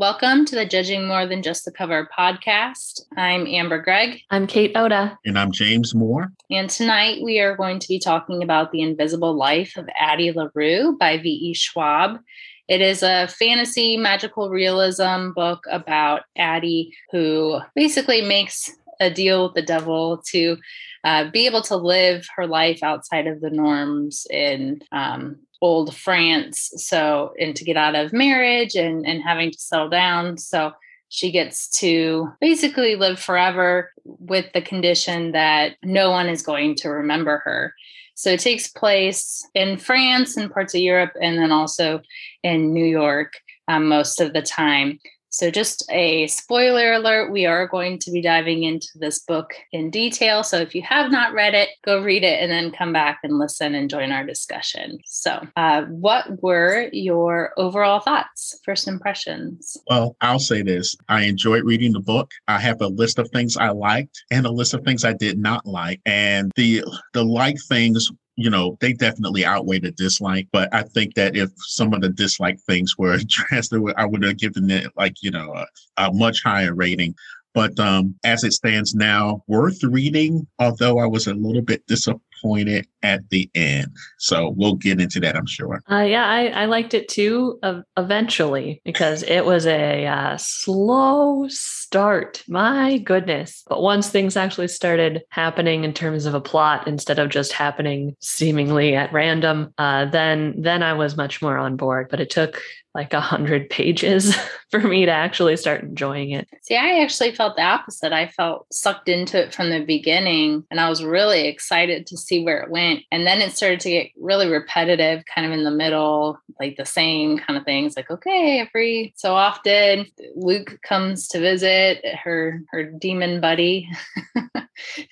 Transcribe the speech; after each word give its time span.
Welcome 0.00 0.46
to 0.46 0.54
the 0.54 0.64
Judging 0.64 1.06
More 1.06 1.26
Than 1.26 1.42
Just 1.42 1.66
the 1.66 1.70
Cover 1.70 2.08
podcast. 2.18 3.02
I'm 3.18 3.46
Amber 3.46 3.78
Gregg. 3.82 4.22
I'm 4.30 4.46
Kate 4.46 4.72
Oda. 4.74 5.18
And 5.26 5.38
I'm 5.38 5.52
James 5.52 5.94
Moore. 5.94 6.32
And 6.50 6.70
tonight 6.70 7.22
we 7.22 7.38
are 7.38 7.54
going 7.54 7.78
to 7.80 7.86
be 7.86 7.98
talking 7.98 8.42
about 8.42 8.72
The 8.72 8.80
Invisible 8.80 9.34
Life 9.34 9.76
of 9.76 9.90
Addie 9.94 10.32
LaRue 10.32 10.96
by 10.98 11.18
V.E. 11.18 11.52
Schwab. 11.52 12.18
It 12.66 12.80
is 12.80 13.02
a 13.02 13.28
fantasy 13.28 13.98
magical 13.98 14.48
realism 14.48 15.32
book 15.32 15.66
about 15.70 16.22
Addie, 16.34 16.96
who 17.12 17.60
basically 17.74 18.22
makes 18.22 18.70
a 19.00 19.10
deal 19.10 19.44
with 19.44 19.54
the 19.54 19.60
devil 19.60 20.22
to 20.28 20.56
uh, 21.04 21.30
be 21.30 21.44
able 21.44 21.60
to 21.64 21.76
live 21.76 22.26
her 22.36 22.46
life 22.46 22.82
outside 22.82 23.26
of 23.26 23.42
the 23.42 23.50
norms 23.50 24.26
in 24.30 24.80
um, 24.92 25.40
old 25.60 25.94
France. 25.94 26.70
So, 26.76 27.32
and 27.38 27.54
to 27.56 27.64
get 27.64 27.76
out 27.76 27.94
of 27.94 28.12
marriage 28.12 28.74
and, 28.74 29.06
and 29.06 29.22
having 29.22 29.50
to 29.50 29.58
settle 29.58 29.88
down. 29.88 30.38
So, 30.38 30.72
she 31.10 31.32
gets 31.32 31.68
to 31.80 32.28
basically 32.40 32.94
live 32.94 33.18
forever 33.18 33.92
with 34.04 34.46
the 34.54 34.62
condition 34.62 35.32
that 35.32 35.74
no 35.82 36.10
one 36.10 36.28
is 36.28 36.40
going 36.40 36.76
to 36.76 36.88
remember 36.88 37.42
her. 37.44 37.74
So 38.14 38.30
it 38.30 38.40
takes 38.40 38.68
place 38.68 39.48
in 39.54 39.76
France 39.76 40.36
and 40.36 40.52
parts 40.52 40.74
of 40.74 40.82
Europe, 40.82 41.12
and 41.20 41.38
then 41.38 41.50
also 41.50 42.00
in 42.42 42.72
New 42.72 42.84
York 42.84 43.32
um, 43.66 43.88
most 43.88 44.20
of 44.20 44.34
the 44.34 44.42
time. 44.42 45.00
So, 45.30 45.50
just 45.50 45.84
a 45.90 46.26
spoiler 46.26 46.92
alert, 46.94 47.30
we 47.30 47.46
are 47.46 47.66
going 47.68 47.98
to 48.00 48.10
be 48.10 48.20
diving 48.20 48.64
into 48.64 48.88
this 48.96 49.20
book 49.20 49.54
in 49.72 49.90
detail. 49.90 50.42
So, 50.42 50.58
if 50.58 50.74
you 50.74 50.82
have 50.82 51.10
not 51.10 51.32
read 51.32 51.54
it, 51.54 51.70
go 51.84 52.02
read 52.02 52.24
it 52.24 52.42
and 52.42 52.50
then 52.50 52.72
come 52.72 52.92
back 52.92 53.20
and 53.22 53.38
listen 53.38 53.74
and 53.74 53.88
join 53.88 54.10
our 54.10 54.24
discussion. 54.24 54.98
So, 55.06 55.46
uh, 55.56 55.84
what 55.84 56.42
were 56.42 56.88
your 56.92 57.52
overall 57.56 58.00
thoughts, 58.00 58.58
first 58.64 58.88
impressions? 58.88 59.76
Well, 59.88 60.16
I'll 60.20 60.40
say 60.40 60.62
this 60.62 60.96
I 61.08 61.22
enjoyed 61.22 61.64
reading 61.64 61.92
the 61.92 62.00
book. 62.00 62.32
I 62.48 62.58
have 62.58 62.80
a 62.80 62.88
list 62.88 63.18
of 63.18 63.30
things 63.30 63.56
I 63.56 63.70
liked 63.70 64.22
and 64.30 64.46
a 64.46 64.50
list 64.50 64.74
of 64.74 64.82
things 64.84 65.04
I 65.04 65.12
did 65.12 65.38
not 65.38 65.64
like. 65.64 66.00
And 66.06 66.50
the 66.56 66.82
the 67.12 67.24
like 67.24 67.56
things 67.68 68.10
you 68.42 68.50
know, 68.50 68.76
they 68.80 68.92
definitely 68.92 69.44
outweigh 69.44 69.78
the 69.78 69.90
dislike. 69.92 70.48
But 70.52 70.72
I 70.72 70.82
think 70.82 71.14
that 71.14 71.36
if 71.36 71.50
some 71.56 71.92
of 71.92 72.00
the 72.00 72.08
dislike 72.08 72.58
things 72.60 72.96
were 72.96 73.12
addressed, 73.14 73.74
I 73.96 74.04
would 74.04 74.24
have 74.24 74.38
given 74.38 74.70
it 74.70 74.90
like, 74.96 75.22
you 75.22 75.30
know, 75.30 75.54
a, 75.54 75.66
a 75.96 76.12
much 76.12 76.42
higher 76.42 76.74
rating. 76.74 77.14
But 77.52 77.78
um, 77.80 78.14
as 78.24 78.44
it 78.44 78.52
stands 78.52 78.94
now, 78.94 79.42
worth 79.48 79.82
reading, 79.82 80.46
although 80.58 80.98
I 81.00 81.06
was 81.06 81.26
a 81.26 81.34
little 81.34 81.62
bit 81.62 81.86
disappointed 81.86 82.86
at 83.02 83.28
the 83.30 83.50
end. 83.54 83.88
So 84.18 84.54
we'll 84.56 84.74
get 84.74 85.00
into 85.00 85.20
that, 85.20 85.36
I'm 85.36 85.46
sure. 85.46 85.82
Uh, 85.90 86.02
yeah, 86.02 86.26
I, 86.26 86.46
I 86.48 86.64
liked 86.66 86.94
it 86.94 87.08
too 87.08 87.58
uh, 87.62 87.80
eventually 87.96 88.80
because 88.84 89.22
it 89.22 89.44
was 89.44 89.66
a 89.66 90.06
uh, 90.06 90.36
slow 90.36 91.46
start. 91.48 92.42
My 92.48 92.98
goodness. 92.98 93.64
But 93.68 93.82
once 93.82 94.08
things 94.08 94.36
actually 94.36 94.68
started 94.68 95.22
happening 95.30 95.84
in 95.84 95.92
terms 95.92 96.26
of 96.26 96.34
a 96.34 96.40
plot 96.40 96.86
instead 96.86 97.18
of 97.18 97.30
just 97.30 97.52
happening 97.52 98.16
seemingly 98.20 98.94
at 98.94 99.12
random, 99.12 99.72
uh, 99.78 100.06
then 100.06 100.54
then 100.58 100.82
I 100.82 100.92
was 100.92 101.16
much 101.16 101.42
more 101.42 101.58
on 101.58 101.76
board. 101.76 102.08
But 102.10 102.20
it 102.20 102.30
took 102.30 102.62
like 102.94 103.12
a 103.12 103.20
hundred 103.20 103.70
pages 103.70 104.34
for 104.70 104.80
me 104.80 105.06
to 105.06 105.12
actually 105.12 105.56
start 105.56 105.82
enjoying 105.82 106.30
it. 106.30 106.48
See, 106.62 106.76
I 106.76 107.00
actually 107.02 107.32
felt 107.32 107.56
the 107.56 107.62
opposite. 107.62 108.12
I 108.12 108.26
felt 108.26 108.66
sucked 108.72 109.08
into 109.08 109.40
it 109.40 109.54
from 109.54 109.70
the 109.70 109.84
beginning 109.84 110.64
and 110.70 110.80
I 110.80 110.88
was 110.88 111.04
really 111.04 111.46
excited 111.46 112.06
to 112.08 112.16
see 112.16 112.44
where 112.44 112.62
it 112.62 112.70
went. 112.70 112.89
And 113.10 113.26
then 113.26 113.40
it 113.40 113.52
started 113.52 113.80
to 113.80 113.90
get 113.90 114.10
really 114.18 114.48
repetitive, 114.48 115.24
kind 115.26 115.46
of 115.46 115.52
in 115.52 115.64
the 115.64 115.70
middle, 115.70 116.38
like 116.58 116.76
the 116.76 116.86
same 116.86 117.38
kind 117.38 117.58
of 117.58 117.64
things. 117.64 117.96
Like, 117.96 118.10
okay, 118.10 118.60
every 118.60 119.12
so 119.16 119.34
often 119.34 120.06
Luke 120.34 120.78
comes 120.82 121.28
to 121.28 121.40
visit 121.40 122.04
her 122.24 122.62
her 122.70 122.84
demon 122.84 123.40
buddy. 123.40 123.88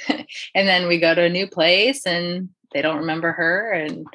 and 0.09 0.69
then 0.69 0.87
we 0.87 1.01
go 1.01 1.15
to 1.15 1.23
a 1.23 1.29
new 1.29 1.47
place 1.47 2.07
and 2.07 2.49
they 2.73 2.83
don't 2.83 2.99
remember 2.99 3.33
her. 3.33 3.73
And 3.73 4.07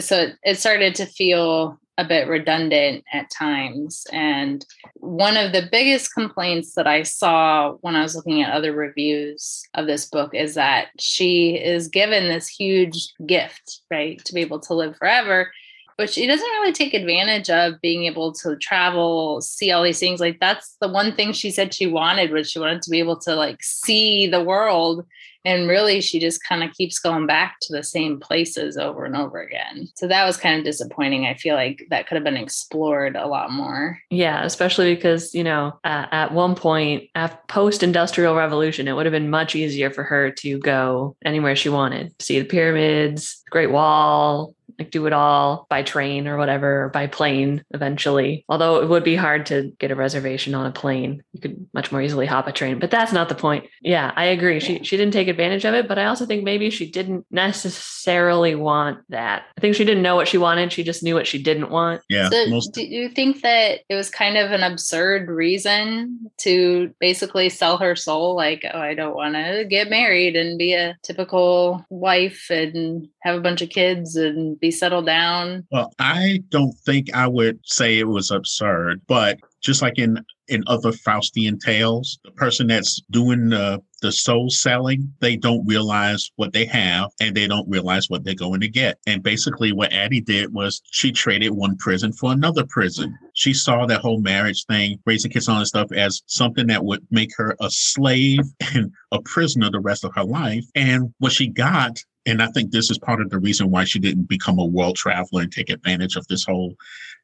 so 0.00 0.28
it 0.44 0.58
started 0.58 0.94
to 0.96 1.06
feel 1.06 1.79
a 1.98 2.04
bit 2.04 2.28
redundant 2.28 3.04
at 3.12 3.30
times. 3.30 4.06
And 4.12 4.64
one 4.94 5.36
of 5.36 5.52
the 5.52 5.68
biggest 5.70 6.14
complaints 6.14 6.74
that 6.74 6.86
I 6.86 7.02
saw 7.02 7.72
when 7.82 7.94
I 7.94 8.02
was 8.02 8.16
looking 8.16 8.42
at 8.42 8.52
other 8.52 8.72
reviews 8.72 9.62
of 9.74 9.86
this 9.86 10.06
book 10.06 10.34
is 10.34 10.54
that 10.54 10.88
she 10.98 11.56
is 11.56 11.88
given 11.88 12.28
this 12.28 12.48
huge 12.48 13.12
gift, 13.26 13.82
right, 13.90 14.22
to 14.24 14.34
be 14.34 14.40
able 14.40 14.60
to 14.60 14.74
live 14.74 14.96
forever. 14.96 15.52
But 15.98 16.08
she 16.08 16.26
doesn't 16.26 16.46
really 16.46 16.72
take 16.72 16.94
advantage 16.94 17.50
of 17.50 17.78
being 17.82 18.04
able 18.04 18.32
to 18.34 18.56
travel, 18.56 19.42
see 19.42 19.70
all 19.70 19.82
these 19.82 20.00
things. 20.00 20.20
Like 20.20 20.40
that's 20.40 20.76
the 20.80 20.88
one 20.88 21.14
thing 21.14 21.34
she 21.34 21.50
said 21.50 21.74
she 21.74 21.86
wanted 21.86 22.30
was 22.30 22.50
she 22.50 22.58
wanted 22.58 22.80
to 22.82 22.90
be 22.90 23.00
able 23.00 23.18
to 23.18 23.34
like 23.34 23.62
see 23.62 24.26
the 24.26 24.42
world 24.42 25.04
and 25.44 25.68
really, 25.68 26.00
she 26.00 26.18
just 26.18 26.42
kind 26.44 26.62
of 26.62 26.72
keeps 26.72 26.98
going 26.98 27.26
back 27.26 27.56
to 27.62 27.72
the 27.72 27.82
same 27.82 28.20
places 28.20 28.76
over 28.76 29.04
and 29.04 29.16
over 29.16 29.40
again. 29.40 29.88
So 29.96 30.06
that 30.08 30.24
was 30.24 30.36
kind 30.36 30.58
of 30.58 30.64
disappointing. 30.64 31.26
I 31.26 31.34
feel 31.34 31.54
like 31.54 31.86
that 31.90 32.06
could 32.06 32.16
have 32.16 32.24
been 32.24 32.36
explored 32.36 33.16
a 33.16 33.26
lot 33.26 33.50
more. 33.50 33.98
Yeah, 34.10 34.44
especially 34.44 34.94
because, 34.94 35.34
you 35.34 35.44
know, 35.44 35.78
uh, 35.84 36.06
at 36.10 36.32
one 36.32 36.54
point, 36.54 37.04
post 37.48 37.82
industrial 37.82 38.34
revolution, 38.34 38.88
it 38.88 38.92
would 38.92 39.06
have 39.06 39.12
been 39.12 39.30
much 39.30 39.54
easier 39.54 39.90
for 39.90 40.04
her 40.04 40.30
to 40.30 40.58
go 40.58 41.16
anywhere 41.24 41.56
she 41.56 41.68
wanted, 41.68 42.14
see 42.20 42.38
the 42.38 42.44
pyramids, 42.44 43.42
Great 43.50 43.70
Wall, 43.70 44.54
like 44.80 44.90
do 44.90 45.06
it 45.06 45.12
all 45.12 45.66
by 45.68 45.82
train 45.82 46.26
or 46.26 46.36
whatever, 46.36 46.84
or 46.84 46.88
by 46.88 47.06
plane 47.06 47.62
eventually. 47.72 48.44
Although 48.48 48.82
it 48.82 48.88
would 48.88 49.04
be 49.04 49.14
hard 49.14 49.46
to 49.46 49.72
get 49.78 49.90
a 49.90 49.94
reservation 49.94 50.54
on 50.54 50.66
a 50.66 50.72
plane. 50.72 51.22
You 51.32 51.40
could 51.40 51.66
much 51.74 51.92
more 51.92 52.02
easily 52.02 52.26
hop 52.26 52.48
a 52.48 52.52
train, 52.52 52.78
but 52.78 52.90
that's 52.90 53.12
not 53.12 53.28
the 53.28 53.34
point. 53.34 53.66
Yeah, 53.82 54.12
I 54.16 54.24
agree. 54.26 54.58
She 54.58 54.82
she 54.82 54.96
didn't 54.96 55.12
take 55.12 55.28
advantage 55.28 55.64
of 55.64 55.74
it, 55.74 55.86
but 55.86 55.98
I 55.98 56.06
also 56.06 56.26
think 56.26 56.42
maybe 56.44 56.70
she 56.70 56.90
didn't 56.90 57.26
necessarily 57.30 58.54
want 58.54 59.00
that. 59.10 59.44
I 59.56 59.60
think 59.60 59.74
she 59.74 59.84
didn't 59.84 60.02
know 60.02 60.16
what 60.16 60.28
she 60.28 60.38
wanted. 60.38 60.72
She 60.72 60.82
just 60.82 61.02
knew 61.02 61.14
what 61.14 61.26
she 61.26 61.42
didn't 61.42 61.70
want. 61.70 62.02
Yeah. 62.08 62.30
So 62.30 62.46
most- 62.46 62.72
do 62.72 62.82
you 62.82 63.08
think 63.10 63.42
that 63.42 63.80
it 63.88 63.94
was 63.94 64.08
kind 64.08 64.38
of 64.38 64.50
an 64.50 64.62
absurd 64.62 65.28
reason 65.28 66.30
to 66.38 66.94
basically 66.98 67.50
sell 67.50 67.76
her 67.76 67.94
soul? 67.94 68.34
Like, 68.34 68.64
oh, 68.72 68.78
I 68.78 68.94
don't 68.94 69.14
want 69.14 69.34
to 69.34 69.66
get 69.68 69.90
married 69.90 70.36
and 70.36 70.58
be 70.58 70.72
a 70.72 70.96
typical 71.02 71.84
wife 71.90 72.46
and 72.50 73.08
have 73.22 73.36
a 73.36 73.40
bunch 73.40 73.60
of 73.60 73.68
kids 73.68 74.16
and 74.16 74.58
be 74.58 74.69
settled 74.70 75.06
down? 75.06 75.66
Well, 75.70 75.92
I 75.98 76.42
don't 76.48 76.74
think 76.86 77.14
I 77.14 77.26
would 77.26 77.60
say 77.64 77.98
it 77.98 78.08
was 78.08 78.30
absurd, 78.30 79.02
but 79.06 79.38
just 79.60 79.82
like 79.82 79.98
in 79.98 80.24
in 80.48 80.64
other 80.66 80.90
Faustian 80.90 81.60
tales, 81.60 82.18
the 82.24 82.32
person 82.32 82.66
that's 82.66 83.00
doing 83.10 83.50
the 83.50 83.80
the 84.00 84.10
soul 84.10 84.48
selling, 84.50 85.12
they 85.20 85.36
don't 85.36 85.66
realize 85.66 86.30
what 86.36 86.52
they 86.52 86.64
have 86.64 87.10
and 87.20 87.36
they 87.36 87.46
don't 87.46 87.68
realize 87.68 88.08
what 88.08 88.24
they're 88.24 88.34
going 88.34 88.60
to 88.60 88.68
get. 88.68 88.98
And 89.06 89.22
basically 89.22 89.72
what 89.72 89.92
Addie 89.92 90.22
did 90.22 90.54
was 90.54 90.80
she 90.90 91.12
traded 91.12 91.52
one 91.52 91.76
prison 91.76 92.12
for 92.12 92.32
another 92.32 92.64
prison. 92.64 93.16
She 93.34 93.52
saw 93.52 93.86
that 93.86 94.00
whole 94.00 94.20
marriage 94.20 94.64
thing, 94.64 94.98
raising 95.04 95.30
kids 95.30 95.48
on 95.48 95.58
and 95.58 95.66
stuff 95.66 95.92
as 95.92 96.22
something 96.26 96.66
that 96.68 96.84
would 96.84 97.06
make 97.10 97.30
her 97.36 97.56
a 97.60 97.70
slave 97.70 98.40
and 98.74 98.90
a 99.12 99.20
prisoner 99.22 99.70
the 99.70 99.80
rest 99.80 100.04
of 100.04 100.14
her 100.14 100.24
life. 100.24 100.64
And 100.74 101.12
what 101.18 101.32
she 101.32 101.48
got 101.48 101.98
and 102.26 102.42
I 102.42 102.48
think 102.48 102.70
this 102.70 102.90
is 102.90 102.98
part 102.98 103.20
of 103.20 103.30
the 103.30 103.38
reason 103.38 103.70
why 103.70 103.84
she 103.84 103.98
didn't 103.98 104.28
become 104.28 104.58
a 104.58 104.64
world 104.64 104.96
traveler 104.96 105.42
and 105.42 105.52
take 105.52 105.70
advantage 105.70 106.16
of 106.16 106.26
this 106.28 106.44
whole 106.44 106.74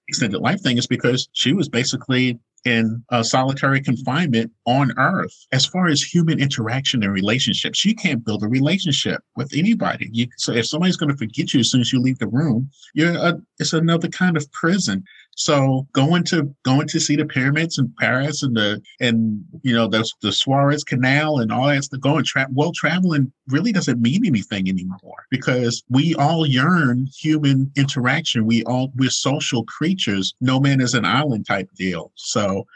extended 0.09 0.41
life 0.41 0.61
thing 0.63 0.79
is 0.79 0.87
because 0.87 1.29
she 1.33 1.53
was 1.53 1.69
basically 1.69 2.39
in 2.65 3.05
solitary 3.23 3.81
confinement 3.81 4.51
on 4.65 4.93
earth. 4.99 5.47
As 5.53 5.65
far 5.65 5.87
as 5.87 6.03
human 6.03 6.41
interaction 6.41 7.05
and 7.05 7.13
relationships 7.13 7.85
you 7.85 7.95
can't 7.95 8.25
build 8.25 8.43
a 8.43 8.49
relationship 8.49 9.23
with 9.37 9.53
anybody. 9.55 10.09
You, 10.13 10.27
so 10.37 10.53
if 10.53 10.67
somebody's 10.67 10.97
going 10.97 11.11
to 11.11 11.17
forget 11.17 11.55
you 11.55 11.61
as 11.61 11.71
soon 11.71 11.81
as 11.81 11.93
you 11.93 12.01
leave 12.01 12.19
the 12.19 12.27
room 12.27 12.71
you're 12.95 13.13
a, 13.13 13.41
it's 13.59 13.73
another 13.73 14.09
kind 14.09 14.37
of 14.37 14.51
prison 14.51 15.05
so 15.37 15.87
going 15.93 16.25
to 16.25 16.53
going 16.65 16.89
to 16.89 16.99
see 16.99 17.15
the 17.15 17.27
pyramids 17.27 17.79
in 17.79 17.93
Paris 18.01 18.43
and 18.43 18.57
the 18.57 18.83
and 19.01 19.45
you 19.63 19.75
know 19.75 19.87
the 19.87 20.11
the 20.23 20.33
Suez 20.33 20.83
Canal 20.83 21.39
and 21.41 21.53
all 21.53 21.67
that 21.69 21.85
stuff, 21.85 22.01
going 22.01 22.25
tra- 22.25 22.49
well 22.51 22.73
traveling 22.73 23.31
really 23.49 23.71
doesn't 23.71 24.01
mean 24.01 24.25
anything 24.25 24.67
anymore 24.67 25.27
because 25.31 25.85
we 25.91 26.15
all 26.15 26.47
yearn 26.47 27.07
human 27.15 27.71
interaction. 27.77 28.47
We 28.47 28.65
all 28.65 28.91
we're 28.97 29.11
social 29.11 29.65
creatures. 29.65 30.35
No 30.41 30.59
man 30.59 30.81
is 30.81 30.95
an 30.95 31.05
island 31.05 31.47
type 31.47 31.69
deal. 31.77 32.13
So 32.15 32.67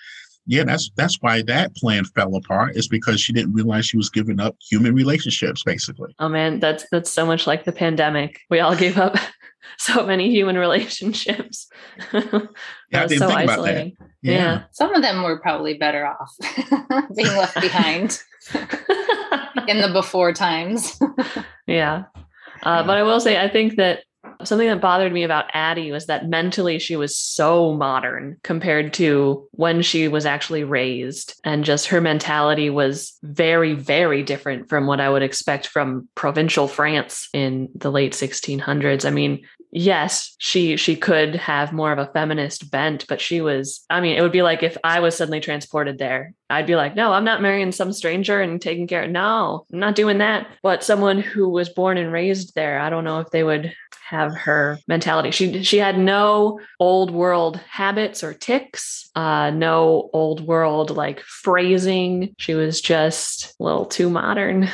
yeah, 0.47 0.65
that's 0.65 0.91
that's 0.97 1.17
why 1.21 1.43
that 1.43 1.75
plan 1.77 2.05
fell 2.05 2.35
apart. 2.35 2.77
Is 2.77 2.89
because 2.89 3.21
she 3.21 3.33
didn't 3.33 3.55
realize 3.55 3.87
she 3.87 3.97
was 3.97 4.11
giving 4.11 4.41
up 4.41 4.57
human 4.69 4.95
relationships, 4.95 5.63
basically. 5.63 6.15
Oh 6.19 6.29
man, 6.29 6.61
that's 6.61 6.87
that's 6.91 7.11
so 7.11 7.27
much 7.27 7.47
like 7.47 7.65
the 7.65 7.73
pandemic. 7.73 8.41
We 8.51 8.61
all 8.61 8.75
gave 8.75 8.99
up 8.99 9.17
so 9.79 10.05
many 10.05 10.31
human 10.31 10.57
relationships. 10.57 11.69
yeah, 12.13 13.07
so 13.07 13.29
isolating. 13.29 13.97
Yeah. 14.23 14.33
yeah. 14.33 14.63
Some 14.73 14.95
of 14.95 15.03
them 15.03 15.23
were 15.23 15.41
probably 15.41 15.75
better 15.75 16.07
off 16.07 16.35
being 17.17 17.29
left 17.29 17.61
behind 17.61 18.21
in 19.69 19.81
the 19.81 19.91
before 19.93 20.33
times. 20.33 20.99
yeah. 21.67 22.05
Uh, 22.63 22.83
but 22.83 22.99
I 22.99 23.03
will 23.03 23.21
say, 23.21 23.43
I 23.43 23.49
think 23.49 23.77
that 23.77 24.01
Something 24.45 24.69
that 24.69 24.81
bothered 24.81 25.13
me 25.13 25.23
about 25.23 25.51
Addie 25.53 25.93
was 25.93 26.07
that 26.07 26.29
mentally 26.29 26.79
she 26.79 26.97
was 26.97 27.17
so 27.17 27.75
modern 27.75 28.39
compared 28.43 28.93
to 28.95 29.49
when 29.53 29.83
she 29.83 30.09
was 30.09 30.27
actually 30.27 30.65
raised. 30.65 31.39
And 31.45 31.65
just 31.65 31.89
her 31.89 32.01
mentality 32.01 32.71
was 32.71 33.19
very, 33.23 33.75
very 33.75 34.23
different 34.23 34.69
from 34.69 34.87
what 34.87 35.01
I 35.01 35.11
would 35.11 35.23
expect 35.23 35.67
from 35.67 36.09
provincial 36.15 36.69
France 36.69 37.29
in 37.33 37.69
the 37.75 37.91
late 37.91 38.13
1600s. 38.13 39.05
I 39.05 39.11
mean, 39.11 39.45
yes 39.73 40.35
she 40.39 40.77
she 40.77 40.97
could 40.97 41.37
have 41.37 41.73
more 41.73 41.93
of 41.93 41.99
a 41.99 42.11
feminist 42.13 42.71
bent 42.71 43.07
but 43.09 43.21
she 43.21 43.41
was 43.41 43.85
i 43.89 44.01
mean 44.01 44.17
it 44.17 44.23
would 44.23 44.33
be 44.33 44.43
like 44.43 44.63
if 44.63 44.77
i 44.83 44.99
was 44.99 45.17
suddenly 45.17 45.39
transported 45.39 45.97
there 45.99 46.35
i'd 46.51 46.67
be 46.67 46.75
like 46.75 46.97
no 46.97 47.13
i'm 47.13 47.25
not 47.25 47.41
marrying 47.41 47.71
some 47.71 47.93
stranger 47.93 48.41
and 48.41 48.61
taking 48.61 48.89
care 48.89 49.07
no 49.07 49.65
i'm 49.73 49.79
not 49.79 49.95
doing 49.95 50.19
that 50.19 50.49
but 50.63 50.83
someone 50.83 51.21
who 51.21 51.49
was 51.49 51.69
born 51.69 51.99
and 51.99 52.13
raised 52.13 52.55
there 52.55 52.81
i 52.81 52.91
don't 52.91 53.05
know 53.05 53.21
if 53.21 53.31
they 53.31 53.45
would 53.45 53.73
have 54.11 54.37
her 54.37 54.77
mentality 54.89 55.31
she 55.31 55.63
she 55.63 55.79
had 55.79 55.97
no 55.97 56.61
old 56.81 57.13
world 57.13 57.59
habits 57.69 58.25
or 58.25 58.35
tics 58.35 59.09
uh 59.15 59.51
no 59.51 60.11
old 60.13 60.41
world 60.47 60.91
like 60.91 61.21
phrasing 61.21 62.35
she 62.39 62.55
was 62.55 62.81
just 62.81 63.55
a 63.61 63.63
little 63.63 63.87
too 63.87 64.11
modern 64.11 64.69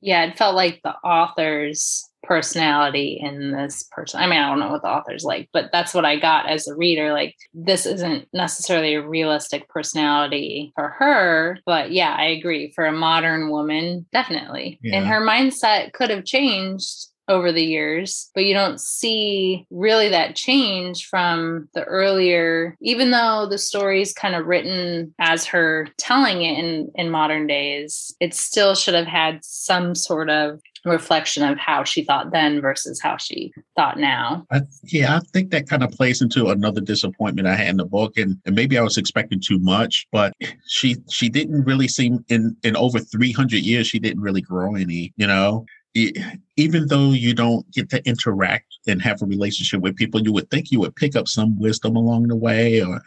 yeah 0.00 0.24
it 0.24 0.38
felt 0.38 0.54
like 0.54 0.80
the 0.84 0.94
authors 0.98 2.10
personality 2.22 3.18
in 3.20 3.50
this 3.50 3.84
person. 3.90 4.20
I 4.20 4.26
mean, 4.26 4.38
I 4.38 4.48
don't 4.48 4.60
know 4.60 4.70
what 4.70 4.82
the 4.82 4.88
author's 4.88 5.24
like, 5.24 5.48
but 5.52 5.70
that's 5.72 5.94
what 5.94 6.04
I 6.04 6.16
got 6.16 6.48
as 6.48 6.68
a 6.68 6.76
reader. 6.76 7.12
Like, 7.12 7.34
this 7.54 7.86
isn't 7.86 8.28
necessarily 8.32 8.94
a 8.94 9.06
realistic 9.06 9.68
personality 9.68 10.72
for 10.76 10.90
her, 10.90 11.58
but 11.66 11.92
yeah, 11.92 12.14
I 12.16 12.26
agree. 12.26 12.72
For 12.74 12.84
a 12.86 12.92
modern 12.92 13.50
woman, 13.50 14.06
definitely. 14.12 14.78
Yeah. 14.82 14.98
And 14.98 15.06
her 15.06 15.20
mindset 15.20 15.92
could 15.92 16.10
have 16.10 16.24
changed 16.24 17.06
over 17.30 17.52
the 17.52 17.64
years, 17.64 18.30
but 18.34 18.44
you 18.44 18.52
don't 18.52 18.80
see 18.80 19.66
really 19.70 20.08
that 20.08 20.36
change 20.36 21.06
from 21.06 21.68
the 21.74 21.84
earlier, 21.84 22.76
even 22.82 23.10
though 23.10 23.46
the 23.48 23.58
story's 23.58 24.12
kind 24.12 24.34
of 24.34 24.46
written 24.46 25.14
as 25.18 25.46
her 25.46 25.88
telling 25.96 26.42
it 26.42 26.58
in, 26.58 26.90
in 26.96 27.10
modern 27.10 27.46
days, 27.46 28.14
it 28.20 28.34
still 28.34 28.74
should 28.74 28.94
have 28.94 29.06
had 29.06 29.42
some 29.44 29.94
sort 29.94 30.28
of 30.28 30.60
reflection 30.84 31.42
of 31.42 31.58
how 31.58 31.84
she 31.84 32.02
thought 32.02 32.32
then 32.32 32.60
versus 32.60 33.00
how 33.00 33.16
she 33.16 33.52
thought 33.76 33.98
now. 33.98 34.46
I, 34.50 34.62
yeah, 34.84 35.16
I 35.16 35.20
think 35.32 35.50
that 35.50 35.68
kind 35.68 35.82
of 35.82 35.90
plays 35.90 36.22
into 36.22 36.48
another 36.48 36.80
disappointment 36.80 37.48
I 37.48 37.54
had 37.54 37.68
in 37.68 37.76
the 37.76 37.84
book, 37.84 38.16
and, 38.16 38.38
and 38.46 38.54
maybe 38.54 38.78
I 38.78 38.82
was 38.82 38.96
expecting 38.96 39.40
too 39.40 39.58
much. 39.58 40.06
But 40.10 40.32
she 40.66 40.96
she 41.10 41.28
didn't 41.28 41.64
really 41.64 41.88
seem 41.88 42.24
in 42.28 42.56
in 42.62 42.76
over 42.76 42.98
three 42.98 43.32
hundred 43.32 43.60
years. 43.60 43.86
She 43.86 43.98
didn't 43.98 44.22
really 44.22 44.40
grow 44.40 44.74
any. 44.74 45.12
You 45.16 45.26
know, 45.26 45.66
even 45.94 46.86
though 46.86 47.10
you 47.10 47.34
don't 47.34 47.70
get 47.72 47.90
to 47.90 48.06
interact 48.06 48.66
and 48.86 49.02
have 49.02 49.22
a 49.22 49.26
relationship 49.26 49.80
with 49.80 49.96
people, 49.96 50.20
you 50.22 50.32
would 50.32 50.50
think 50.50 50.70
you 50.70 50.80
would 50.80 50.94
pick 50.96 51.16
up 51.16 51.26
some 51.26 51.58
wisdom 51.58 51.96
along 51.96 52.28
the 52.28 52.36
way, 52.36 52.80
or 52.82 53.00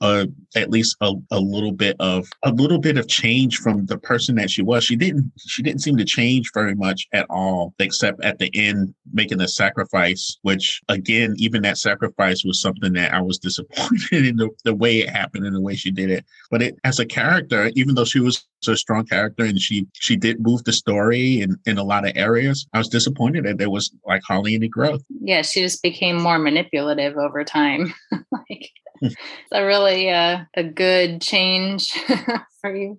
uh, 0.00 0.26
at 0.54 0.70
least 0.70 0.96
a, 1.00 1.12
a 1.30 1.40
little 1.40 1.72
bit 1.72 1.96
of 2.00 2.28
a 2.44 2.52
little 2.52 2.78
bit 2.78 2.98
of 2.98 3.08
change 3.08 3.58
from 3.58 3.86
the 3.86 3.98
person 3.98 4.34
that 4.36 4.50
she 4.50 4.62
was. 4.62 4.84
She 4.84 4.96
didn't 4.96 5.32
she 5.38 5.62
didn't 5.62 5.82
seem 5.82 5.96
to 5.96 6.04
change 6.04 6.50
very 6.54 6.74
much 6.74 7.06
at 7.12 7.26
all, 7.30 7.74
except 7.78 8.22
at 8.24 8.38
the 8.38 8.50
end 8.54 8.94
making 9.12 9.38
the 9.38 9.48
sacrifice, 9.48 10.38
which 10.42 10.80
again, 10.88 11.34
even 11.38 11.62
that 11.62 11.78
sacrifice 11.78 12.44
was 12.44 12.60
something 12.60 12.92
that 12.94 13.14
I 13.14 13.20
was 13.20 13.38
disappointed 13.46 14.26
in 14.26 14.36
the, 14.36 14.50
the 14.64 14.74
way 14.74 14.98
it 14.98 15.10
happened 15.10 15.46
and 15.46 15.54
the 15.54 15.60
way 15.60 15.76
she 15.76 15.90
did 15.90 16.10
it. 16.10 16.24
But 16.50 16.62
it 16.62 16.76
as 16.84 16.98
a 16.98 17.06
character, 17.06 17.70
even 17.74 17.94
though 17.94 18.04
she 18.04 18.20
was 18.20 18.46
a 18.68 18.76
strong 18.76 19.06
character 19.06 19.44
and 19.44 19.60
she 19.60 19.86
she 19.94 20.16
did 20.16 20.40
move 20.40 20.64
the 20.64 20.72
story 20.72 21.40
in, 21.40 21.56
in 21.66 21.78
a 21.78 21.84
lot 21.84 22.06
of 22.06 22.12
areas, 22.16 22.66
I 22.72 22.78
was 22.78 22.88
disappointed 22.88 23.44
that 23.44 23.58
there 23.58 23.70
was 23.70 23.94
like 24.06 24.22
hardly 24.26 24.54
any 24.54 24.68
growth. 24.68 25.02
Yeah, 25.20 25.42
she 25.42 25.62
just 25.62 25.82
became 25.82 26.20
more 26.20 26.38
manipulative 26.38 27.16
over 27.16 27.44
time. 27.44 27.94
like 28.32 28.70
it's 29.02 29.16
a 29.52 29.64
really 29.64 30.10
uh, 30.10 30.44
a 30.54 30.64
good 30.64 31.20
change 31.20 31.92
for 32.60 32.74
you 32.74 32.98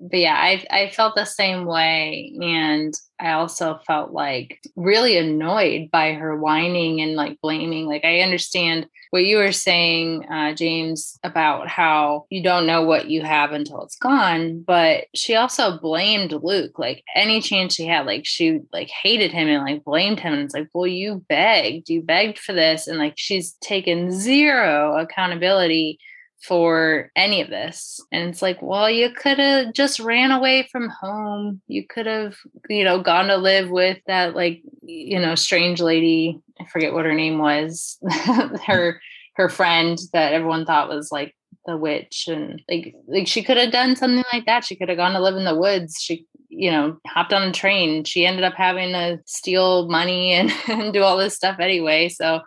but 0.00 0.18
yeah, 0.18 0.34
I 0.34 0.64
I 0.70 0.90
felt 0.90 1.14
the 1.14 1.24
same 1.24 1.64
way, 1.64 2.32
and 2.40 2.94
I 3.20 3.32
also 3.32 3.80
felt 3.86 4.12
like 4.12 4.60
really 4.76 5.16
annoyed 5.16 5.90
by 5.90 6.12
her 6.12 6.36
whining 6.36 7.00
and 7.00 7.14
like 7.14 7.40
blaming. 7.40 7.86
Like 7.86 8.04
I 8.04 8.20
understand 8.20 8.86
what 9.10 9.24
you 9.24 9.38
were 9.38 9.52
saying, 9.52 10.26
uh, 10.30 10.54
James, 10.54 11.18
about 11.24 11.68
how 11.68 12.26
you 12.30 12.42
don't 12.42 12.66
know 12.66 12.82
what 12.82 13.08
you 13.10 13.22
have 13.22 13.52
until 13.52 13.82
it's 13.82 13.96
gone, 13.96 14.62
but 14.62 15.06
she 15.14 15.34
also 15.34 15.78
blamed 15.78 16.32
Luke. 16.32 16.78
Like 16.78 17.02
any 17.14 17.40
chance 17.40 17.74
she 17.74 17.86
had, 17.86 18.06
like 18.06 18.24
she 18.26 18.60
like 18.72 18.88
hated 18.88 19.32
him 19.32 19.48
and 19.48 19.64
like 19.64 19.84
blamed 19.84 20.20
him. 20.20 20.34
And 20.34 20.42
it's 20.42 20.54
like, 20.54 20.68
well, 20.74 20.86
you 20.86 21.24
begged, 21.28 21.88
you 21.88 22.02
begged 22.02 22.38
for 22.38 22.52
this, 22.52 22.86
and 22.86 22.98
like 22.98 23.14
she's 23.16 23.52
taken 23.60 24.12
zero 24.12 24.96
accountability 24.98 25.98
for 26.42 27.10
any 27.16 27.40
of 27.40 27.50
this. 27.50 28.00
And 28.12 28.28
it's 28.28 28.42
like, 28.42 28.62
well, 28.62 28.88
you 28.88 29.10
could 29.10 29.38
have 29.38 29.72
just 29.72 29.98
ran 29.98 30.30
away 30.30 30.68
from 30.70 30.88
home. 30.88 31.60
You 31.66 31.86
could 31.86 32.06
have, 32.06 32.36
you 32.68 32.84
know, 32.84 33.02
gone 33.02 33.26
to 33.26 33.36
live 33.36 33.70
with 33.70 33.98
that, 34.06 34.34
like, 34.34 34.62
you 34.82 35.18
know, 35.18 35.34
strange 35.34 35.80
lady. 35.80 36.40
I 36.60 36.66
forget 36.66 36.92
what 36.92 37.04
her 37.04 37.14
name 37.14 37.38
was. 37.38 37.98
Mm. 38.08 38.60
her 38.64 39.00
her 39.36 39.48
friend 39.48 39.98
that 40.12 40.32
everyone 40.32 40.66
thought 40.66 40.88
was 40.88 41.10
like 41.10 41.34
the 41.66 41.76
witch 41.76 42.26
and 42.28 42.60
like 42.68 42.94
like 43.06 43.26
she 43.28 43.42
could 43.42 43.56
have 43.56 43.70
done 43.70 43.94
something 43.94 44.24
like 44.32 44.46
that 44.46 44.64
she 44.64 44.74
could 44.74 44.88
have 44.88 44.98
gone 44.98 45.12
to 45.12 45.20
live 45.20 45.36
in 45.36 45.44
the 45.44 45.54
woods 45.54 46.00
she 46.00 46.26
you 46.48 46.70
know 46.70 46.98
hopped 47.06 47.32
on 47.32 47.42
a 47.42 47.52
train 47.52 48.04
she 48.04 48.26
ended 48.26 48.42
up 48.42 48.54
having 48.54 48.92
to 48.92 49.20
steal 49.26 49.88
money 49.88 50.32
and, 50.32 50.50
and 50.68 50.92
do 50.94 51.02
all 51.02 51.16
this 51.16 51.36
stuff 51.36 51.58
anyway 51.60 52.08
so 52.08 52.40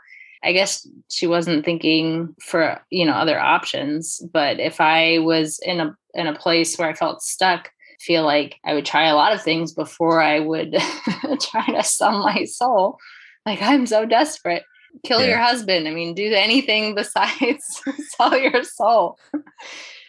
I 0.44 0.54
guess 0.54 0.88
she 1.10 1.28
wasn't 1.28 1.66
thinking 1.66 2.36
for 2.42 2.82
you 2.90 3.06
know 3.06 3.14
other 3.14 3.40
options. 3.40 4.22
But 4.34 4.60
if 4.60 4.82
I 4.82 5.20
was 5.20 5.60
in 5.64 5.80
a 5.80 5.96
in 6.14 6.28
a 6.28 6.38
place 6.38 6.78
where 6.78 6.90
I 6.90 6.94
felt 6.94 7.22
stuck, 7.22 7.72
feel 8.00 8.24
like 8.24 8.58
I 8.66 8.74
would 8.74 8.86
try 8.86 9.08
a 9.08 9.16
lot 9.16 9.34
of 9.34 9.42
things 9.42 9.74
before 9.74 10.22
I 10.22 10.40
would 10.40 10.74
try 11.42 11.66
to 11.68 11.84
sell 11.84 12.24
my 12.24 12.46
soul. 12.46 12.98
Like 13.46 13.62
I'm 13.62 13.86
so 13.86 14.06
desperate. 14.06 14.64
Kill 15.06 15.22
yeah. 15.22 15.28
your 15.28 15.38
husband. 15.38 15.88
I 15.88 15.92
mean, 15.92 16.14
do 16.14 16.34
anything 16.34 16.96
besides 16.96 17.82
sell 18.18 18.38
your 18.38 18.64
soul. 18.64 19.18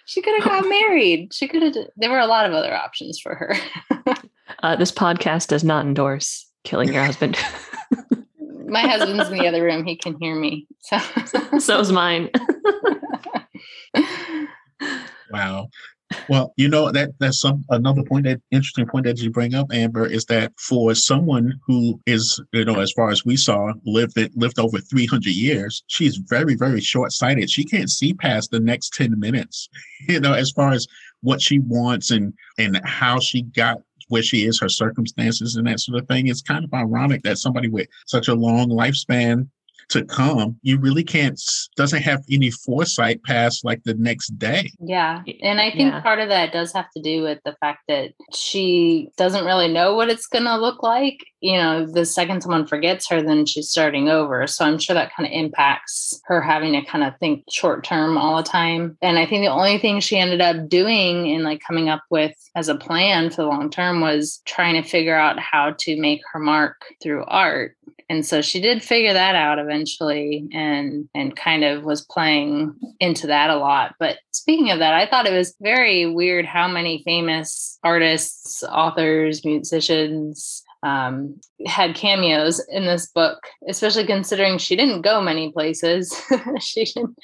she 0.06 0.22
could 0.22 0.42
have 0.42 0.48
got 0.48 0.68
married. 0.68 1.32
She 1.32 1.46
could 1.46 1.62
have. 1.62 1.76
There 1.96 2.10
were 2.10 2.18
a 2.18 2.26
lot 2.26 2.46
of 2.46 2.52
other 2.52 2.74
options 2.74 3.20
for 3.20 3.34
her. 3.34 3.56
uh, 4.62 4.76
this 4.76 4.92
podcast 4.92 5.48
does 5.48 5.62
not 5.62 5.86
endorse 5.86 6.46
killing 6.64 6.92
your 6.92 7.04
husband 7.04 7.36
my 8.72 8.80
husband's 8.80 9.28
in 9.28 9.38
the 9.38 9.46
other 9.46 9.62
room. 9.62 9.84
He 9.84 9.96
can 9.96 10.16
hear 10.18 10.34
me. 10.34 10.66
So 10.80 10.98
so's 11.58 11.92
mine. 11.92 12.30
wow. 15.30 15.68
Well, 16.28 16.52
you 16.56 16.68
know 16.68 16.92
that 16.92 17.10
that's 17.18 17.40
some 17.40 17.64
another 17.70 18.02
point 18.02 18.24
that 18.24 18.40
interesting 18.50 18.86
point 18.86 19.06
that 19.06 19.18
you 19.18 19.30
bring 19.30 19.54
up, 19.54 19.68
Amber, 19.72 20.06
is 20.06 20.26
that 20.26 20.52
for 20.58 20.94
someone 20.94 21.58
who 21.66 22.00
is, 22.06 22.40
you 22.52 22.66
know, 22.66 22.80
as 22.80 22.92
far 22.92 23.10
as 23.10 23.24
we 23.24 23.36
saw, 23.36 23.72
lived 23.84 24.18
it 24.18 24.30
lived 24.36 24.58
over 24.58 24.78
three 24.78 25.06
hundred 25.06 25.34
years, 25.34 25.82
she's 25.86 26.16
very, 26.16 26.54
very 26.54 26.80
short 26.80 27.12
sighted. 27.12 27.50
She 27.50 27.64
can't 27.64 27.90
see 27.90 28.12
past 28.12 28.50
the 28.50 28.60
next 28.60 28.92
ten 28.92 29.18
minutes, 29.18 29.68
you 30.08 30.20
know, 30.20 30.34
as 30.34 30.50
far 30.50 30.72
as 30.72 30.86
what 31.22 31.40
she 31.40 31.60
wants 31.60 32.10
and 32.10 32.34
and 32.58 32.80
how 32.84 33.18
she 33.18 33.42
got 33.42 33.78
where 34.12 34.22
she 34.22 34.46
is, 34.46 34.60
her 34.60 34.68
circumstances, 34.68 35.56
and 35.56 35.66
that 35.66 35.80
sort 35.80 35.98
of 35.98 36.06
thing. 36.06 36.28
It's 36.28 36.42
kind 36.42 36.64
of 36.64 36.72
ironic 36.72 37.22
that 37.22 37.38
somebody 37.38 37.68
with 37.68 37.88
such 38.06 38.28
a 38.28 38.34
long 38.34 38.68
lifespan 38.68 39.48
to 39.92 40.04
come, 40.04 40.56
you 40.62 40.78
really 40.78 41.04
can't 41.04 41.40
doesn't 41.76 42.02
have 42.02 42.22
any 42.30 42.50
foresight 42.50 43.22
past 43.24 43.64
like 43.64 43.82
the 43.84 43.94
next 43.94 44.38
day. 44.38 44.70
Yeah. 44.80 45.22
And 45.42 45.60
I 45.60 45.70
think 45.70 45.92
yeah. 45.92 46.00
part 46.00 46.18
of 46.18 46.28
that 46.28 46.52
does 46.52 46.72
have 46.72 46.90
to 46.96 47.02
do 47.02 47.22
with 47.22 47.38
the 47.44 47.56
fact 47.60 47.80
that 47.88 48.12
she 48.34 49.08
doesn't 49.16 49.44
really 49.44 49.68
know 49.68 49.94
what 49.94 50.08
it's 50.08 50.26
going 50.26 50.44
to 50.44 50.56
look 50.56 50.82
like. 50.82 51.24
You 51.40 51.54
know, 51.54 51.86
the 51.86 52.04
second 52.04 52.42
someone 52.42 52.66
forgets 52.66 53.08
her, 53.08 53.22
then 53.22 53.46
she's 53.46 53.70
starting 53.70 54.08
over. 54.08 54.46
So 54.46 54.64
I'm 54.64 54.78
sure 54.78 54.94
that 54.94 55.14
kind 55.14 55.26
of 55.26 55.32
impacts 55.32 56.20
her 56.24 56.40
having 56.40 56.72
to 56.72 56.84
kind 56.84 57.04
of 57.04 57.18
think 57.18 57.44
short 57.50 57.84
term 57.84 58.16
all 58.16 58.36
the 58.36 58.42
time. 58.42 58.96
And 59.02 59.18
I 59.18 59.26
think 59.26 59.42
the 59.42 59.52
only 59.52 59.78
thing 59.78 60.00
she 60.00 60.18
ended 60.18 60.40
up 60.40 60.68
doing 60.68 61.32
and 61.32 61.44
like 61.44 61.60
coming 61.66 61.88
up 61.88 62.02
with 62.10 62.34
as 62.54 62.68
a 62.68 62.74
plan 62.74 63.30
for 63.30 63.42
the 63.42 63.48
long 63.48 63.70
term 63.70 64.00
was 64.00 64.40
trying 64.44 64.80
to 64.80 64.88
figure 64.88 65.16
out 65.16 65.38
how 65.38 65.74
to 65.78 66.00
make 66.00 66.20
her 66.32 66.38
mark 66.38 66.82
through 67.02 67.24
art 67.24 67.76
and 68.08 68.24
so 68.24 68.42
she 68.42 68.60
did 68.60 68.82
figure 68.82 69.12
that 69.12 69.34
out 69.34 69.58
eventually 69.58 70.48
and 70.52 71.08
and 71.14 71.36
kind 71.36 71.64
of 71.64 71.84
was 71.84 72.02
playing 72.02 72.74
into 73.00 73.26
that 73.26 73.50
a 73.50 73.56
lot. 73.56 73.94
But 73.98 74.18
speaking 74.32 74.70
of 74.70 74.78
that 74.78 74.94
i 74.94 75.06
thought 75.06 75.26
it 75.26 75.36
was 75.36 75.54
very 75.60 76.06
weird 76.06 76.44
how 76.44 76.66
many 76.66 77.02
famous 77.04 77.78
artists 77.84 78.62
authors 78.64 79.44
musicians 79.44 80.62
um, 80.84 81.40
had 81.64 81.94
cameos 81.94 82.60
in 82.68 82.86
this 82.86 83.06
book 83.06 83.38
especially 83.68 84.04
considering 84.04 84.58
she 84.58 84.74
didn't 84.74 85.02
go 85.02 85.20
many 85.20 85.52
places. 85.52 86.20
She 86.60 86.84
didn't 86.84 87.16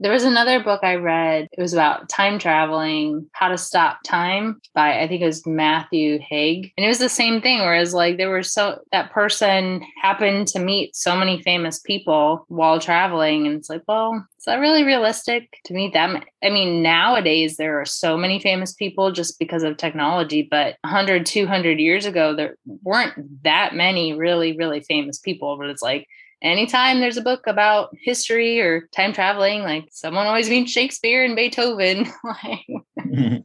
There 0.00 0.12
was 0.12 0.22
another 0.22 0.62
book 0.62 0.80
I 0.84 0.94
read. 0.94 1.48
It 1.50 1.60
was 1.60 1.72
about 1.72 2.08
time 2.08 2.38
traveling, 2.38 3.28
how 3.32 3.48
to 3.48 3.58
stop 3.58 3.98
time 4.04 4.60
by 4.72 5.00
I 5.00 5.08
think 5.08 5.22
it 5.22 5.26
was 5.26 5.44
Matthew 5.44 6.20
Haig. 6.20 6.72
And 6.76 6.84
it 6.84 6.88
was 6.88 6.98
the 6.98 7.08
same 7.08 7.40
thing, 7.40 7.58
whereas 7.58 7.94
like 7.94 8.16
there 8.16 8.30
were 8.30 8.44
so 8.44 8.80
that 8.92 9.10
person 9.10 9.82
happened 10.00 10.46
to 10.48 10.60
meet 10.60 10.94
so 10.94 11.16
many 11.16 11.42
famous 11.42 11.80
people 11.80 12.44
while 12.46 12.78
traveling. 12.78 13.46
And 13.46 13.56
it's 13.56 13.68
like, 13.68 13.82
well, 13.88 14.24
is 14.38 14.44
that 14.44 14.60
really 14.60 14.84
realistic 14.84 15.58
to 15.64 15.74
meet 15.74 15.92
them? 15.92 16.22
I 16.44 16.50
mean, 16.50 16.80
nowadays 16.80 17.56
there 17.56 17.80
are 17.80 17.86
so 17.86 18.16
many 18.16 18.38
famous 18.38 18.72
people 18.72 19.10
just 19.10 19.36
because 19.40 19.64
of 19.64 19.76
technology, 19.76 20.46
but 20.48 20.76
100, 20.82 21.26
200 21.26 21.80
years 21.80 22.06
ago, 22.06 22.36
there 22.36 22.56
weren't 22.82 23.42
that 23.42 23.74
many 23.74 24.12
really, 24.12 24.56
really 24.56 24.80
famous 24.80 25.18
people. 25.18 25.56
But 25.58 25.70
it's 25.70 25.82
like, 25.82 26.06
anytime 26.42 27.00
there's 27.00 27.16
a 27.16 27.22
book 27.22 27.46
about 27.46 27.90
history 28.00 28.60
or 28.60 28.88
time 28.94 29.12
traveling, 29.12 29.62
like 29.62 29.88
someone 29.90 30.26
always 30.26 30.50
means 30.50 30.70
Shakespeare 30.70 31.24
and 31.24 31.36
Beethoven. 31.36 32.06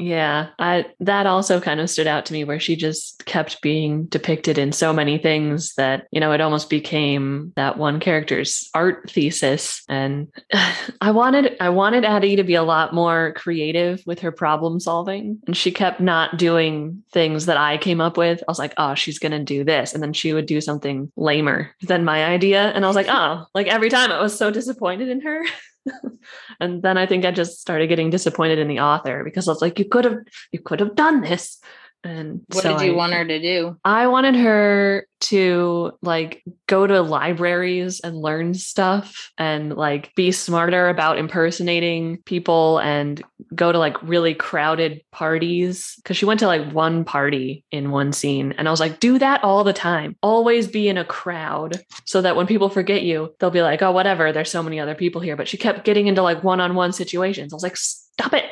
Yeah, 0.00 0.50
I 0.60 0.86
that 1.00 1.26
also 1.26 1.60
kind 1.60 1.80
of 1.80 1.90
stood 1.90 2.06
out 2.06 2.24
to 2.26 2.32
me 2.32 2.44
where 2.44 2.60
she 2.60 2.76
just 2.76 3.24
kept 3.26 3.60
being 3.60 4.04
depicted 4.04 4.56
in 4.56 4.70
so 4.70 4.92
many 4.92 5.18
things 5.18 5.74
that, 5.74 6.06
you 6.12 6.20
know, 6.20 6.30
it 6.30 6.40
almost 6.40 6.70
became 6.70 7.52
that 7.56 7.78
one 7.78 7.98
character's 7.98 8.70
art 8.74 9.10
thesis 9.10 9.82
and 9.88 10.28
I 11.00 11.10
wanted 11.10 11.56
I 11.60 11.70
wanted 11.70 12.04
Addie 12.04 12.36
to 12.36 12.44
be 12.44 12.54
a 12.54 12.62
lot 12.62 12.94
more 12.94 13.32
creative 13.36 14.00
with 14.06 14.20
her 14.20 14.30
problem 14.30 14.78
solving 14.78 15.40
and 15.48 15.56
she 15.56 15.72
kept 15.72 16.00
not 16.00 16.38
doing 16.38 17.02
things 17.12 17.46
that 17.46 17.56
I 17.56 17.76
came 17.76 18.00
up 18.00 18.16
with. 18.16 18.40
I 18.46 18.50
was 18.50 18.60
like, 18.60 18.74
"Oh, 18.76 18.94
she's 18.94 19.18
going 19.18 19.32
to 19.32 19.42
do 19.42 19.64
this." 19.64 19.94
And 19.94 20.02
then 20.02 20.12
she 20.12 20.32
would 20.32 20.46
do 20.46 20.60
something 20.60 21.10
lamer 21.16 21.74
than 21.82 22.04
my 22.04 22.24
idea 22.24 22.70
and 22.70 22.84
I 22.84 22.88
was 22.88 22.96
like, 22.96 23.08
"Oh, 23.08 23.46
like 23.52 23.66
every 23.66 23.90
time 23.90 24.12
I 24.12 24.20
was 24.20 24.38
so 24.38 24.52
disappointed 24.52 25.08
in 25.08 25.22
her." 25.22 25.44
and 26.60 26.82
then 26.82 26.98
I 26.98 27.06
think 27.06 27.24
I 27.24 27.30
just 27.30 27.60
started 27.60 27.88
getting 27.88 28.10
disappointed 28.10 28.58
in 28.58 28.68
the 28.68 28.80
author 28.80 29.24
because 29.24 29.48
I 29.48 29.52
was 29.52 29.62
like, 29.62 29.78
you 29.78 29.84
could 29.84 30.04
have, 30.04 30.18
you 30.52 30.60
could 30.60 30.80
have 30.80 30.94
done 30.94 31.20
this. 31.20 31.58
And 32.04 32.42
what 32.52 32.62
so 32.62 32.78
did 32.78 32.86
you 32.86 32.92
I- 32.92 32.96
want 32.96 33.12
her 33.12 33.24
to 33.24 33.40
do? 33.40 33.76
I 33.84 34.06
wanted 34.06 34.36
her 34.36 35.06
to 35.20 35.90
like 36.00 36.44
go 36.68 36.86
to 36.86 37.02
libraries 37.02 37.98
and 38.00 38.16
learn 38.16 38.54
stuff 38.54 39.32
and 39.36 39.74
like 39.74 40.14
be 40.14 40.30
smarter 40.30 40.88
about 40.88 41.18
impersonating 41.18 42.18
people 42.18 42.78
and 42.78 43.20
go 43.52 43.72
to 43.72 43.78
like 43.78 44.00
really 44.02 44.32
crowded 44.32 45.02
parties. 45.10 45.94
Because 45.96 46.16
she 46.16 46.24
went 46.24 46.38
to 46.40 46.46
like 46.46 46.70
one 46.72 47.04
party 47.04 47.64
in 47.72 47.90
one 47.90 48.12
scene 48.12 48.52
and 48.58 48.68
I 48.68 48.70
was 48.70 48.80
like 48.80 49.00
do 49.00 49.18
that 49.18 49.42
all 49.42 49.64
the 49.64 49.72
time. 49.72 50.16
Always 50.22 50.68
be 50.68 50.88
in 50.88 50.98
a 50.98 51.04
crowd 51.04 51.80
so 52.04 52.22
that 52.22 52.36
when 52.36 52.46
people 52.46 52.68
forget 52.68 53.02
you 53.02 53.34
they'll 53.40 53.50
be 53.50 53.62
like 53.62 53.82
oh 53.82 53.90
whatever 53.90 54.32
there's 54.32 54.50
so 54.50 54.62
many 54.62 54.78
other 54.78 54.94
people 54.94 55.20
here 55.20 55.36
but 55.36 55.48
she 55.48 55.56
kept 55.56 55.84
getting 55.84 56.06
into 56.06 56.22
like 56.22 56.44
one-on-one 56.44 56.92
situations. 56.92 57.52
I 57.52 57.56
was 57.56 57.62
like 57.64 57.76
stop 57.76 58.32
it 58.34 58.44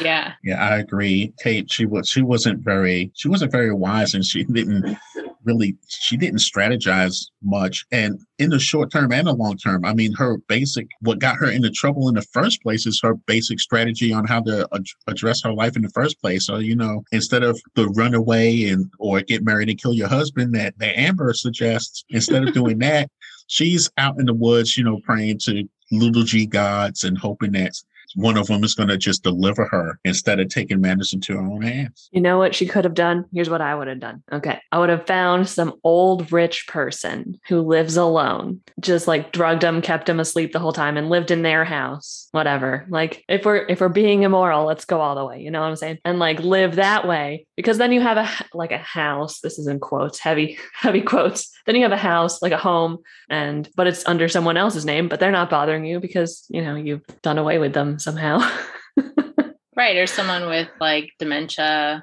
Yeah. 0.00 0.32
Yeah, 0.42 0.66
I 0.66 0.78
agree. 0.78 1.32
Kate, 1.42 1.70
she 1.70 1.86
was 1.86 2.08
she 2.08 2.22
wasn't 2.22 2.60
very 2.60 3.10
she 3.14 3.28
wasn't 3.28 3.52
very 3.52 3.72
wise 3.72 4.14
and 4.14 4.24
she 4.24 4.44
didn't 4.44 4.96
really 5.44 5.76
she 5.88 6.16
didn't 6.16 6.40
strategize 6.40 7.26
much. 7.42 7.86
And 7.90 8.20
in 8.38 8.50
the 8.50 8.58
short 8.58 8.90
term 8.90 9.12
and 9.12 9.26
the 9.26 9.32
long 9.32 9.56
term, 9.56 9.84
I 9.84 9.94
mean 9.94 10.12
her 10.14 10.38
basic 10.48 10.88
what 11.00 11.18
got 11.18 11.36
her 11.36 11.50
into 11.50 11.70
trouble 11.70 12.08
in 12.08 12.14
the 12.14 12.22
first 12.22 12.62
place 12.62 12.86
is 12.86 13.00
her 13.02 13.14
basic 13.14 13.60
strategy 13.60 14.12
on 14.12 14.26
how 14.26 14.40
to 14.42 14.68
ad- 14.74 14.84
address 15.06 15.42
her 15.44 15.52
life 15.52 15.76
in 15.76 15.82
the 15.82 15.90
first 15.90 16.20
place. 16.20 16.46
So, 16.46 16.58
you 16.58 16.76
know, 16.76 17.02
instead 17.12 17.42
of 17.42 17.60
the 17.74 17.88
run 17.88 18.14
away 18.14 18.68
and 18.68 18.90
or 18.98 19.20
get 19.22 19.44
married 19.44 19.70
and 19.70 19.80
kill 19.80 19.94
your 19.94 20.08
husband 20.08 20.54
that, 20.54 20.78
that 20.78 20.98
Amber 20.98 21.32
suggests, 21.32 22.04
instead 22.10 22.46
of 22.46 22.54
doing 22.54 22.78
that, 22.78 23.10
she's 23.46 23.90
out 23.98 24.18
in 24.18 24.26
the 24.26 24.34
woods, 24.34 24.76
you 24.76 24.84
know, 24.84 25.00
praying 25.04 25.38
to 25.44 25.68
little 25.90 26.22
g 26.22 26.46
gods 26.46 27.04
and 27.04 27.16
hoping 27.16 27.52
that 27.52 27.72
one 28.14 28.36
of 28.36 28.46
them 28.46 28.64
is 28.64 28.74
going 28.74 28.88
to 28.88 28.96
just 28.96 29.22
deliver 29.22 29.66
her 29.66 29.98
instead 30.04 30.40
of 30.40 30.48
taking 30.48 30.80
matters 30.80 31.12
into 31.12 31.34
her 31.34 31.40
own 31.40 31.62
hands. 31.62 32.08
You 32.12 32.20
know 32.20 32.38
what 32.38 32.54
she 32.54 32.66
could 32.66 32.84
have 32.84 32.94
done? 32.94 33.24
Here's 33.32 33.50
what 33.50 33.60
I 33.60 33.74
would 33.74 33.88
have 33.88 34.00
done. 34.00 34.22
Okay. 34.32 34.60
I 34.72 34.78
would 34.78 34.88
have 34.88 35.06
found 35.06 35.48
some 35.48 35.74
old 35.84 36.32
rich 36.32 36.66
person 36.66 37.38
who 37.48 37.60
lives 37.60 37.96
alone, 37.96 38.60
just 38.80 39.06
like 39.06 39.32
drugged 39.32 39.62
him, 39.62 39.82
kept 39.82 40.08
him 40.08 40.20
asleep 40.20 40.52
the 40.52 40.58
whole 40.58 40.72
time 40.72 40.96
and 40.96 41.10
lived 41.10 41.30
in 41.30 41.42
their 41.42 41.64
house. 41.64 42.28
Whatever. 42.32 42.86
Like 42.88 43.24
if 43.28 43.44
we're 43.44 43.66
if 43.66 43.80
we're 43.80 43.88
being 43.88 44.22
immoral, 44.22 44.64
let's 44.64 44.84
go 44.84 45.00
all 45.00 45.14
the 45.14 45.24
way. 45.24 45.40
You 45.40 45.50
know 45.50 45.60
what 45.60 45.68
I'm 45.68 45.76
saying? 45.76 45.98
And 46.04 46.18
like 46.18 46.40
live 46.40 46.76
that 46.76 47.06
way. 47.06 47.46
Because 47.56 47.78
then 47.78 47.92
you 47.92 48.00
have 48.00 48.16
a, 48.16 48.28
like 48.56 48.72
a 48.72 48.78
house. 48.78 49.40
This 49.40 49.58
is 49.58 49.66
in 49.66 49.80
quotes, 49.80 50.18
heavy, 50.18 50.58
heavy 50.74 51.02
quotes. 51.02 51.50
Then 51.66 51.76
you 51.76 51.82
have 51.82 51.92
a 51.92 51.96
house, 51.96 52.40
like 52.40 52.52
a 52.52 52.56
home, 52.56 52.98
and 53.28 53.68
but 53.74 53.86
it's 53.86 54.06
under 54.06 54.28
someone 54.28 54.56
else's 54.56 54.84
name, 54.84 55.08
but 55.08 55.20
they're 55.20 55.30
not 55.30 55.50
bothering 55.50 55.84
you 55.84 56.00
because 56.00 56.46
you 56.48 56.62
know 56.62 56.76
you've 56.76 57.04
done 57.22 57.38
away 57.38 57.58
with 57.58 57.74
them 57.74 57.97
somehow. 57.98 58.40
Right. 59.78 59.96
Or 59.96 60.08
someone 60.08 60.48
with 60.48 60.68
like 60.80 61.12
dementia 61.20 62.02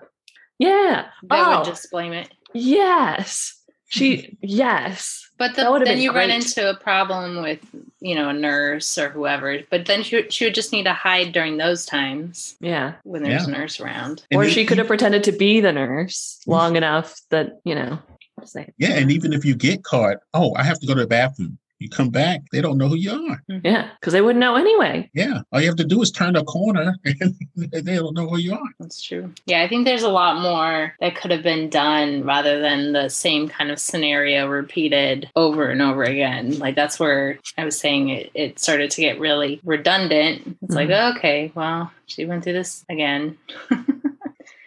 yeah. 0.60 1.08
that 1.24 1.48
oh, 1.48 1.58
would 1.58 1.66
just 1.66 1.92
blame 1.92 2.14
it. 2.14 2.34
Yes. 2.54 3.62
She, 3.90 4.38
yes. 4.42 5.30
But 5.38 5.58
the, 5.58 5.64
then 5.64 5.84
been 5.84 5.98
you 6.00 6.14
run 6.14 6.30
into 6.30 6.70
a 6.70 6.78
problem 6.78 7.42
with, 7.44 7.60
you 8.00 8.16
know, 8.16 8.30
a 8.30 8.34
nurse 8.34 8.98
or 8.98 9.10
whoever. 9.10 9.60
But 9.70 9.88
then 9.88 10.04
she, 10.04 10.16
would- 10.16 10.32
she 10.32 10.46
would 10.46 10.56
just 10.56 10.72
need 10.72 10.86
to 10.86 10.94
hide 10.94 11.34
during 11.34 11.58
those 11.58 11.86
times 11.86 12.56
Yeah. 12.62 12.94
when 13.04 13.24
there's 13.24 13.46
Yeah. 13.46 13.54
a 13.54 13.58
nurse 13.58 13.82
around. 13.82 14.24
And 14.32 14.40
or 14.40 14.46
it- 14.46 14.52
she 14.52 14.66
could 14.66 14.78
have 14.78 14.88
pretended 14.88 15.26
to 15.26 15.34
be 15.34 15.60
the 15.60 15.74
nurse 15.74 16.40
long 16.48 16.78
enough 16.78 17.20
that, 17.30 17.60
you 17.66 17.76
know, 17.76 18.00
say, 18.46 18.72
Yeah, 18.78 18.94
and 18.94 19.12
even 19.12 19.34
if 19.34 19.44
you 19.44 19.54
get 19.54 19.84
caught, 19.84 20.18
oh, 20.34 20.56
I 20.56 20.64
have 20.64 20.80
to 20.80 20.88
go 20.88 20.94
to 20.94 21.02
the 21.02 21.08
bathroom. 21.08 21.58
You 21.80 21.90
come 21.90 22.10
back, 22.10 22.42
they 22.52 22.62
don't 22.62 22.78
know 22.78 22.88
who 22.88 22.96
you 22.96 23.12
are. 23.12 23.44
Mm-hmm. 23.52 23.66
yeah, 23.66 23.90
because 24.00 24.14
they 24.14 24.22
wouldn't 24.22 24.40
know 24.40 24.56
anyway. 24.56 25.10
Yeah, 25.14 25.42
all 25.52 25.60
you 25.60 25.68
have 25.68 25.76
to 25.78 25.84
do 25.84 26.02
is 26.02 26.10
turn 26.10 26.36
a 26.36 26.44
corner, 26.44 26.96
and 27.06 27.36
they 27.56 27.96
don't 27.96 28.16
know 28.16 28.28
who 28.30 28.38
you 28.38 28.54
are. 28.54 28.70
That's 28.80 29.02
true. 29.02 29.34
Yeah, 29.46 29.62
I 29.62 29.68
think 29.68 29.86
there's 29.86 30.04
a 30.04 30.10
lot 30.10 30.42
more 30.42 30.96
that 31.02 31.16
could 31.16 31.32
have 31.32 31.44
been 31.44 31.70
done 31.70 32.24
rather 32.24 32.62
than 32.62 32.94
the 32.94 33.10
same 33.10 33.50
kind 33.50 33.72
of 33.72 33.80
scenario 33.80 34.48
repeated 34.48 35.30
over 35.36 35.70
and 35.70 35.82
over 35.82 36.04
again. 36.04 36.58
Like 36.60 36.76
that's 36.76 37.00
where 37.00 37.40
I 37.58 37.66
was 37.66 37.78
saying 37.78 38.10
it, 38.10 38.32
it 38.34 38.60
started 38.60 38.92
to 38.92 39.02
get 39.02 39.20
really 39.20 39.60
redundant. 39.64 40.58
It's 40.62 40.76
like, 40.76 40.90
mm-hmm. 40.90 41.18
okay, 41.18 41.52
well, 41.56 41.92
she 42.06 42.26
went 42.26 42.44
through 42.44 42.54
this 42.54 42.86
again. 42.90 43.38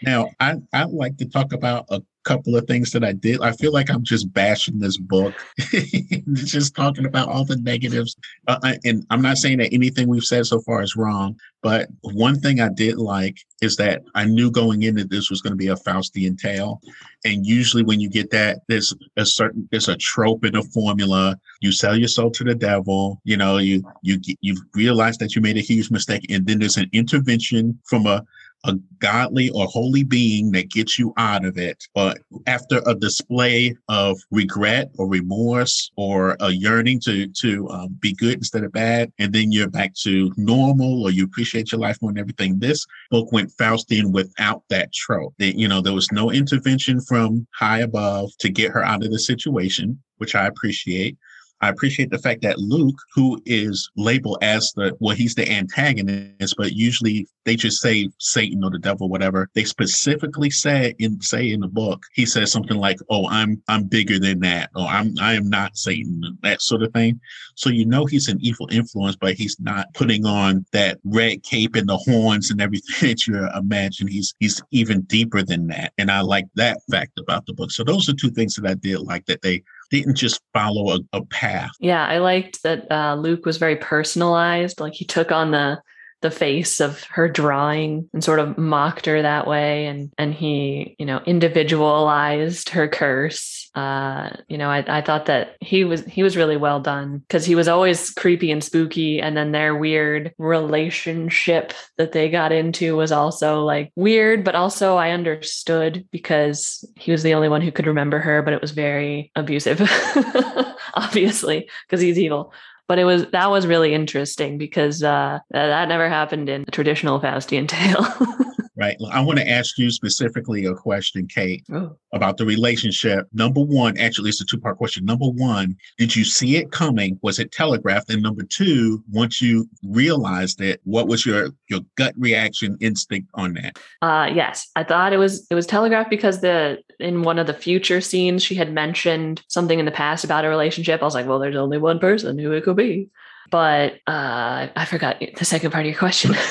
Now, 0.02 0.30
I 0.40 0.56
I'd 0.72 0.90
like 0.90 1.16
to 1.18 1.28
talk 1.28 1.52
about 1.52 1.86
a 1.90 2.00
couple 2.28 2.54
of 2.56 2.66
things 2.66 2.90
that 2.90 3.02
I 3.02 3.12
did. 3.12 3.40
I 3.40 3.52
feel 3.52 3.72
like 3.72 3.90
I'm 3.90 4.04
just 4.04 4.30
bashing 4.34 4.78
this 4.78 4.98
book, 4.98 5.34
just 6.34 6.76
talking 6.76 7.06
about 7.06 7.28
all 7.28 7.44
the 7.44 7.56
negatives. 7.56 8.16
Uh, 8.46 8.74
and 8.84 9.06
I'm 9.08 9.22
not 9.22 9.38
saying 9.38 9.58
that 9.58 9.72
anything 9.72 10.08
we've 10.08 10.24
said 10.24 10.46
so 10.46 10.60
far 10.60 10.82
is 10.82 10.94
wrong, 10.94 11.40
but 11.62 11.88
one 12.02 12.38
thing 12.38 12.60
I 12.60 12.68
did 12.68 12.98
like 12.98 13.38
is 13.62 13.76
that 13.76 14.02
I 14.14 14.26
knew 14.26 14.50
going 14.50 14.82
in 14.82 14.96
that 14.96 15.08
this 15.10 15.30
was 15.30 15.40
going 15.40 15.52
to 15.52 15.56
be 15.56 15.68
a 15.68 15.76
Faustian 15.76 16.38
tale. 16.38 16.80
And 17.24 17.46
usually, 17.46 17.82
when 17.82 17.98
you 17.98 18.10
get 18.10 18.30
that, 18.30 18.60
there's 18.68 18.94
a 19.16 19.24
certain 19.24 19.66
there's 19.70 19.88
a 19.88 19.96
trope 19.96 20.44
in 20.44 20.54
a 20.54 20.62
formula. 20.62 21.34
You 21.60 21.72
sell 21.72 21.96
your 21.96 22.08
soul 22.08 22.30
to 22.32 22.44
the 22.44 22.54
devil. 22.54 23.20
You 23.24 23.38
know, 23.38 23.56
you 23.56 23.82
you 24.02 24.20
you 24.40 24.56
realize 24.74 25.16
that 25.18 25.34
you 25.34 25.40
made 25.40 25.56
a 25.56 25.62
huge 25.62 25.90
mistake, 25.90 26.26
and 26.28 26.46
then 26.46 26.58
there's 26.58 26.76
an 26.76 26.90
intervention 26.92 27.80
from 27.86 28.06
a 28.06 28.22
a 28.64 28.74
godly 28.98 29.50
or 29.50 29.66
holy 29.66 30.02
being 30.02 30.50
that 30.52 30.70
gets 30.70 30.98
you 30.98 31.12
out 31.16 31.44
of 31.44 31.56
it. 31.58 31.84
But 31.94 32.18
after 32.46 32.82
a 32.86 32.94
display 32.94 33.74
of 33.88 34.18
regret 34.30 34.90
or 34.98 35.08
remorse 35.08 35.90
or 35.96 36.36
a 36.40 36.50
yearning 36.50 37.00
to 37.00 37.28
to 37.28 37.68
um, 37.70 37.96
be 38.00 38.14
good 38.14 38.34
instead 38.34 38.64
of 38.64 38.72
bad, 38.72 39.12
and 39.18 39.32
then 39.32 39.52
you're 39.52 39.70
back 39.70 39.94
to 40.02 40.32
normal 40.36 41.04
or 41.04 41.10
you 41.10 41.24
appreciate 41.24 41.72
your 41.72 41.80
life 41.80 41.98
more 42.02 42.10
and 42.10 42.18
everything. 42.18 42.58
This 42.58 42.86
book 43.10 43.32
went 43.32 43.52
Faustian 43.56 44.12
without 44.12 44.62
that 44.70 44.92
trope. 44.92 45.34
That 45.38 45.58
you 45.58 45.68
know 45.68 45.80
there 45.80 45.92
was 45.92 46.10
no 46.12 46.30
intervention 46.30 47.00
from 47.00 47.46
high 47.54 47.80
above 47.80 48.30
to 48.40 48.48
get 48.48 48.72
her 48.72 48.84
out 48.84 49.04
of 49.04 49.10
the 49.10 49.18
situation, 49.18 50.02
which 50.16 50.34
I 50.34 50.46
appreciate. 50.46 51.16
I 51.60 51.68
appreciate 51.68 52.10
the 52.10 52.18
fact 52.18 52.42
that 52.42 52.58
Luke, 52.58 52.98
who 53.14 53.40
is 53.44 53.90
labeled 53.96 54.38
as 54.42 54.72
the 54.72 54.96
well, 55.00 55.16
he's 55.16 55.34
the 55.34 55.50
antagonist, 55.50 56.54
but 56.56 56.72
usually 56.72 57.26
they 57.44 57.56
just 57.56 57.80
say 57.80 58.08
Satan 58.18 58.62
or 58.62 58.70
the 58.70 58.78
devil, 58.78 59.08
whatever. 59.08 59.48
They 59.54 59.64
specifically 59.64 60.50
say 60.50 60.94
in 60.98 61.20
say 61.20 61.50
in 61.50 61.60
the 61.60 61.68
book, 61.68 62.02
he 62.14 62.26
says 62.26 62.52
something 62.52 62.76
like, 62.76 62.98
"Oh, 63.10 63.26
I'm 63.28 63.60
I'm 63.68 63.84
bigger 63.84 64.18
than 64.20 64.40
that," 64.40 64.70
or 64.76 64.86
"I'm 64.86 65.14
I 65.20 65.34
am 65.34 65.48
not 65.48 65.76
Satan," 65.76 66.22
that 66.42 66.62
sort 66.62 66.82
of 66.82 66.92
thing. 66.92 67.20
So 67.56 67.70
you 67.70 67.86
know 67.86 68.04
he's 68.04 68.28
an 68.28 68.38
evil 68.40 68.68
influence, 68.70 69.16
but 69.16 69.34
he's 69.34 69.58
not 69.58 69.92
putting 69.94 70.26
on 70.26 70.64
that 70.72 70.98
red 71.04 71.42
cape 71.42 71.74
and 71.74 71.88
the 71.88 71.96
horns 71.96 72.50
and 72.50 72.60
everything 72.60 72.94
that 73.08 73.26
you 73.26 73.48
imagine. 73.56 74.06
He's 74.06 74.34
he's 74.38 74.62
even 74.70 75.02
deeper 75.02 75.42
than 75.42 75.66
that, 75.68 75.92
and 75.98 76.10
I 76.10 76.20
like 76.20 76.46
that 76.54 76.78
fact 76.90 77.18
about 77.18 77.46
the 77.46 77.54
book. 77.54 77.72
So 77.72 77.82
those 77.82 78.08
are 78.08 78.14
two 78.14 78.30
things 78.30 78.54
that 78.54 78.70
I 78.70 78.74
did 78.74 79.00
like 79.00 79.26
that 79.26 79.42
they 79.42 79.62
didn't 79.90 80.16
just 80.16 80.40
follow 80.52 80.96
a, 80.96 81.00
a 81.12 81.24
path. 81.26 81.70
Yeah, 81.80 82.06
I 82.06 82.18
liked 82.18 82.62
that 82.62 82.90
uh, 82.90 83.16
Luke 83.16 83.46
was 83.46 83.56
very 83.56 83.76
personalized. 83.76 84.80
Like 84.80 84.94
he 84.94 85.04
took 85.04 85.32
on 85.32 85.50
the 85.50 85.80
the 86.20 86.30
face 86.32 86.80
of 86.80 87.04
her 87.04 87.28
drawing 87.28 88.10
and 88.12 88.24
sort 88.24 88.40
of 88.40 88.58
mocked 88.58 89.06
her 89.06 89.22
that 89.22 89.46
way, 89.46 89.86
and 89.86 90.12
and 90.18 90.34
he 90.34 90.96
you 90.98 91.06
know 91.06 91.20
individualized 91.26 92.70
her 92.70 92.88
curse 92.88 93.57
uh, 93.74 94.30
you 94.48 94.58
know, 94.58 94.70
I, 94.70 94.84
I 94.98 95.00
thought 95.02 95.26
that 95.26 95.56
he 95.60 95.84
was 95.84 96.04
he 96.04 96.22
was 96.22 96.36
really 96.36 96.56
well 96.56 96.80
done 96.80 97.18
because 97.18 97.44
he 97.44 97.54
was 97.54 97.68
always 97.68 98.10
creepy 98.10 98.50
and 98.50 98.62
spooky, 98.62 99.20
and 99.20 99.36
then 99.36 99.52
their 99.52 99.76
weird 99.76 100.32
relationship 100.38 101.72
that 101.96 102.12
they 102.12 102.28
got 102.28 102.52
into 102.52 102.96
was 102.96 103.12
also 103.12 103.62
like 103.64 103.92
weird, 103.94 104.44
but 104.44 104.54
also 104.54 104.96
I 104.96 105.10
understood 105.10 106.06
because 106.10 106.84
he 106.96 107.12
was 107.12 107.22
the 107.22 107.34
only 107.34 107.48
one 107.48 107.60
who 107.60 107.72
could 107.72 107.86
remember 107.86 108.18
her, 108.18 108.42
but 108.42 108.52
it 108.52 108.60
was 108.60 108.72
very 108.72 109.30
abusive, 109.36 109.80
obviously, 110.94 111.68
because 111.86 112.00
he's 112.00 112.18
evil 112.18 112.52
but 112.88 112.98
it 112.98 113.04
was 113.04 113.26
that 113.32 113.50
was 113.50 113.66
really 113.66 113.92
interesting 113.92 114.56
because 114.56 115.02
uh, 115.02 115.38
that 115.50 115.88
never 115.88 116.08
happened 116.08 116.48
in 116.48 116.64
a 116.66 116.70
traditional 116.70 117.20
Faustian 117.20 117.68
tale. 117.68 118.06
right? 118.78 118.96
I 119.10 119.20
want 119.20 119.38
to 119.40 119.48
ask 119.48 119.76
you 119.76 119.90
specifically 119.90 120.64
a 120.64 120.74
question, 120.74 121.26
Kate, 121.26 121.64
oh. 121.72 121.96
about 122.12 122.36
the 122.36 122.46
relationship. 122.46 123.26
Number 123.32 123.60
one, 123.60 123.98
actually, 123.98 124.30
it's 124.30 124.40
a 124.40 124.44
two 124.44 124.58
part 124.58 124.78
question. 124.78 125.04
Number 125.04 125.26
one, 125.26 125.76
did 125.98 126.14
you 126.14 126.24
see 126.24 126.56
it 126.56 126.70
coming? 126.70 127.18
Was 127.22 127.40
it 127.40 127.50
telegraphed? 127.50 128.08
And 128.08 128.22
number 128.22 128.44
two, 128.44 129.02
once 129.10 129.42
you 129.42 129.68
realized 129.82 130.60
it, 130.60 130.80
what 130.84 131.08
was 131.08 131.26
your 131.26 131.50
your 131.68 131.80
gut 131.96 132.14
reaction, 132.16 132.78
instinct 132.80 133.28
on 133.34 133.54
that? 133.54 133.78
Uh, 134.00 134.30
yes, 134.32 134.70
I 134.76 134.84
thought 134.84 135.12
it 135.12 135.18
was 135.18 135.46
it 135.50 135.54
was 135.54 135.66
telegraphed 135.66 136.10
because 136.10 136.40
the 136.40 136.78
in 137.00 137.22
one 137.22 137.38
of 137.38 137.48
the 137.48 137.54
future 137.54 138.00
scenes 138.00 138.44
she 138.44 138.54
had 138.54 138.72
mentioned 138.72 139.42
something 139.48 139.78
in 139.78 139.86
the 139.86 139.90
past 139.90 140.24
about 140.24 140.44
a 140.44 140.48
relationship. 140.48 141.02
I 141.02 141.04
was 141.04 141.14
like, 141.14 141.26
well, 141.26 141.40
there's 141.40 141.56
only 141.56 141.78
one 141.78 141.98
person 141.98 142.38
who 142.38 142.52
it 142.52 142.62
could 142.62 142.76
be. 142.76 143.10
But 143.50 143.94
uh, 144.06 144.68
I 144.76 144.84
forgot 144.84 145.16
the 145.36 145.44
second 145.44 145.70
part 145.70 145.86
of 145.86 145.90
your 145.90 145.98
question. 145.98 146.34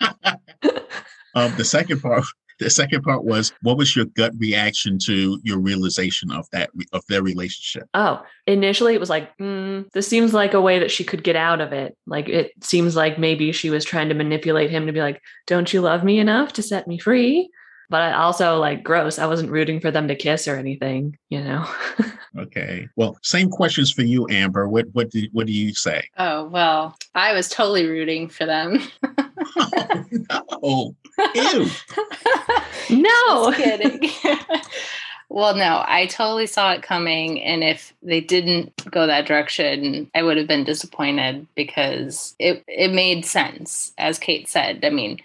Um, 1.34 1.54
the 1.56 1.64
second 1.64 2.00
part, 2.00 2.24
the 2.60 2.70
second 2.70 3.02
part 3.02 3.24
was, 3.24 3.52
what 3.62 3.76
was 3.76 3.94
your 3.96 4.06
gut 4.06 4.32
reaction 4.38 4.98
to 5.06 5.40
your 5.42 5.58
realization 5.58 6.30
of 6.30 6.48
that 6.52 6.70
of 6.92 7.02
their 7.08 7.22
relationship? 7.22 7.88
Oh, 7.94 8.22
initially 8.46 8.94
it 8.94 9.00
was 9.00 9.10
like, 9.10 9.36
mm, 9.38 9.90
this 9.92 10.08
seems 10.08 10.32
like 10.32 10.54
a 10.54 10.60
way 10.60 10.78
that 10.78 10.90
she 10.90 11.04
could 11.04 11.24
get 11.24 11.36
out 11.36 11.60
of 11.60 11.72
it. 11.72 11.96
Like 12.06 12.28
it 12.28 12.52
seems 12.62 12.96
like 12.96 13.18
maybe 13.18 13.52
she 13.52 13.70
was 13.70 13.84
trying 13.84 14.08
to 14.08 14.14
manipulate 14.14 14.70
him 14.70 14.86
to 14.86 14.92
be 14.92 15.00
like, 15.00 15.20
"Don't 15.46 15.72
you 15.72 15.80
love 15.80 16.04
me 16.04 16.18
enough 16.18 16.52
to 16.54 16.62
set 16.62 16.86
me 16.86 16.98
free?" 16.98 17.50
But 17.90 18.02
I 18.02 18.12
also 18.14 18.58
like 18.58 18.82
gross. 18.82 19.18
I 19.18 19.26
wasn't 19.26 19.50
rooting 19.50 19.78
for 19.80 19.90
them 19.90 20.08
to 20.08 20.14
kiss 20.14 20.48
or 20.48 20.56
anything, 20.56 21.18
you 21.28 21.40
know. 21.42 21.68
okay. 22.38 22.88
Well, 22.96 23.18
same 23.22 23.50
questions 23.50 23.92
for 23.92 24.02
you, 24.02 24.26
Amber. 24.30 24.68
What 24.68 24.86
what 24.92 25.10
do 25.10 25.26
what 25.32 25.46
do 25.46 25.52
you 25.52 25.74
say? 25.74 26.08
Oh 26.18 26.48
well, 26.48 26.96
I 27.14 27.32
was 27.34 27.48
totally 27.48 27.86
rooting 27.86 28.28
for 28.28 28.46
them. 28.46 28.80
oh, 29.56 30.04
no. 30.62 30.94
Ew. 31.34 31.66
no. 32.90 33.52
Kidding. 33.52 34.10
Well, 35.34 35.56
no, 35.56 35.82
I 35.84 36.06
totally 36.06 36.46
saw 36.46 36.72
it 36.72 36.82
coming. 36.82 37.42
And 37.42 37.64
if 37.64 37.92
they 38.04 38.20
didn't 38.20 38.88
go 38.90 39.06
that 39.06 39.26
direction, 39.26 40.08
I 40.14 40.22
would 40.22 40.36
have 40.36 40.46
been 40.46 40.62
disappointed 40.62 41.48
because 41.56 42.36
it, 42.38 42.62
it 42.68 42.92
made 42.92 43.24
sense, 43.24 43.92
as 43.98 44.20
Kate 44.20 44.48
said. 44.48 44.84
I 44.84 44.90
mean, 44.90 45.20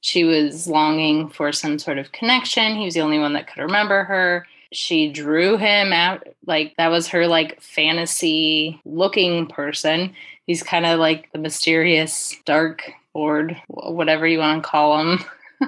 she 0.00 0.24
was 0.24 0.66
longing 0.66 1.28
for 1.28 1.52
some 1.52 1.78
sort 1.78 1.98
of 1.98 2.10
connection. 2.10 2.74
He 2.74 2.86
was 2.86 2.94
the 2.94 3.02
only 3.02 3.20
one 3.20 3.34
that 3.34 3.46
could 3.46 3.62
remember 3.62 4.02
her. 4.02 4.48
She 4.72 5.12
drew 5.12 5.58
him 5.58 5.92
out 5.92 6.26
like 6.44 6.74
that 6.76 6.88
was 6.88 7.06
her 7.08 7.28
like 7.28 7.60
fantasy 7.60 8.80
looking 8.84 9.46
person. 9.46 10.12
He's 10.46 10.64
kind 10.64 10.86
of 10.86 10.98
like 10.98 11.30
the 11.30 11.38
mysterious 11.38 12.34
dark 12.44 12.90
lord, 13.14 13.56
whatever 13.68 14.26
you 14.26 14.38
want 14.38 14.62
to 14.62 14.68
call 14.68 14.98
him, 14.98 15.18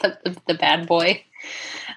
the, 0.00 0.18
the, 0.24 0.36
the 0.48 0.54
bad 0.54 0.86
boy. 0.86 1.22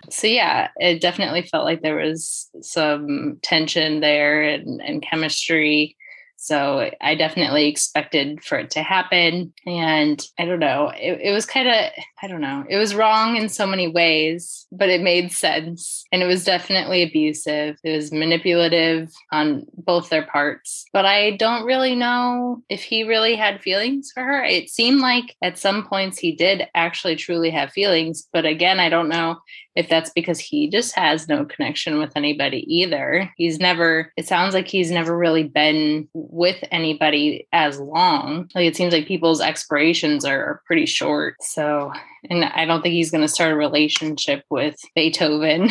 So 0.09 0.27
yeah, 0.27 0.69
it 0.77 1.01
definitely 1.01 1.43
felt 1.43 1.65
like 1.65 1.81
there 1.81 1.97
was 1.97 2.49
some 2.61 3.39
tension 3.41 3.99
there 3.99 4.43
and, 4.43 4.81
and 4.81 5.01
chemistry 5.01 5.95
so 6.43 6.91
I 6.99 7.15
definitely 7.15 7.69
expected 7.69 8.43
for 8.43 8.57
it 8.57 8.69
to 8.71 8.83
happen. 8.83 9.53
And 9.65 10.21
I 10.37 10.43
don't 10.43 10.59
know, 10.59 10.91
it, 10.93 11.21
it 11.23 11.31
was 11.31 11.45
kind 11.45 11.69
of, 11.69 11.91
I 12.21 12.27
don't 12.27 12.41
know, 12.41 12.65
it 12.69 12.75
was 12.75 12.93
wrong 12.93 13.37
in 13.37 13.47
so 13.47 13.65
many 13.65 13.87
ways, 13.87 14.67
but 14.69 14.89
it 14.89 15.01
made 15.01 15.31
sense. 15.31 16.03
And 16.11 16.21
it 16.21 16.25
was 16.25 16.43
definitely 16.43 17.01
abusive. 17.01 17.77
It 17.81 17.95
was 17.95 18.11
manipulative 18.11 19.13
on 19.31 19.65
both 19.73 20.09
their 20.09 20.25
parts. 20.25 20.83
But 20.91 21.05
I 21.05 21.37
don't 21.37 21.65
really 21.65 21.95
know 21.95 22.61
if 22.67 22.83
he 22.83 23.05
really 23.05 23.35
had 23.35 23.61
feelings 23.61 24.11
for 24.13 24.21
her. 24.21 24.43
It 24.43 24.69
seemed 24.69 24.99
like 24.99 25.37
at 25.41 25.57
some 25.57 25.87
points 25.87 26.19
he 26.19 26.35
did 26.35 26.67
actually 26.75 27.15
truly 27.15 27.51
have 27.51 27.71
feelings. 27.71 28.27
But 28.33 28.45
again, 28.45 28.81
I 28.81 28.89
don't 28.89 29.07
know 29.07 29.37
if 29.75 29.89
that's 29.89 30.11
because 30.11 30.39
he 30.39 30.69
just 30.69 30.93
has 30.95 31.27
no 31.27 31.45
connection 31.45 31.97
with 31.99 32.15
anybody 32.15 32.63
either. 32.67 33.31
He's 33.37 33.59
never, 33.59 34.11
it 34.17 34.27
sounds 34.27 34.53
like 34.53 34.67
he's 34.67 34.91
never 34.91 35.17
really 35.17 35.43
been 35.43 36.07
with 36.33 36.63
anybody 36.71 37.47
as 37.53 37.79
long. 37.79 38.49
Like 38.55 38.65
it 38.65 38.75
seems 38.75 38.91
like 38.91 39.07
people's 39.07 39.39
expirations 39.39 40.25
are, 40.25 40.61
pretty 40.65 40.85
short. 40.85 41.35
So, 41.41 41.91
and 42.29 42.45
I 42.45 42.65
don't 42.65 42.81
think 42.81 42.93
he's 42.93 43.11
going 43.11 43.21
to 43.21 43.27
start 43.27 43.51
a 43.51 43.55
relationship 43.55 44.43
with 44.49 44.75
Beethoven. 44.95 45.69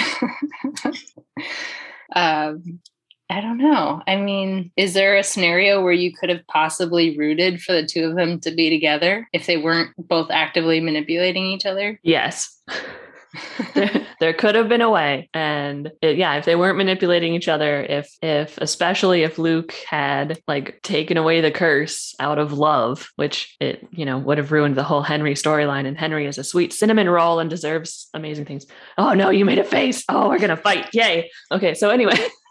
um, 2.14 2.80
I 3.30 3.40
don't 3.40 3.58
know. 3.58 4.02
I 4.06 4.16
mean, 4.16 4.70
is 4.76 4.92
there 4.92 5.16
a 5.16 5.22
scenario 5.22 5.82
where 5.82 5.92
you 5.92 6.12
could 6.12 6.28
have 6.28 6.46
possibly 6.48 7.16
rooted 7.16 7.62
for 7.62 7.72
the 7.72 7.86
two 7.86 8.04
of 8.04 8.16
them 8.16 8.38
to 8.40 8.50
be 8.50 8.68
together 8.68 9.28
if 9.32 9.46
they 9.46 9.56
weren't 9.56 9.90
both 9.96 10.30
actively 10.30 10.80
manipulating 10.80 11.46
each 11.46 11.64
other? 11.64 11.98
Yes. 12.02 12.60
there, 13.74 14.06
there 14.20 14.32
could 14.32 14.54
have 14.54 14.68
been 14.68 14.80
a 14.80 14.90
way. 14.90 15.28
And 15.34 15.90
it, 16.00 16.16
yeah 16.16 16.34
if 16.36 16.44
they 16.44 16.56
weren't 16.56 16.78
manipulating 16.78 17.34
each 17.34 17.48
other 17.48 17.82
if 17.82 18.16
if 18.22 18.58
especially 18.58 19.22
if 19.22 19.38
luke 19.38 19.72
had 19.88 20.40
like 20.46 20.80
taken 20.82 21.16
away 21.16 21.40
the 21.40 21.50
curse 21.50 22.14
out 22.20 22.38
of 22.38 22.52
love 22.52 23.10
which 23.16 23.56
it 23.60 23.86
you 23.90 24.04
know 24.04 24.18
would 24.18 24.38
have 24.38 24.52
ruined 24.52 24.76
the 24.76 24.82
whole 24.82 25.02
henry 25.02 25.34
storyline 25.34 25.86
and 25.86 25.98
henry 25.98 26.26
is 26.26 26.38
a 26.38 26.44
sweet 26.44 26.72
cinnamon 26.72 27.08
roll 27.08 27.38
and 27.38 27.50
deserves 27.50 28.08
amazing 28.14 28.44
things. 28.44 28.66
Oh 28.98 29.14
no 29.14 29.30
you 29.30 29.44
made 29.44 29.58
a 29.58 29.64
face. 29.64 30.04
Oh 30.08 30.28
we're 30.28 30.38
gonna 30.38 30.56
fight. 30.56 30.88
Yay. 30.92 31.30
Okay 31.50 31.74
so 31.74 31.90
anyway 31.90 32.16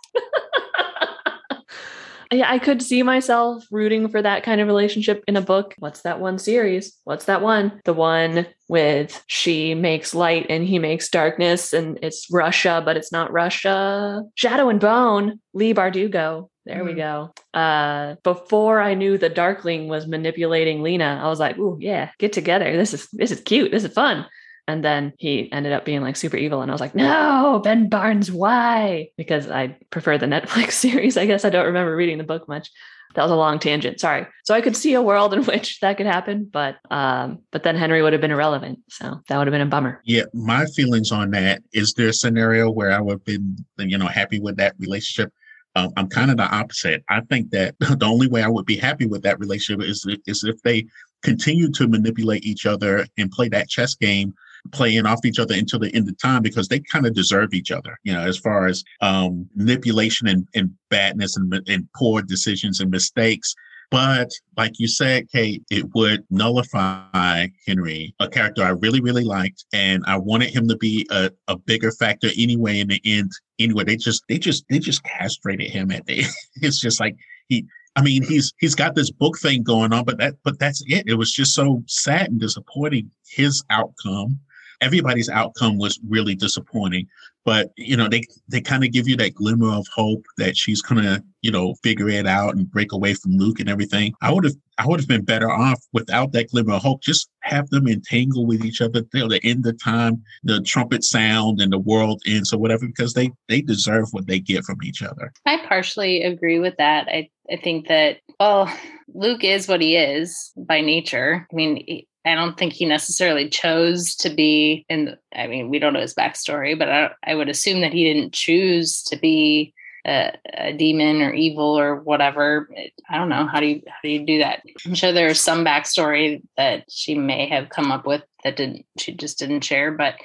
I 2.31 2.59
could 2.59 2.81
see 2.81 3.03
myself 3.03 3.65
rooting 3.71 4.07
for 4.07 4.21
that 4.21 4.43
kind 4.43 4.61
of 4.61 4.67
relationship 4.67 5.23
in 5.27 5.35
a 5.35 5.41
book. 5.41 5.75
What's 5.79 6.01
that 6.01 6.21
one 6.21 6.39
series? 6.39 6.97
What's 7.03 7.25
that 7.25 7.41
one? 7.41 7.81
The 7.83 7.93
one 7.93 8.47
with 8.69 9.21
she 9.27 9.75
makes 9.75 10.15
light 10.15 10.45
and 10.49 10.65
he 10.65 10.79
makes 10.79 11.09
darkness, 11.09 11.73
and 11.73 11.99
it's 12.01 12.27
Russia, 12.31 12.81
but 12.83 12.95
it's 12.95 13.11
not 13.11 13.33
Russia. 13.33 14.23
Shadow 14.35 14.69
and 14.69 14.79
Bone, 14.79 15.41
Leigh 15.53 15.73
Bardugo. 15.73 16.49
There 16.65 16.77
mm-hmm. 16.77 16.85
we 16.85 16.93
go. 16.93 17.33
Uh, 17.53 18.15
before 18.23 18.79
I 18.79 18.93
knew 18.93 19.17
the 19.17 19.29
Darkling 19.29 19.87
was 19.87 20.07
manipulating 20.07 20.79
Alina, 20.79 21.19
I 21.21 21.27
was 21.27 21.39
like, 21.39 21.57
"Ooh, 21.57 21.77
yeah, 21.81 22.11
get 22.17 22.33
together. 22.33 22.77
This 22.77 22.93
is 22.93 23.07
this 23.11 23.31
is 23.31 23.41
cute. 23.41 23.71
This 23.71 23.83
is 23.83 23.93
fun." 23.93 24.25
And 24.67 24.83
then 24.83 25.13
he 25.17 25.51
ended 25.51 25.73
up 25.73 25.85
being 25.85 26.01
like 26.01 26.15
super 26.15 26.37
evil. 26.37 26.61
And 26.61 26.71
I 26.71 26.73
was 26.73 26.81
like, 26.81 26.95
no, 26.95 27.61
Ben 27.63 27.89
Barnes, 27.89 28.31
why? 28.31 29.09
Because 29.17 29.49
I 29.49 29.77
prefer 29.89 30.17
the 30.17 30.25
Netflix 30.27 30.73
series. 30.73 31.17
I 31.17 31.25
guess 31.25 31.45
I 31.45 31.49
don't 31.49 31.65
remember 31.65 31.95
reading 31.95 32.17
the 32.17 32.23
book 32.23 32.47
much. 32.47 32.69
That 33.15 33.23
was 33.23 33.31
a 33.31 33.35
long 33.35 33.59
tangent. 33.59 33.99
Sorry. 33.99 34.25
So 34.45 34.53
I 34.53 34.61
could 34.61 34.77
see 34.77 34.93
a 34.93 35.01
world 35.01 35.33
in 35.33 35.43
which 35.45 35.79
that 35.81 35.97
could 35.97 36.05
happen, 36.05 36.49
but 36.51 36.77
um, 36.89 37.39
but 37.51 37.63
then 37.63 37.75
Henry 37.75 38.01
would 38.01 38.13
have 38.13 38.21
been 38.21 38.31
irrelevant. 38.31 38.79
So 38.89 39.19
that 39.27 39.37
would 39.37 39.47
have 39.47 39.51
been 39.51 39.61
a 39.61 39.65
bummer. 39.65 40.01
Yeah, 40.05 40.23
my 40.33 40.65
feelings 40.67 41.11
on 41.11 41.31
that 41.31 41.61
is 41.73 41.93
there 41.93 42.09
a 42.09 42.13
scenario 42.13 42.69
where 42.71 42.91
I 42.91 43.01
would 43.01 43.13
have 43.13 43.25
been, 43.25 43.57
you 43.77 43.97
know, 43.97 44.07
happy 44.07 44.39
with 44.39 44.57
that 44.57 44.75
relationship? 44.79 45.33
Um, 45.75 45.91
I'm 45.95 46.07
kind 46.07 46.31
of 46.31 46.37
the 46.37 46.43
opposite. 46.43 47.03
I 47.09 47.21
think 47.21 47.51
that 47.51 47.75
the 47.79 48.05
only 48.05 48.27
way 48.27 48.43
I 48.43 48.47
would 48.47 48.65
be 48.65 48.77
happy 48.77 49.05
with 49.05 49.23
that 49.23 49.39
relationship 49.39 49.85
is 49.85 50.05
is 50.25 50.43
if 50.43 50.61
they 50.61 50.85
continue 51.23 51.69
to 51.71 51.87
manipulate 51.87 52.45
each 52.45 52.65
other 52.65 53.05
and 53.17 53.31
play 53.31 53.47
that 53.49 53.69
chess 53.69 53.95
game 53.95 54.33
playing 54.71 55.05
off 55.05 55.25
each 55.25 55.39
other 55.39 55.55
until 55.55 55.79
the 55.79 55.93
end 55.95 56.09
of 56.09 56.19
time 56.21 56.41
because 56.41 56.67
they 56.67 56.79
kind 56.79 57.05
of 57.05 57.13
deserve 57.13 57.53
each 57.53 57.71
other, 57.71 57.97
you 58.03 58.13
know, 58.13 58.21
as 58.21 58.37
far 58.37 58.67
as 58.67 58.83
um, 59.01 59.47
manipulation 59.55 60.27
and, 60.27 60.47
and 60.55 60.71
badness 60.89 61.37
and, 61.37 61.53
and 61.67 61.87
poor 61.95 62.21
decisions 62.21 62.79
and 62.79 62.91
mistakes. 62.91 63.55
But 63.89 64.29
like 64.55 64.79
you 64.79 64.87
said, 64.87 65.29
Kate, 65.29 65.63
it 65.69 65.93
would 65.93 66.23
nullify 66.29 67.47
Henry, 67.67 68.15
a 68.21 68.29
character 68.29 68.63
I 68.63 68.69
really, 68.69 69.01
really 69.01 69.25
liked. 69.25 69.65
And 69.73 70.01
I 70.07 70.17
wanted 70.17 70.49
him 70.49 70.69
to 70.69 70.77
be 70.77 71.05
a, 71.11 71.29
a 71.49 71.57
bigger 71.57 71.91
factor 71.91 72.29
anyway 72.37 72.79
in 72.79 72.87
the 72.87 73.01
end. 73.03 73.31
Anyway, 73.59 73.83
they 73.83 73.97
just 73.97 74.23
they 74.29 74.37
just 74.37 74.63
they 74.69 74.79
just 74.79 75.03
castrated 75.03 75.69
him 75.69 75.91
at 75.91 76.05
the 76.05 76.23
it's 76.61 76.79
just 76.79 77.01
like 77.01 77.17
he 77.49 77.65
I 77.97 78.01
mean, 78.01 78.23
he's 78.23 78.53
he's 78.59 78.75
got 78.75 78.95
this 78.95 79.11
book 79.11 79.37
thing 79.37 79.63
going 79.63 79.91
on, 79.91 80.05
but 80.05 80.17
that 80.19 80.35
but 80.45 80.57
that's 80.59 80.81
it. 80.87 81.03
It 81.07 81.15
was 81.15 81.31
just 81.31 81.53
so 81.53 81.83
sad 81.87 82.29
and 82.29 82.39
disappointing 82.39 83.11
his 83.29 83.61
outcome 83.69 84.39
everybody's 84.81 85.29
outcome 85.29 85.77
was 85.77 85.99
really 86.07 86.35
disappointing. 86.35 87.07
But 87.43 87.71
you 87.75 87.97
know, 87.97 88.07
they 88.07 88.23
they 88.49 88.61
kind 88.61 88.83
of 88.83 88.91
give 88.91 89.07
you 89.07 89.15
that 89.17 89.33
glimmer 89.33 89.73
of 89.73 89.87
hope 89.93 90.23
that 90.37 90.55
she's 90.55 90.81
gonna, 90.81 91.23
you 91.41 91.51
know, 91.51 91.73
figure 91.83 92.09
it 92.09 92.27
out 92.27 92.55
and 92.55 92.69
break 92.69 92.91
away 92.91 93.15
from 93.15 93.37
Luke 93.37 93.59
and 93.59 93.69
everything. 93.69 94.13
I 94.21 94.31
would 94.31 94.43
have 94.43 94.53
I 94.77 94.87
would 94.87 94.99
have 94.99 95.09
been 95.09 95.25
better 95.25 95.49
off 95.49 95.79
without 95.91 96.33
that 96.33 96.49
glimmer 96.49 96.73
of 96.73 96.83
hope. 96.83 97.01
Just 97.01 97.29
have 97.41 97.69
them 97.69 97.87
entangle 97.87 98.45
with 98.45 98.63
each 98.63 98.81
other 98.81 99.01
till 99.01 99.27
the 99.27 99.43
end 99.43 99.65
of 99.65 99.81
time, 99.81 100.23
the 100.43 100.61
trumpet 100.61 101.03
sound 101.03 101.61
and 101.61 101.71
the 101.71 101.79
world 101.79 102.21
ends 102.27 102.53
or 102.53 102.59
whatever, 102.59 102.85
because 102.85 103.13
they 103.13 103.31
they 103.47 103.61
deserve 103.61 104.09
what 104.11 104.27
they 104.27 104.39
get 104.39 104.63
from 104.63 104.77
each 104.83 105.01
other. 105.01 105.31
I 105.45 105.65
partially 105.67 106.23
agree 106.23 106.59
with 106.59 106.75
that. 106.77 107.07
I 107.07 107.29
I 107.51 107.57
think 107.57 107.87
that 107.87 108.17
well, 108.39 108.71
Luke 109.13 109.43
is 109.43 109.67
what 109.67 109.81
he 109.81 109.95
is 109.95 110.51
by 110.55 110.81
nature. 110.81 111.47
I 111.51 111.55
mean, 111.55 112.05
I 112.25 112.35
don't 112.35 112.57
think 112.57 112.73
he 112.73 112.85
necessarily 112.85 113.49
chose 113.49 114.15
to 114.17 114.29
be 114.29 114.85
in. 114.89 115.17
I 115.35 115.47
mean, 115.47 115.69
we 115.69 115.79
don't 115.79 115.93
know 115.93 116.01
his 116.01 116.13
backstory, 116.13 116.77
but 116.77 116.89
I, 116.89 117.11
I 117.23 117.35
would 117.35 117.49
assume 117.49 117.81
that 117.81 117.93
he 117.93 118.03
didn't 118.03 118.33
choose 118.33 119.01
to 119.03 119.17
be 119.17 119.73
a, 120.05 120.31
a, 120.53 120.73
demon 120.73 121.21
or 121.21 121.33
evil 121.33 121.77
or 121.77 121.95
whatever. 121.95 122.69
I 123.09 123.17
don't 123.17 123.29
know 123.29 123.47
how 123.47 123.59
do 123.59 123.67
you 123.67 123.81
how 123.87 123.97
do 124.03 124.09
you 124.09 124.25
do 124.25 124.39
that. 124.39 124.61
I'm 124.85 124.95
sure 124.95 125.11
there's 125.11 125.39
some 125.39 125.65
backstory 125.65 126.41
that 126.57 126.85
she 126.89 127.15
may 127.15 127.47
have 127.47 127.69
come 127.69 127.91
up 127.91 128.05
with 128.05 128.23
that 128.43 128.55
didn't 128.55 128.85
she 128.97 129.13
just 129.13 129.39
didn't 129.39 129.61
share, 129.61 129.91
but 129.91 130.15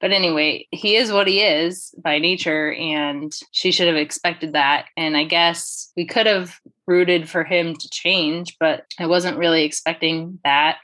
but 0.00 0.12
anyway, 0.12 0.66
he 0.70 0.96
is 0.96 1.12
what 1.12 1.28
he 1.28 1.40
is 1.40 1.94
by 1.96 2.18
nature, 2.18 2.74
and 2.74 3.32
she 3.52 3.70
should 3.70 3.86
have 3.86 3.96
expected 3.96 4.52
that. 4.52 4.86
And 4.96 5.16
I 5.16 5.24
guess 5.24 5.90
we 5.96 6.04
could 6.04 6.26
have 6.26 6.58
rooted 6.86 7.28
for 7.28 7.42
him 7.42 7.74
to 7.74 7.88
change, 7.88 8.56
but 8.60 8.84
I 8.98 9.06
wasn't 9.06 9.38
really 9.38 9.64
expecting 9.64 10.40
that 10.44 10.76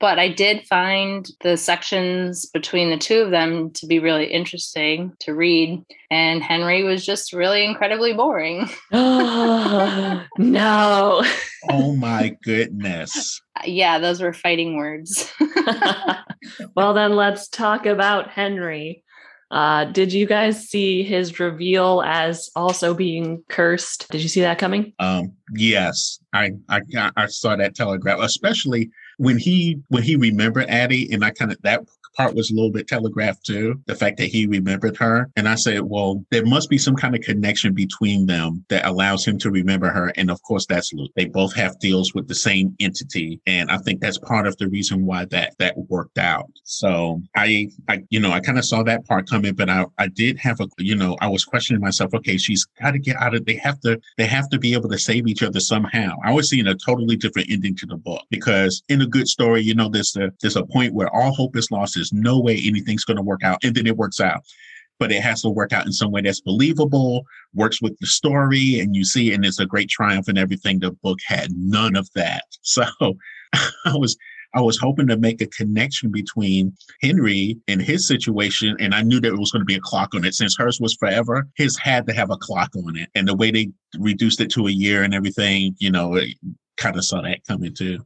but 0.00 0.18
I 0.18 0.28
did 0.28 0.66
find 0.66 1.28
the 1.42 1.56
sections 1.56 2.46
between 2.46 2.90
the 2.90 2.96
two 2.96 3.20
of 3.20 3.30
them 3.30 3.70
to 3.72 3.86
be 3.86 3.98
really 3.98 4.26
interesting 4.26 5.12
to 5.20 5.34
read. 5.34 5.84
And 6.10 6.42
Henry 6.42 6.84
was 6.84 7.04
just 7.04 7.32
really 7.32 7.64
incredibly 7.64 8.12
boring. 8.12 8.68
oh, 8.92 10.24
no. 10.38 11.24
Oh 11.70 11.96
my 11.96 12.36
goodness. 12.42 13.40
Yeah, 13.64 13.98
those 13.98 14.20
were 14.20 14.32
fighting 14.32 14.76
words. 14.76 15.32
well, 16.76 16.94
then 16.94 17.16
let's 17.16 17.48
talk 17.48 17.86
about 17.86 18.30
Henry. 18.30 19.02
Uh, 19.50 19.86
did 19.86 20.12
you 20.12 20.26
guys 20.26 20.68
see 20.68 21.02
his 21.02 21.40
reveal 21.40 22.02
as 22.04 22.50
also 22.54 22.92
being 22.92 23.42
cursed? 23.48 24.06
Did 24.10 24.22
you 24.22 24.28
see 24.28 24.42
that 24.42 24.58
coming? 24.58 24.92
Um, 24.98 25.32
yes, 25.54 26.18
I 26.34 26.52
I, 26.68 26.80
I 27.16 27.26
saw 27.26 27.56
that 27.56 27.74
telegraph, 27.74 28.20
especially 28.20 28.90
when 29.18 29.36
he 29.36 29.80
when 29.88 30.02
he 30.02 30.16
remembered 30.16 30.68
Addie, 30.68 31.12
and 31.12 31.24
I 31.24 31.30
kind 31.30 31.52
of 31.52 31.60
that 31.62 31.84
part 32.18 32.34
was 32.34 32.50
a 32.50 32.54
little 32.54 32.70
bit 32.70 32.88
telegraphed 32.88 33.46
too. 33.46 33.80
The 33.86 33.94
fact 33.94 34.18
that 34.18 34.26
he 34.26 34.46
remembered 34.46 34.96
her, 34.96 35.30
and 35.36 35.48
I 35.48 35.54
said, 35.54 35.82
well, 35.82 36.24
there 36.30 36.44
must 36.44 36.68
be 36.68 36.76
some 36.78 36.96
kind 36.96 37.14
of 37.14 37.22
connection 37.22 37.72
between 37.72 38.26
them 38.26 38.64
that 38.68 38.84
allows 38.84 39.24
him 39.24 39.38
to 39.38 39.50
remember 39.50 39.88
her. 39.88 40.12
And 40.16 40.30
of 40.30 40.42
course, 40.42 40.66
that's 40.66 40.92
Luke. 40.92 41.12
They 41.16 41.26
both 41.26 41.54
have 41.54 41.78
deals 41.78 42.14
with 42.14 42.26
the 42.26 42.34
same 42.34 42.74
entity, 42.80 43.40
and 43.46 43.70
I 43.70 43.78
think 43.78 44.00
that's 44.00 44.18
part 44.18 44.46
of 44.46 44.56
the 44.58 44.68
reason 44.68 45.06
why 45.06 45.24
that 45.26 45.54
that 45.58 45.74
worked 45.88 46.18
out. 46.18 46.50
So 46.64 47.22
I, 47.36 47.68
I 47.88 48.02
you 48.10 48.20
know, 48.20 48.32
I 48.32 48.40
kind 48.40 48.58
of 48.58 48.64
saw 48.64 48.82
that 48.82 49.06
part 49.06 49.28
coming, 49.28 49.54
but 49.54 49.70
I 49.70 49.86
I 49.98 50.08
did 50.08 50.38
have 50.38 50.60
a 50.60 50.66
you 50.78 50.96
know 50.96 51.16
I 51.20 51.28
was 51.28 51.44
questioning 51.44 51.80
myself. 51.80 52.12
Okay, 52.14 52.36
she's 52.36 52.66
got 52.80 52.92
to 52.92 52.98
get 52.98 53.16
out 53.16 53.34
of. 53.34 53.44
They 53.44 53.56
have 53.56 53.80
to 53.80 54.00
they 54.16 54.26
have 54.26 54.48
to 54.50 54.58
be 54.58 54.74
able 54.74 54.88
to 54.90 54.98
save 54.98 55.28
each 55.28 55.42
other 55.44 55.60
somehow. 55.60 56.16
I 56.24 56.32
was 56.32 56.50
seeing 56.50 56.66
a 56.66 56.74
totally 56.74 57.16
different 57.16 57.50
ending 57.50 57.76
to 57.76 57.86
the 57.86 57.96
book 57.96 58.24
because 58.30 58.82
in 58.88 59.02
a 59.02 59.06
good 59.06 59.28
story, 59.28 59.62
you 59.62 59.74
know, 59.74 59.88
there's 59.88 60.16
a 60.16 60.32
there's 60.40 60.56
a 60.56 60.66
point 60.66 60.94
where 60.94 61.14
all 61.14 61.32
hope 61.32 61.56
is 61.56 61.70
lost. 61.70 61.96
There's 62.10 62.22
no 62.22 62.40
way 62.40 62.60
anything's 62.64 63.04
going 63.04 63.16
to 63.16 63.22
work 63.22 63.42
out, 63.42 63.58
and 63.62 63.74
then 63.74 63.86
it 63.86 63.96
works 63.96 64.20
out. 64.20 64.42
But 64.98 65.12
it 65.12 65.22
has 65.22 65.42
to 65.42 65.48
work 65.48 65.72
out 65.72 65.86
in 65.86 65.92
some 65.92 66.10
way 66.10 66.22
that's 66.22 66.40
believable, 66.40 67.24
works 67.54 67.80
with 67.80 67.96
the 68.00 68.06
story, 68.06 68.80
and 68.80 68.96
you 68.96 69.04
see, 69.04 69.32
and 69.32 69.44
it's 69.44 69.60
a 69.60 69.66
great 69.66 69.88
triumph 69.88 70.26
and 70.28 70.38
everything. 70.38 70.80
The 70.80 70.90
book 70.90 71.18
had 71.26 71.52
none 71.56 71.96
of 71.96 72.08
that. 72.14 72.44
So 72.62 72.84
I 73.86 73.96
was 73.96 74.16
I 74.54 74.60
was 74.60 74.78
hoping 74.78 75.06
to 75.08 75.16
make 75.16 75.40
a 75.42 75.46
connection 75.46 76.10
between 76.10 76.74
Henry 77.02 77.58
and 77.68 77.82
his 77.82 78.06
situation. 78.06 78.76
And 78.80 78.94
I 78.94 79.02
knew 79.02 79.20
that 79.20 79.32
it 79.32 79.38
was 79.38 79.50
going 79.50 79.60
to 79.60 79.66
be 79.66 79.74
a 79.74 79.80
clock 79.80 80.14
on 80.14 80.24
it. 80.24 80.34
Since 80.34 80.56
hers 80.56 80.80
was 80.80 80.94
forever, 80.94 81.46
his 81.56 81.78
had 81.78 82.06
to 82.06 82.14
have 82.14 82.30
a 82.30 82.36
clock 82.36 82.70
on 82.76 82.96
it. 82.96 83.10
And 83.14 83.28
the 83.28 83.36
way 83.36 83.50
they 83.50 83.70
reduced 83.98 84.40
it 84.40 84.50
to 84.52 84.66
a 84.66 84.70
year 84.70 85.02
and 85.02 85.14
everything, 85.14 85.76
you 85.78 85.90
know, 85.90 86.14
it 86.14 86.34
kind 86.76 86.96
of 86.96 87.04
saw 87.04 87.20
that 87.22 87.44
coming 87.46 87.74
too. 87.74 87.98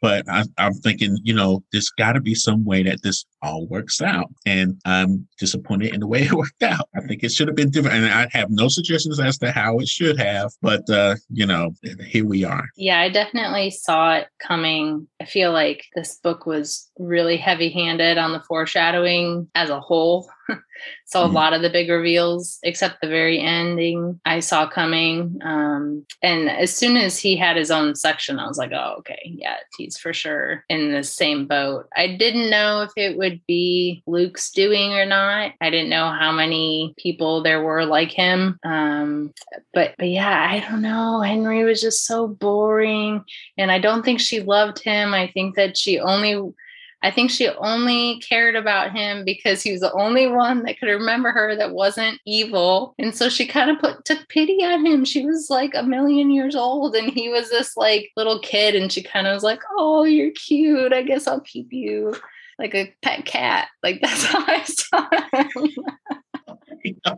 But 0.00 0.28
I, 0.28 0.44
am 0.58 0.74
thinking, 0.74 1.18
you 1.22 1.34
know, 1.34 1.62
there's 1.72 1.90
got 1.90 2.12
to 2.12 2.20
be 2.20 2.34
some 2.34 2.64
way 2.64 2.82
that 2.84 3.02
this 3.02 3.24
all 3.42 3.66
works 3.66 4.00
out. 4.00 4.28
And 4.46 4.80
I'm 4.84 5.26
disappointed 5.38 5.94
in 5.94 6.00
the 6.00 6.06
way 6.06 6.22
it 6.24 6.32
worked 6.32 6.62
out. 6.62 6.88
I 6.94 7.00
think 7.00 7.22
it 7.22 7.32
should 7.32 7.48
have 7.48 7.56
been 7.56 7.70
different. 7.70 7.96
And 7.96 8.12
I 8.12 8.28
have 8.32 8.50
no 8.50 8.68
suggestions 8.68 9.20
as 9.20 9.38
to 9.38 9.52
how 9.52 9.78
it 9.78 9.88
should 9.88 10.18
have. 10.18 10.52
But, 10.62 10.88
uh, 10.88 11.16
you 11.30 11.46
know, 11.46 11.72
here 12.06 12.26
we 12.26 12.44
are. 12.44 12.68
Yeah, 12.76 13.00
I 13.00 13.08
definitely 13.08 13.70
saw 13.70 14.16
it 14.16 14.28
coming. 14.38 15.06
I 15.20 15.24
feel 15.24 15.52
like 15.52 15.84
this 15.94 16.16
book 16.16 16.46
was 16.46 16.90
really 16.98 17.36
heavy 17.36 17.70
handed 17.70 18.18
on 18.18 18.32
the 18.32 18.40
foreshadowing 18.40 19.48
as 19.54 19.70
a 19.70 19.80
whole. 19.80 20.28
So 21.06 21.20
mm-hmm. 21.20 21.30
a 21.30 21.34
lot 21.34 21.52
of 21.52 21.62
the 21.62 21.70
big 21.70 21.90
reveals, 21.90 22.58
except 22.62 23.00
the 23.00 23.08
very 23.08 23.40
ending, 23.40 24.20
I 24.24 24.40
saw 24.40 24.68
coming. 24.68 25.40
Um, 25.42 26.06
and 26.22 26.48
as 26.48 26.74
soon 26.74 26.96
as 26.96 27.18
he 27.18 27.36
had 27.36 27.56
his 27.56 27.70
own 27.70 27.94
section, 27.96 28.38
I 28.38 28.46
was 28.46 28.58
like, 28.58 28.72
oh, 28.72 28.96
okay, 29.00 29.20
yeah, 29.24 29.56
he's 29.76 29.98
for 29.98 30.12
sure 30.12 30.64
in 30.68 30.92
the 30.92 31.02
same 31.02 31.46
boat. 31.46 31.88
I 31.96 32.16
didn't 32.16 32.50
know 32.50 32.82
if 32.82 32.92
it 32.96 33.18
would 33.18 33.40
be 33.46 34.02
Luke's 34.06 34.50
doing 34.52 34.92
or 34.92 35.04
not. 35.04 35.52
I 35.60 35.70
didn't 35.70 35.90
know 35.90 36.10
how 36.10 36.32
many 36.32 36.94
people 36.96 37.42
there 37.42 37.62
were 37.62 37.84
like 37.84 38.12
him. 38.12 38.58
Um, 38.64 39.32
but 39.74 39.94
but 39.98 40.08
yeah, 40.08 40.48
I 40.50 40.60
don't 40.60 40.82
know. 40.82 41.20
Henry 41.20 41.64
was 41.64 41.80
just 41.80 42.06
so 42.06 42.28
boring, 42.28 43.24
and 43.58 43.72
I 43.72 43.78
don't 43.78 44.04
think 44.04 44.20
she 44.20 44.40
loved 44.40 44.78
him. 44.78 45.12
I 45.12 45.28
think 45.32 45.56
that 45.56 45.76
she 45.76 45.98
only 45.98 46.52
I 47.02 47.10
think 47.10 47.30
she 47.30 47.48
only 47.48 48.20
cared 48.20 48.56
about 48.56 48.92
him 48.92 49.24
because 49.24 49.62
he 49.62 49.72
was 49.72 49.80
the 49.80 49.92
only 49.92 50.26
one 50.26 50.62
that 50.64 50.78
could 50.78 50.88
remember 50.88 51.32
her 51.32 51.56
that 51.56 51.72
wasn't 51.72 52.20
evil. 52.26 52.94
And 52.98 53.14
so 53.14 53.30
she 53.30 53.46
kind 53.46 53.70
of 53.70 53.78
put 53.78 54.04
took 54.04 54.28
pity 54.28 54.62
on 54.64 54.84
him. 54.84 55.04
She 55.04 55.24
was 55.24 55.48
like 55.48 55.72
a 55.74 55.82
million 55.82 56.30
years 56.30 56.54
old 56.54 56.94
and 56.94 57.10
he 57.10 57.30
was 57.30 57.48
this 57.48 57.76
like 57.76 58.10
little 58.16 58.38
kid 58.40 58.74
and 58.74 58.92
she 58.92 59.02
kind 59.02 59.26
of 59.26 59.34
was 59.34 59.42
like, 59.42 59.60
"Oh, 59.78 60.04
you're 60.04 60.32
cute. 60.32 60.92
I 60.92 61.02
guess 61.02 61.26
I'll 61.26 61.40
keep 61.40 61.72
you 61.72 62.14
like 62.58 62.74
a 62.74 62.94
pet 63.02 63.24
cat." 63.24 63.68
Like 63.82 64.00
that's 64.02 64.24
how 64.24 64.44
I 64.46 64.62
saw 64.64 65.08
him. 65.32 67.16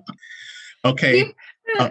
okay. 0.85 1.35
Uh, 1.79 1.91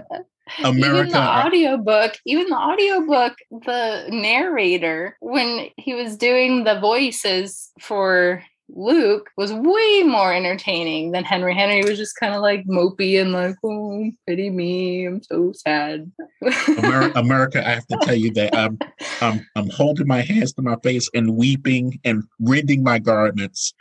America. 0.63 0.99
Even 0.99 1.10
the 1.10 1.19
audiobook, 1.19 2.13
even 2.25 2.49
the 2.49 2.57
audiobook, 2.57 3.36
the 3.51 4.07
narrator, 4.10 5.17
when 5.21 5.69
he 5.77 5.93
was 5.93 6.17
doing 6.17 6.63
the 6.63 6.79
voices 6.79 7.71
for 7.79 8.43
Luke 8.73 9.29
was 9.38 9.51
way 9.51 10.03
more 10.03 10.34
entertaining 10.34 11.12
than 11.12 11.23
Henry. 11.23 11.53
Henry 11.53 11.84
was 11.84 11.97
just 11.97 12.15
kind 12.15 12.34
of 12.34 12.41
like 12.41 12.65
mopey 12.65 13.19
and 13.19 13.31
like, 13.31 13.55
oh, 13.63 14.10
pity 14.27 14.49
me. 14.49 15.05
I'm 15.05 15.21
so 15.21 15.51
sad. 15.51 16.12
America, 16.77 17.12
America, 17.19 17.67
I 17.67 17.71
have 17.71 17.88
to 17.88 17.97
tell 18.03 18.15
you 18.15 18.31
that 18.34 18.55
I'm, 18.55 18.79
I'm, 19.21 19.45
I'm 19.55 19.69
holding 19.69 20.07
my 20.07 20.21
hands 20.21 20.53
to 20.53 20.62
my 20.62 20.77
face 20.84 21.10
and 21.13 21.36
weeping 21.36 21.99
and 22.03 22.23
rending 22.39 22.84
my 22.84 22.99
garments 22.99 23.73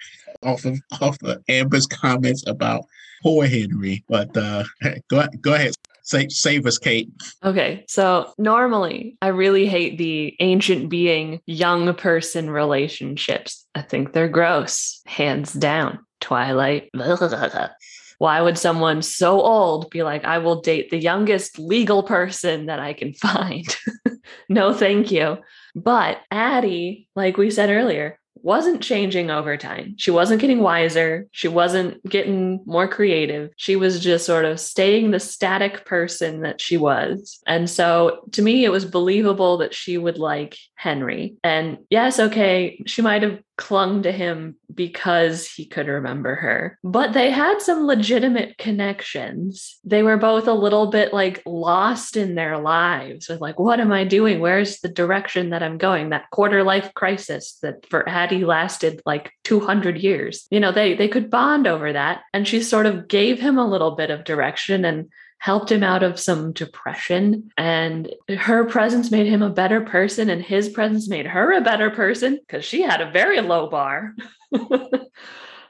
off 0.42 0.64
of, 0.64 0.80
off 1.00 1.22
of 1.22 1.42
Amber's 1.48 1.86
comments 1.86 2.44
about 2.46 2.84
poor 3.22 3.46
Henry. 3.46 4.04
But 4.08 4.36
uh, 4.36 4.64
go, 5.08 5.26
go 5.40 5.54
ahead. 5.54 5.74
Save, 6.02 6.32
save 6.32 6.66
us, 6.66 6.78
Kate. 6.78 7.10
Okay. 7.44 7.84
So 7.88 8.32
normally 8.38 9.16
I 9.22 9.28
really 9.28 9.66
hate 9.66 9.98
the 9.98 10.34
ancient 10.40 10.88
being 10.88 11.40
young 11.46 11.94
person 11.94 12.50
relationships. 12.50 13.66
I 13.74 13.82
think 13.82 14.12
they're 14.12 14.28
gross, 14.28 15.02
hands 15.06 15.52
down. 15.52 16.00
Twilight. 16.20 16.90
Why 18.18 18.42
would 18.42 18.58
someone 18.58 19.00
so 19.00 19.40
old 19.40 19.88
be 19.88 20.02
like, 20.02 20.26
I 20.26 20.38
will 20.38 20.60
date 20.60 20.90
the 20.90 20.98
youngest 20.98 21.58
legal 21.58 22.02
person 22.02 22.66
that 22.66 22.78
I 22.78 22.92
can 22.92 23.14
find? 23.14 23.64
no, 24.50 24.74
thank 24.74 25.10
you. 25.10 25.38
But 25.74 26.18
Addie, 26.30 27.08
like 27.16 27.38
we 27.38 27.50
said 27.50 27.70
earlier, 27.70 28.19
wasn't 28.42 28.82
changing 28.82 29.30
over 29.30 29.56
time. 29.56 29.94
She 29.98 30.10
wasn't 30.10 30.40
getting 30.40 30.60
wiser. 30.60 31.26
She 31.32 31.48
wasn't 31.48 32.02
getting 32.08 32.62
more 32.66 32.88
creative. 32.88 33.50
She 33.56 33.76
was 33.76 34.00
just 34.00 34.26
sort 34.26 34.44
of 34.44 34.60
staying 34.60 35.10
the 35.10 35.20
static 35.20 35.84
person 35.84 36.42
that 36.42 36.60
she 36.60 36.76
was. 36.76 37.40
And 37.46 37.68
so 37.68 38.28
to 38.32 38.42
me, 38.42 38.64
it 38.64 38.72
was 38.72 38.84
believable 38.84 39.58
that 39.58 39.74
she 39.74 39.98
would 39.98 40.18
like 40.18 40.56
Henry. 40.80 41.36
And 41.44 41.76
yes, 41.90 42.18
okay, 42.18 42.82
she 42.86 43.02
might 43.02 43.22
have 43.22 43.38
clung 43.58 44.02
to 44.04 44.10
him 44.10 44.56
because 44.74 45.46
he 45.46 45.66
could 45.66 45.88
remember 45.88 46.34
her. 46.36 46.78
But 46.82 47.12
they 47.12 47.30
had 47.30 47.60
some 47.60 47.86
legitimate 47.86 48.56
connections. 48.56 49.78
They 49.84 50.02
were 50.02 50.16
both 50.16 50.48
a 50.48 50.54
little 50.54 50.86
bit 50.86 51.12
like 51.12 51.42
lost 51.44 52.16
in 52.16 52.34
their 52.34 52.56
lives 52.56 53.28
with 53.28 53.42
like, 53.42 53.58
what 53.58 53.78
am 53.78 53.92
I 53.92 54.04
doing? 54.04 54.40
Where's 54.40 54.80
the 54.80 54.88
direction 54.88 55.50
that 55.50 55.62
I'm 55.62 55.76
going? 55.76 56.08
That 56.08 56.30
quarter 56.30 56.64
life 56.64 56.94
crisis 56.94 57.58
that 57.60 57.84
for 57.90 58.08
Addie 58.08 58.46
lasted 58.46 59.02
like 59.04 59.32
200 59.44 59.98
years. 59.98 60.46
You 60.50 60.60
know, 60.60 60.72
they 60.72 60.94
they 60.94 61.08
could 61.08 61.28
bond 61.28 61.66
over 61.66 61.92
that 61.92 62.22
and 62.32 62.48
she 62.48 62.62
sort 62.62 62.86
of 62.86 63.06
gave 63.06 63.38
him 63.38 63.58
a 63.58 63.68
little 63.68 63.96
bit 63.96 64.08
of 64.08 64.24
direction 64.24 64.86
and 64.86 65.10
helped 65.40 65.72
him 65.72 65.82
out 65.82 66.02
of 66.02 66.20
some 66.20 66.52
depression 66.52 67.50
and 67.56 68.14
her 68.38 68.62
presence 68.66 69.10
made 69.10 69.26
him 69.26 69.40
a 69.40 69.48
better 69.48 69.80
person 69.80 70.28
and 70.28 70.42
his 70.42 70.68
presence 70.68 71.08
made 71.08 71.26
her 71.26 71.54
a 71.54 71.62
better 71.62 71.88
person 71.88 72.38
because 72.46 72.62
she 72.62 72.82
had 72.82 73.00
a 73.00 73.10
very 73.10 73.40
low 73.40 73.68
bar. 73.68 74.14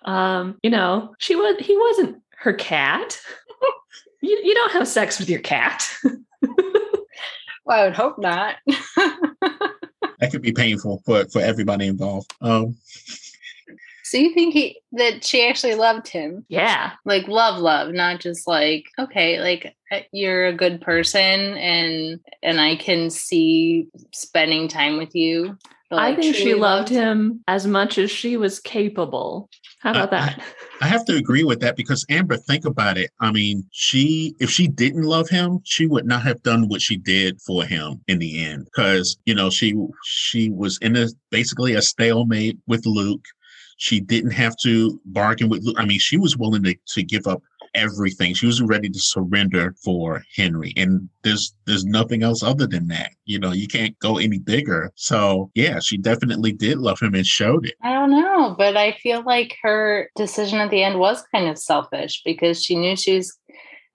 Um 0.02 0.56
you 0.62 0.70
know 0.70 1.14
she 1.18 1.36
was 1.36 1.56
he 1.60 1.76
wasn't 1.76 2.22
her 2.38 2.52
cat. 2.52 3.20
You, 4.22 4.38
you 4.44 4.54
don't 4.54 4.72
have 4.72 4.86
sex 4.86 5.18
with 5.18 5.30
your 5.30 5.40
cat. 5.40 5.88
Well 7.66 7.80
i 7.80 7.84
would 7.84 7.94
hope 7.94 8.18
not. 8.18 8.56
That 8.66 10.30
could 10.30 10.40
be 10.42 10.52
painful 10.52 11.02
for 11.04 11.26
for 11.26 11.42
everybody 11.42 11.86
involved. 11.86 12.32
Um 12.40 12.76
so 14.10 14.18
you 14.18 14.34
think 14.34 14.54
he 14.54 14.76
that 14.90 15.22
she 15.22 15.46
actually 15.46 15.76
loved 15.76 16.08
him? 16.08 16.44
Yeah. 16.48 16.90
Like 17.04 17.28
love 17.28 17.60
love, 17.60 17.92
not 17.92 18.18
just 18.18 18.48
like 18.48 18.86
okay, 18.98 19.38
like 19.38 19.76
uh, 19.92 20.00
you're 20.10 20.46
a 20.46 20.52
good 20.52 20.80
person 20.80 21.56
and 21.56 22.18
and 22.42 22.60
I 22.60 22.74
can 22.74 23.10
see 23.10 23.86
spending 24.12 24.66
time 24.66 24.98
with 24.98 25.14
you. 25.14 25.56
Like, 25.92 26.18
I 26.18 26.20
think 26.20 26.34
she 26.34 26.54
loved 26.54 26.88
him 26.88 27.44
as 27.46 27.68
much 27.68 27.98
as 27.98 28.10
she 28.10 28.36
was 28.36 28.58
capable. 28.58 29.48
How 29.78 29.90
about 29.90 30.12
I, 30.12 30.18
that? 30.18 30.42
I, 30.80 30.86
I 30.86 30.88
have 30.88 31.04
to 31.04 31.16
agree 31.16 31.44
with 31.44 31.60
that 31.60 31.76
because 31.76 32.04
Amber, 32.10 32.36
think 32.36 32.64
about 32.64 32.98
it. 32.98 33.10
I 33.20 33.30
mean, 33.30 33.64
she 33.70 34.34
if 34.40 34.50
she 34.50 34.66
didn't 34.66 35.04
love 35.04 35.28
him, 35.28 35.60
she 35.62 35.86
would 35.86 36.04
not 36.04 36.22
have 36.22 36.42
done 36.42 36.66
what 36.66 36.82
she 36.82 36.96
did 36.96 37.40
for 37.42 37.64
him 37.64 38.00
in 38.08 38.18
the 38.18 38.44
end. 38.44 38.64
Because 38.64 39.16
you 39.24 39.36
know, 39.36 39.50
she 39.50 39.76
she 40.04 40.50
was 40.50 40.78
in 40.78 40.96
a 40.96 41.06
basically 41.30 41.74
a 41.74 41.82
stalemate 41.82 42.58
with 42.66 42.84
Luke 42.86 43.24
she 43.80 43.98
didn't 43.98 44.32
have 44.32 44.56
to 44.58 45.00
bargain 45.06 45.48
with. 45.48 45.66
I 45.78 45.86
mean, 45.86 45.98
she 45.98 46.18
was 46.18 46.36
willing 46.36 46.62
to, 46.64 46.76
to 46.88 47.02
give 47.02 47.26
up 47.26 47.42
everything. 47.74 48.34
She 48.34 48.44
was 48.44 48.60
ready 48.60 48.90
to 48.90 48.98
surrender 48.98 49.74
for 49.82 50.22
Henry. 50.36 50.74
And 50.76 51.08
there's 51.22 51.54
there's 51.64 51.86
nothing 51.86 52.22
else 52.22 52.42
other 52.42 52.66
than 52.66 52.88
that. 52.88 53.12
You 53.24 53.38
know, 53.38 53.52
you 53.52 53.66
can't 53.66 53.98
go 53.98 54.18
any 54.18 54.38
bigger. 54.38 54.92
So 54.96 55.50
yeah, 55.54 55.80
she 55.80 55.96
definitely 55.96 56.52
did 56.52 56.76
love 56.76 57.00
him 57.00 57.14
and 57.14 57.24
showed 57.24 57.66
it. 57.66 57.74
I 57.82 57.94
don't 57.94 58.10
know, 58.10 58.54
but 58.58 58.76
I 58.76 58.92
feel 58.92 59.22
like 59.24 59.56
her 59.62 60.10
decision 60.14 60.58
at 60.58 60.70
the 60.70 60.82
end 60.82 60.98
was 60.98 61.24
kind 61.34 61.48
of 61.48 61.58
selfish 61.58 62.20
because 62.22 62.62
she 62.62 62.76
knew 62.76 62.96
she 62.96 63.16
was 63.16 63.34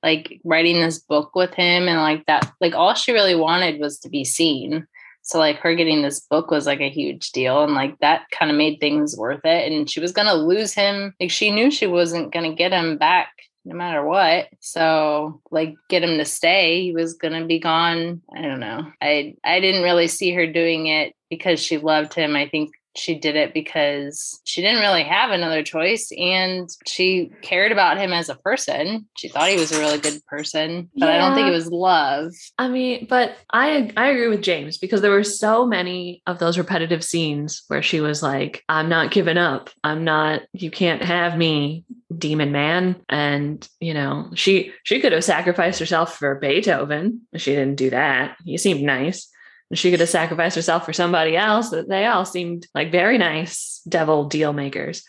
like 0.01 0.41
writing 0.43 0.81
this 0.81 0.99
book 0.99 1.35
with 1.35 1.53
him 1.53 1.87
and 1.87 1.99
like 1.99 2.25
that 2.25 2.51
like 2.59 2.73
all 2.73 2.95
she 2.95 3.11
really 3.11 3.35
wanted 3.35 3.79
was 3.79 3.99
to 3.99 4.09
be 4.09 4.23
seen 4.23 4.87
so 5.25 5.39
like 5.39 5.57
her 5.57 5.73
getting 5.73 6.03
this 6.03 6.19
book 6.19 6.51
was 6.51 6.67
like 6.67 6.81
a 6.81 6.89
huge 6.89 7.31
deal 7.31 7.63
and 7.63 7.73
like 7.73 7.97
that 7.99 8.29
kind 8.29 8.51
of 8.51 8.57
made 8.57 8.79
things 8.79 9.17
worth 9.17 9.43
it. 9.43 9.71
And 9.71 9.89
she 9.89 9.99
was 9.99 10.11
gonna 10.11 10.35
lose 10.35 10.71
him. 10.71 11.15
Like 11.19 11.31
she 11.31 11.49
knew 11.49 11.71
she 11.71 11.87
wasn't 11.87 12.31
gonna 12.31 12.53
get 12.53 12.71
him 12.71 12.99
back 12.99 13.31
no 13.65 13.75
matter 13.75 14.05
what. 14.05 14.49
So 14.59 15.41
like 15.49 15.73
get 15.89 16.03
him 16.03 16.19
to 16.19 16.25
stay. 16.25 16.83
He 16.83 16.93
was 16.93 17.15
gonna 17.15 17.43
be 17.43 17.57
gone. 17.57 18.21
I 18.37 18.43
don't 18.43 18.59
know. 18.59 18.85
I 19.01 19.33
I 19.43 19.59
didn't 19.59 19.81
really 19.81 20.07
see 20.07 20.31
her 20.31 20.45
doing 20.45 20.87
it 20.87 21.15
because 21.31 21.59
she 21.59 21.79
loved 21.79 22.13
him. 22.13 22.35
I 22.35 22.47
think 22.47 22.69
she 22.95 23.15
did 23.15 23.35
it 23.35 23.53
because 23.53 24.41
she 24.45 24.61
didn't 24.61 24.81
really 24.81 25.03
have 25.03 25.31
another 25.31 25.63
choice 25.63 26.11
and 26.17 26.69
she 26.85 27.31
cared 27.41 27.71
about 27.71 27.97
him 27.97 28.13
as 28.13 28.29
a 28.29 28.35
person. 28.35 29.07
She 29.17 29.27
thought 29.27 29.49
he 29.49 29.57
was 29.57 29.71
a 29.71 29.79
really 29.79 29.97
good 29.97 30.25
person, 30.25 30.89
but 30.95 31.07
yeah. 31.07 31.15
I 31.15 31.17
don't 31.17 31.35
think 31.35 31.47
it 31.47 31.51
was 31.51 31.67
love. 31.67 32.33
I 32.57 32.67
mean, 32.67 33.07
but 33.09 33.35
I 33.51 33.91
I 33.97 34.07
agree 34.07 34.29
with 34.29 34.41
James 34.41 34.77
because 34.77 35.01
there 35.01 35.11
were 35.11 35.23
so 35.23 35.65
many 35.65 36.21
of 36.25 36.39
those 36.39 36.57
repetitive 36.57 37.03
scenes 37.03 37.63
where 37.67 37.81
she 37.81 38.01
was 38.01 38.23
like, 38.23 38.63
I'm 38.69 38.89
not 38.89 39.11
giving 39.11 39.37
up. 39.37 39.69
I'm 39.83 40.03
not 40.03 40.41
you 40.53 40.71
can't 40.71 41.01
have 41.01 41.37
me, 41.37 41.83
demon 42.17 42.51
man. 42.51 42.95
And, 43.09 43.67
you 43.79 43.93
know, 43.93 44.31
she 44.35 44.73
she 44.83 44.99
could 45.01 45.11
have 45.11 45.23
sacrificed 45.23 45.79
herself 45.79 46.17
for 46.17 46.35
Beethoven. 46.35 47.21
She 47.35 47.51
didn't 47.51 47.75
do 47.75 47.89
that. 47.89 48.37
He 48.45 48.57
seemed 48.57 48.81
nice 48.81 49.29
she 49.73 49.91
could 49.91 49.99
have 49.99 50.09
sacrificed 50.09 50.55
herself 50.55 50.85
for 50.85 50.93
somebody 50.93 51.35
else. 51.35 51.73
They 51.87 52.05
all 52.05 52.25
seemed 52.25 52.67
like 52.75 52.91
very 52.91 53.17
nice 53.17 53.81
devil 53.87 54.25
deal 54.25 54.53
makers. 54.53 55.03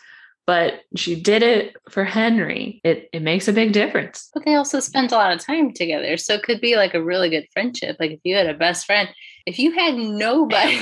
But 0.47 0.81
she 0.95 1.19
did 1.19 1.43
it 1.43 1.75
for 1.89 2.05
Henry. 2.05 2.79
It 2.85 3.09
it 3.11 3.21
makes 3.21 3.49
a 3.49 3.53
big 3.53 3.73
difference. 3.73 4.29
But 4.33 4.45
they 4.45 4.55
also 4.55 4.79
spent 4.79 5.11
a 5.11 5.15
lot 5.15 5.33
of 5.33 5.41
time 5.41 5.73
together. 5.73 6.15
So 6.15 6.35
it 6.35 6.43
could 6.43 6.61
be 6.61 6.77
like 6.77 6.93
a 6.93 7.03
really 7.03 7.29
good 7.29 7.47
friendship. 7.51 7.97
Like 7.99 8.11
if 8.11 8.21
you 8.23 8.33
had 8.33 8.47
a 8.47 8.53
best 8.53 8.85
friend, 8.85 9.09
if 9.45 9.59
you 9.59 9.71
had 9.71 9.95
nobody 9.95 10.77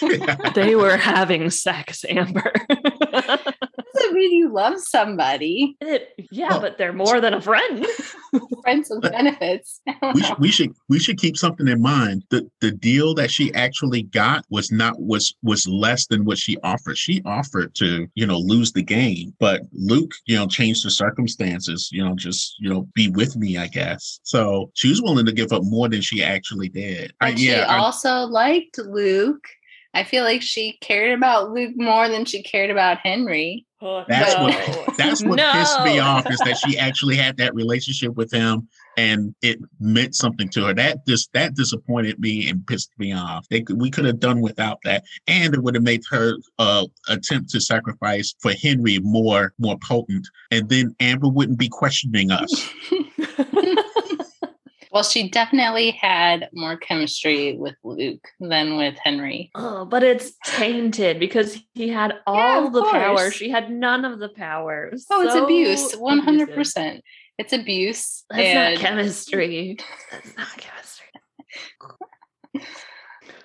they 0.54 0.76
were 0.76 0.96
having 0.96 1.50
sex, 1.50 2.04
Amber. 2.08 2.52
doesn't 4.14 4.30
mean 4.30 4.38
you 4.38 4.52
love 4.52 4.78
somebody. 4.78 5.76
It, 5.80 6.12
yeah, 6.30 6.48
well, 6.50 6.60
but 6.60 6.78
they're 6.78 6.92
more 6.92 7.20
than 7.20 7.34
a 7.34 7.40
friend. 7.40 7.86
Friends 8.62 8.90
with 8.90 9.02
benefits. 9.02 9.80
we, 10.14 10.22
should, 10.22 10.38
we 10.38 10.50
should 10.50 10.74
we 10.88 10.98
should 10.98 11.18
keep 11.18 11.36
something 11.36 11.68
in 11.68 11.80
mind. 11.80 12.24
The 12.30 12.48
the 12.60 12.72
deal 12.72 13.14
that 13.14 13.30
she 13.30 13.52
actually 13.54 14.02
got 14.02 14.44
was 14.50 14.72
not 14.72 14.94
was 14.98 15.34
was 15.42 15.68
less 15.68 16.06
than 16.06 16.24
what 16.24 16.38
she 16.38 16.56
offered. 16.62 16.98
She 16.98 17.22
offered 17.24 17.74
to 17.76 18.06
you 18.14 18.26
know 18.26 18.38
lose 18.38 18.72
the 18.72 18.82
game, 18.82 19.34
but 19.38 19.62
Luke 19.72 20.12
you 20.26 20.36
know 20.36 20.46
changed 20.46 20.84
the 20.84 20.90
circumstances. 20.90 21.88
You 21.92 22.04
know 22.04 22.14
just 22.14 22.56
you 22.58 22.70
know 22.70 22.88
be 22.94 23.08
with 23.10 23.36
me, 23.36 23.56
I 23.56 23.68
guess. 23.68 24.20
So 24.22 24.70
she 24.74 24.88
was 24.88 25.02
willing 25.02 25.26
to 25.26 25.32
give 25.32 25.52
up 25.52 25.62
more 25.64 25.88
than 25.88 26.00
she 26.00 26.22
actually 26.22 26.68
did. 26.68 27.12
I, 27.20 27.34
she 27.34 27.50
yeah, 27.50 27.66
also 27.78 28.08
I, 28.08 28.24
liked 28.24 28.78
Luke. 28.78 29.46
I 29.94 30.02
feel 30.02 30.24
like 30.24 30.42
she 30.42 30.76
cared 30.80 31.16
about 31.16 31.52
Luke 31.52 31.74
more 31.76 32.08
than 32.08 32.24
she 32.24 32.42
cared 32.42 32.70
about 32.70 32.98
Henry. 32.98 33.64
That's 34.08 34.34
no. 34.34 34.44
what 34.44 34.96
that's 34.96 35.24
what 35.24 35.36
no. 35.36 35.52
pissed 35.52 35.82
me 35.82 35.98
off 35.98 36.30
is 36.30 36.38
that 36.40 36.56
she 36.56 36.78
actually 36.78 37.16
had 37.16 37.36
that 37.36 37.54
relationship 37.54 38.14
with 38.14 38.32
him 38.32 38.68
and 38.96 39.34
it 39.42 39.58
meant 39.80 40.14
something 40.14 40.48
to 40.50 40.64
her. 40.66 40.74
That 40.74 41.06
just 41.06 41.32
that 41.32 41.54
disappointed 41.54 42.18
me 42.18 42.48
and 42.48 42.66
pissed 42.66 42.90
me 42.98 43.12
off. 43.12 43.46
They 43.50 43.64
we 43.74 43.90
could 43.90 44.04
have 44.04 44.20
done 44.20 44.40
without 44.40 44.78
that, 44.84 45.04
and 45.26 45.54
it 45.54 45.62
would 45.62 45.74
have 45.74 45.84
made 45.84 46.02
her 46.10 46.34
uh, 46.58 46.86
attempt 47.08 47.50
to 47.50 47.60
sacrifice 47.60 48.34
for 48.40 48.52
Henry 48.52 48.98
more 49.00 49.52
more 49.58 49.78
potent, 49.78 50.26
and 50.50 50.68
then 50.68 50.94
Amber 51.00 51.28
wouldn't 51.28 51.58
be 51.58 51.68
questioning 51.68 52.30
us. 52.30 52.70
Well, 54.94 55.02
she 55.02 55.28
definitely 55.28 55.90
had 55.90 56.48
more 56.52 56.76
chemistry 56.76 57.56
with 57.56 57.74
Luke 57.82 58.28
than 58.38 58.76
with 58.76 58.96
Henry. 59.02 59.50
Oh, 59.56 59.84
but 59.84 60.04
it's 60.04 60.34
tainted 60.44 61.18
because 61.18 61.58
he 61.74 61.88
had 61.88 62.20
all 62.28 62.66
yeah, 62.66 62.70
the 62.70 62.80
course. 62.80 62.92
power. 62.92 63.30
She 63.32 63.50
had 63.50 63.72
none 63.72 64.04
of 64.04 64.20
the 64.20 64.28
power. 64.28 64.90
Oh, 64.92 64.96
so 64.96 65.22
it's 65.22 65.34
abuse. 65.34 65.96
100%. 65.96 66.42
Abusive. 66.42 67.00
It's 67.38 67.52
abuse. 67.52 68.24
That's 68.30 68.42
and... 68.42 68.74
not 68.74 68.80
chemistry. 68.80 69.78
That's 70.12 70.36
not 70.36 70.56
chemistry. 70.58 71.08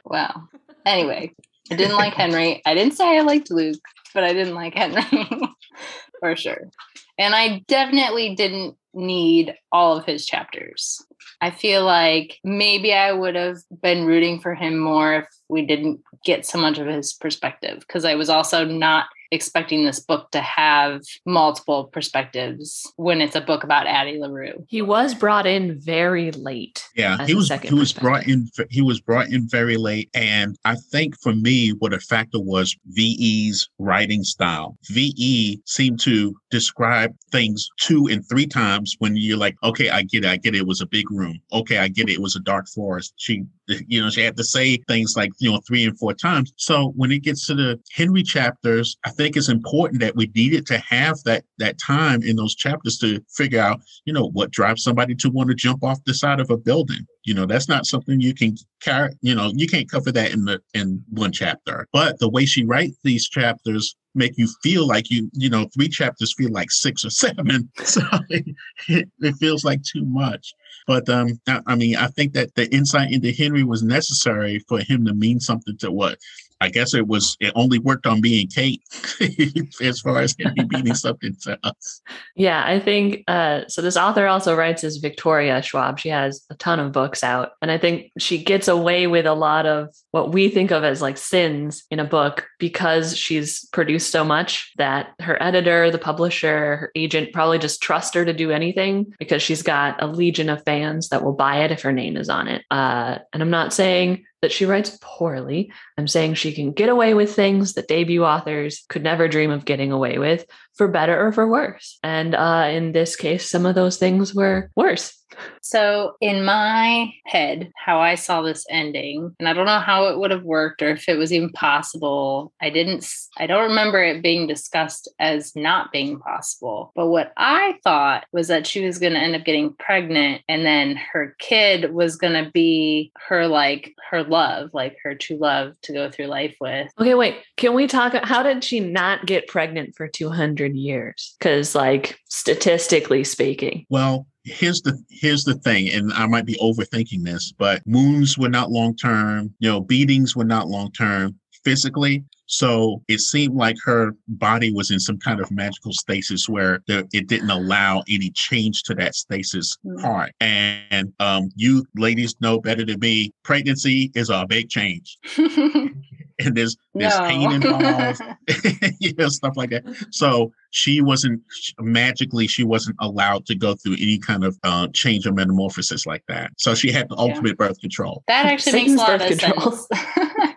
wow. 0.06 0.50
Anyway, 0.86 1.34
I 1.72 1.76
didn't 1.76 1.98
like 1.98 2.14
Henry. 2.14 2.62
I 2.64 2.76
didn't 2.76 2.94
say 2.94 3.18
I 3.18 3.22
liked 3.22 3.50
Luke, 3.50 3.82
but 4.14 4.24
I 4.24 4.34
didn't 4.34 4.54
like 4.54 4.76
Henry 4.76 5.04
for 6.20 6.36
sure. 6.36 6.70
And 7.18 7.34
I 7.34 7.64
definitely 7.68 8.36
didn't 8.36 8.76
need 8.94 9.56
all 9.72 9.98
of 9.98 10.06
his 10.06 10.28
chapters. 10.28 11.04
I 11.42 11.52
feel 11.52 11.86
like 11.86 12.40
maybe 12.44 12.94
I 12.94 13.12
would 13.12 13.36
have 13.36 13.60
been 13.82 14.06
rooting 14.06 14.42
for 14.42 14.56
him 14.56 14.78
more 14.78 15.16
if 15.16 15.28
we 15.48 15.66
didn't 15.66 16.02
get 16.26 16.46
so 16.46 16.60
much 16.60 16.78
of 16.78 16.88
his 16.88 17.14
perspective 17.14 17.80
because 17.80 18.04
I 18.04 18.16
was 18.16 18.30
also 18.30 18.66
not 18.66 19.06
expecting 19.32 19.86
this 19.86 20.00
book 20.00 20.32
to 20.32 20.42
have 20.42 21.02
multiple 21.26 21.86
perspectives 21.86 22.92
when 22.96 23.22
it's 23.22 23.36
a 23.36 23.42
book 23.42 23.64
about 23.64 23.88
Addie 23.88 24.20
LaRue. 24.20 24.66
He 24.68 24.82
was 24.82 25.14
brought 25.14 25.46
in 25.46 25.80
very 25.80 26.32
late. 26.32 26.86
Yeah, 26.96 27.26
he 27.26 27.36
was 27.36 27.52
he 27.52 27.74
was 27.74 27.94
brought 27.94 28.28
in 28.28 28.50
he 28.70 28.82
was 28.82 29.00
brought 29.00 29.30
in 29.30 29.48
very 29.48 29.78
late 29.78 30.10
and 30.14 30.58
I 30.66 30.76
think 30.92 31.16
for 31.22 31.34
me 31.34 31.70
what 31.80 31.94
a 31.94 32.00
factor 32.00 32.40
was 32.40 32.76
VE's 32.88 33.70
writing 33.78 34.24
style. 34.24 34.78
VE 34.90 35.62
seemed 35.66 36.00
to 36.02 36.36
describe 36.50 37.16
things 37.32 37.68
two 37.80 38.08
and 38.08 38.28
three 38.28 38.48
times 38.48 38.96
when 39.00 39.16
you're 39.16 39.38
like, 39.38 39.56
okay, 39.64 39.90
I 39.90 40.04
get 40.04 40.26
it, 40.26 40.30
I 40.30 40.38
get 40.38 40.56
it, 40.56 40.60
it 40.60 40.68
was 40.68 40.82
a 40.82 40.88
big 40.88 41.10
room. 41.12 41.40
Okay, 41.54 41.78
I 41.78 41.88
get 41.88 42.10
it, 42.10 42.14
it 42.14 42.22
was 42.22 42.36
a 42.36 42.42
dark 42.42 42.68
forest. 42.68 43.14
She 43.18 43.46
you 43.88 44.02
know, 44.02 44.10
she 44.10 44.22
had 44.22 44.38
to 44.38 44.44
say 44.44 44.78
things 44.88 45.16
like, 45.16 45.32
you 45.40 45.52
know, 45.52 45.62
three 45.68 45.86
and 45.86 45.98
four 45.98 46.14
times. 46.14 46.54
So 46.58 46.94
when 46.96 47.12
it 47.12 47.20
gets 47.20 47.46
to 47.48 47.56
the 47.56 47.80
Henry 47.94 48.24
chapters, 48.24 48.98
I 49.06 49.12
think 49.20 49.36
it's 49.36 49.50
important 49.50 50.00
that 50.00 50.16
we 50.16 50.32
needed 50.34 50.66
to 50.66 50.78
have 50.78 51.22
that 51.26 51.44
that 51.58 51.78
time 51.78 52.24
in 52.24 52.38
those 52.38 52.56
chapters 52.56 52.98
to 53.00 53.22
figure 53.28 53.60
out, 53.60 53.82
you 54.06 54.14
know, 54.14 54.30
what 54.30 54.50
drives 54.50 54.82
somebody 54.82 55.14
to 55.16 55.30
want 55.30 55.50
to 55.50 55.56
jump 55.56 55.84
off 55.84 56.02
the 56.06 56.14
side 56.14 56.40
of 56.40 56.50
a 56.50 56.56
building. 56.56 57.06
You 57.26 57.34
know, 57.34 57.46
that's 57.46 57.68
not 57.68 57.86
something 57.86 58.22
you 58.22 58.34
can 58.34 58.56
carry, 58.82 59.12
you 59.22 59.36
know, 59.36 59.52
you 59.54 59.68
can't 59.68 59.92
cover 59.92 60.14
that 60.14 60.32
in 60.32 60.46
the 60.46 60.62
in 60.74 61.04
one 61.10 61.34
chapter. 61.34 61.86
But 61.92 62.20
the 62.20 62.30
way 62.30 62.46
she 62.46 62.64
writes 62.64 62.98
these 63.04 63.28
chapters 63.28 63.94
make 64.16 64.38
you 64.38 64.48
feel 64.64 64.88
like 64.88 65.12
you, 65.12 65.30
you 65.34 65.50
know, 65.50 65.68
three 65.74 65.90
chapters 65.90 66.34
feel 66.34 66.52
like 66.52 66.72
six 66.72 67.04
or 67.04 67.10
seven. 67.10 67.70
So 67.84 68.02
it, 68.30 69.10
it 69.20 69.36
feels 69.36 69.66
like 69.66 69.82
too 69.84 70.06
much. 70.06 70.54
But 70.88 71.10
um, 71.10 71.40
I, 71.48 71.60
I, 71.68 71.76
mean, 71.76 71.98
I 71.98 72.08
think 72.08 72.34
that 72.34 72.56
the 72.56 72.74
insight 72.74 73.12
into 73.12 73.32
Henry 73.32 73.64
was 73.64 73.84
necessary 73.84 74.60
for 74.68 74.80
him 74.80 75.06
to 75.06 75.14
mean 75.14 75.40
something 75.40 75.78
to 75.80 75.92
what 75.92 76.18
I 76.62 76.70
guess 76.70 76.94
it 76.94 77.08
was 77.08 77.38
it 77.40 77.54
only 77.56 77.80
worked 77.80 78.06
on 78.06 78.22
me 78.22 78.42
and 78.42 78.54
Kate 78.54 78.82
as 79.82 80.02
far 80.02 80.20
as 80.20 80.36
Henry 80.40 80.66
beating 80.66 80.94
something 80.94 81.36
to 81.44 81.58
us. 81.64 82.02
Yeah, 82.36 82.64
I 82.66 82.80
think 82.80 83.24
uh, 83.28 83.62
so. 83.68 83.82
This 83.82 83.98
author 83.98 84.28
also 84.28 84.56
writes 84.56 84.84
as 84.84 84.98
Victoria 84.98 85.62
Schwab. 85.62 86.00
She 86.00 86.10
has 86.10 86.46
a 86.50 86.56
ton 86.56 86.80
of 86.80 86.92
books 86.92 87.24
out, 87.24 87.52
and 87.62 87.72
I 87.72 87.78
think 87.78 88.12
she 88.18 88.44
gets 88.44 88.68
away 88.68 89.08
with 89.08 89.26
a 89.26 89.34
lot 89.34 89.66
of 89.66 89.90
what 90.12 90.34
we 90.34 90.50
think 90.50 90.72
of 90.72 90.84
as 90.84 91.02
like 91.02 91.18
sins 91.18 91.84
in 91.92 92.00
a 92.00 92.06
book 92.06 92.48
because 92.60 93.16
she's 93.16 93.66
produced 93.70 94.12
so 94.12 94.24
much 94.24 94.74
that 94.78 95.14
her 95.20 95.42
editor, 95.42 95.92
the 95.92 95.98
publisher, 95.98 96.76
her 96.76 96.92
agent 96.96 97.32
probably 97.34 97.60
just 97.60 97.82
trust 97.82 98.14
her 98.14 98.26
to 98.26 98.34
do 98.34 98.52
anything 98.52 99.14
because 99.18 99.42
she's 99.42 99.62
got 99.62 100.02
a 100.02 100.08
legion 100.08 100.50
of 100.50 100.64
fans 100.66 101.10
that 101.10 101.24
will 101.24 101.34
buy 101.34 101.64
it 101.64 101.72
if 101.72 101.82
her 101.82 101.94
name 101.94 102.18
is 102.18 102.30
on 102.30 102.48
it. 102.48 102.64
Uh, 102.70 103.20
and 103.34 103.42
I'm 103.42 103.50
not 103.50 103.74
saying 103.74 104.26
that 104.42 104.52
she 104.52 104.66
writes 104.66 104.98
poorly. 105.02 105.72
I'm 105.98 106.08
saying 106.08 106.36
she 106.36 106.54
can 106.54 106.72
get 106.72 106.90
away 106.90 107.14
with 107.14 107.34
things 107.34 107.74
that 107.74 107.88
debut 107.88 108.24
authors 108.24 108.86
could 108.90 109.04
never 109.04 109.28
dream 109.28 109.52
of 109.52 109.66
getting 109.66 109.92
away 109.92 110.18
with, 110.18 110.46
for 110.80 110.88
better 110.88 111.28
or 111.28 111.34
for 111.34 111.46
worse. 111.46 112.00
And 112.04 112.34
uh, 112.34 112.70
in 112.72 112.94
this 112.94 113.18
case, 113.18 113.52
some 113.52 113.66
of 113.66 113.76
those 113.76 113.98
things 113.98 114.34
were 114.34 114.72
worse. 114.78 115.20
So, 115.62 116.16
in 116.22 116.44
my 116.46 117.12
head, 117.26 117.72
how 117.76 118.00
I 118.00 118.16
saw 118.16 118.42
this 118.42 118.66
ending, 118.70 119.36
and 119.40 119.48
I 119.48 119.54
don't 119.54 119.66
know 119.66 119.80
how 119.80 120.08
it 120.08 120.18
would 120.18 120.32
have 120.32 120.44
worked 120.44 120.82
or 120.82 120.90
if 120.92 121.08
it 121.08 121.18
was 121.18 121.32
even 121.32 121.52
possible. 121.52 122.52
I 122.62 122.70
didn't, 122.70 123.08
I 123.38 123.48
don't 123.48 123.70
remember 123.70 124.04
it 124.04 124.24
being 124.24 124.48
discussed 124.48 125.08
as 125.20 125.56
not 125.56 125.92
being 125.92 126.20
possible. 126.20 126.92
But 126.96 127.08
what 127.08 127.34
I 127.38 127.78
thought 127.84 128.26
was 128.32 128.48
that 128.48 128.68
she 128.68 128.86
was 128.86 129.00
going 129.00 129.14
to 129.14 129.20
end 129.20 129.36
up 129.36 129.46
getting 129.46 129.74
pregnant 129.74 130.42
and 130.48 130.66
then 130.66 130.96
her 131.14 131.36
kid 131.40 131.94
was 131.94 132.16
going 132.16 132.44
to 132.44 132.52
be 132.52 133.12
her, 133.28 133.48
like, 133.48 133.94
her 134.10 134.24
love, 134.24 134.72
like 134.74 134.98
her 135.04 135.16
true 135.16 135.38
love 135.38 135.74
to 135.84 135.94
go 135.94 136.10
through 136.10 136.28
life 136.28 136.56
with. 136.60 136.92
Okay, 137.00 137.16
wait. 137.16 137.38
Can 137.58 137.74
we 137.74 137.88
talk? 137.88 138.14
How 138.24 138.44
did 138.44 138.64
she 138.64 138.80
not 138.80 139.26
get 139.26 139.48
pregnant 139.48 139.96
for 139.96 140.08
200 140.08 140.69
years? 140.70 141.36
Because, 141.40 141.76
like, 141.76 142.20
statistically 142.30 143.24
speaking. 143.24 143.86
Well, 143.90 144.28
here's 144.46 144.82
the 144.82 144.98
here's 145.10 145.44
the 145.44 145.54
thing 145.56 145.90
and 145.90 146.12
i 146.14 146.26
might 146.26 146.46
be 146.46 146.56
overthinking 146.56 147.24
this 147.24 147.52
but 147.52 147.84
wounds 147.86 148.38
were 148.38 148.50
not 148.50 148.72
long 148.72 148.96
term 148.96 149.54
you 149.60 149.70
know 149.70 149.82
beatings 149.82 150.34
were 150.34 150.46
not 150.46 150.68
long 150.68 150.90
term 150.94 151.38
physically 151.64 152.24
so 152.52 153.04
it 153.08 153.20
seemed 153.20 153.56
like 153.56 153.78
her 153.86 154.16
body 154.28 154.74
was 154.74 154.90
in 154.90 155.00
some 155.00 155.20
kind 155.20 155.40
of 155.40 155.52
magical 155.52 155.94
stasis 155.94 156.50
where 156.50 156.82
it 156.88 157.28
didn't 157.28 157.52
allow 157.52 158.04
any 158.10 158.32
change 158.32 158.82
to 158.84 158.96
that 158.96 159.14
stasis 159.14 159.78
mm. 159.86 160.02
part. 160.02 160.32
And 160.42 161.14
um, 161.20 161.52
you 161.56 161.86
ladies 161.96 162.36
know 162.42 162.60
better 162.60 162.84
than 162.84 163.00
me, 163.00 163.32
pregnancy 163.44 164.12
is 164.16 164.32
a 164.32 164.48
big 164.50 164.68
change. 164.68 165.20
and 165.38 166.56
there's 166.56 166.76
there's 166.96 167.20
no. 167.20 167.28
pain 167.28 167.52
involved, 167.52 168.22
you 169.00 169.14
know, 169.14 169.30
stuff 169.30 169.56
like 169.56 169.70
that. 169.70 169.84
So 170.10 170.52
she 170.72 171.02
wasn't 171.02 171.42
magically 171.80 172.48
she 172.48 172.64
wasn't 172.64 172.96
allowed 173.00 173.46
to 173.48 173.56
go 173.56 173.76
through 173.76 173.94
any 173.94 174.18
kind 174.20 174.44
of 174.44 174.58
uh, 174.64 174.88
change 174.94 175.26
or 175.26 175.32
metamorphosis 175.32 176.06
like 176.06 176.24
that. 176.28 176.52
So 176.58 176.76
she 176.76 176.92
had 176.92 177.10
the 177.10 177.18
ultimate 177.18 177.56
yeah. 177.60 177.68
birth 177.68 177.80
control. 177.80 178.24
That 178.28 178.46
actually 178.46 178.74
makes 178.74 178.92
a 178.94 178.96
lot 178.96 179.22
of 179.22 179.28
control. 179.28 179.72
sense. 179.72 179.88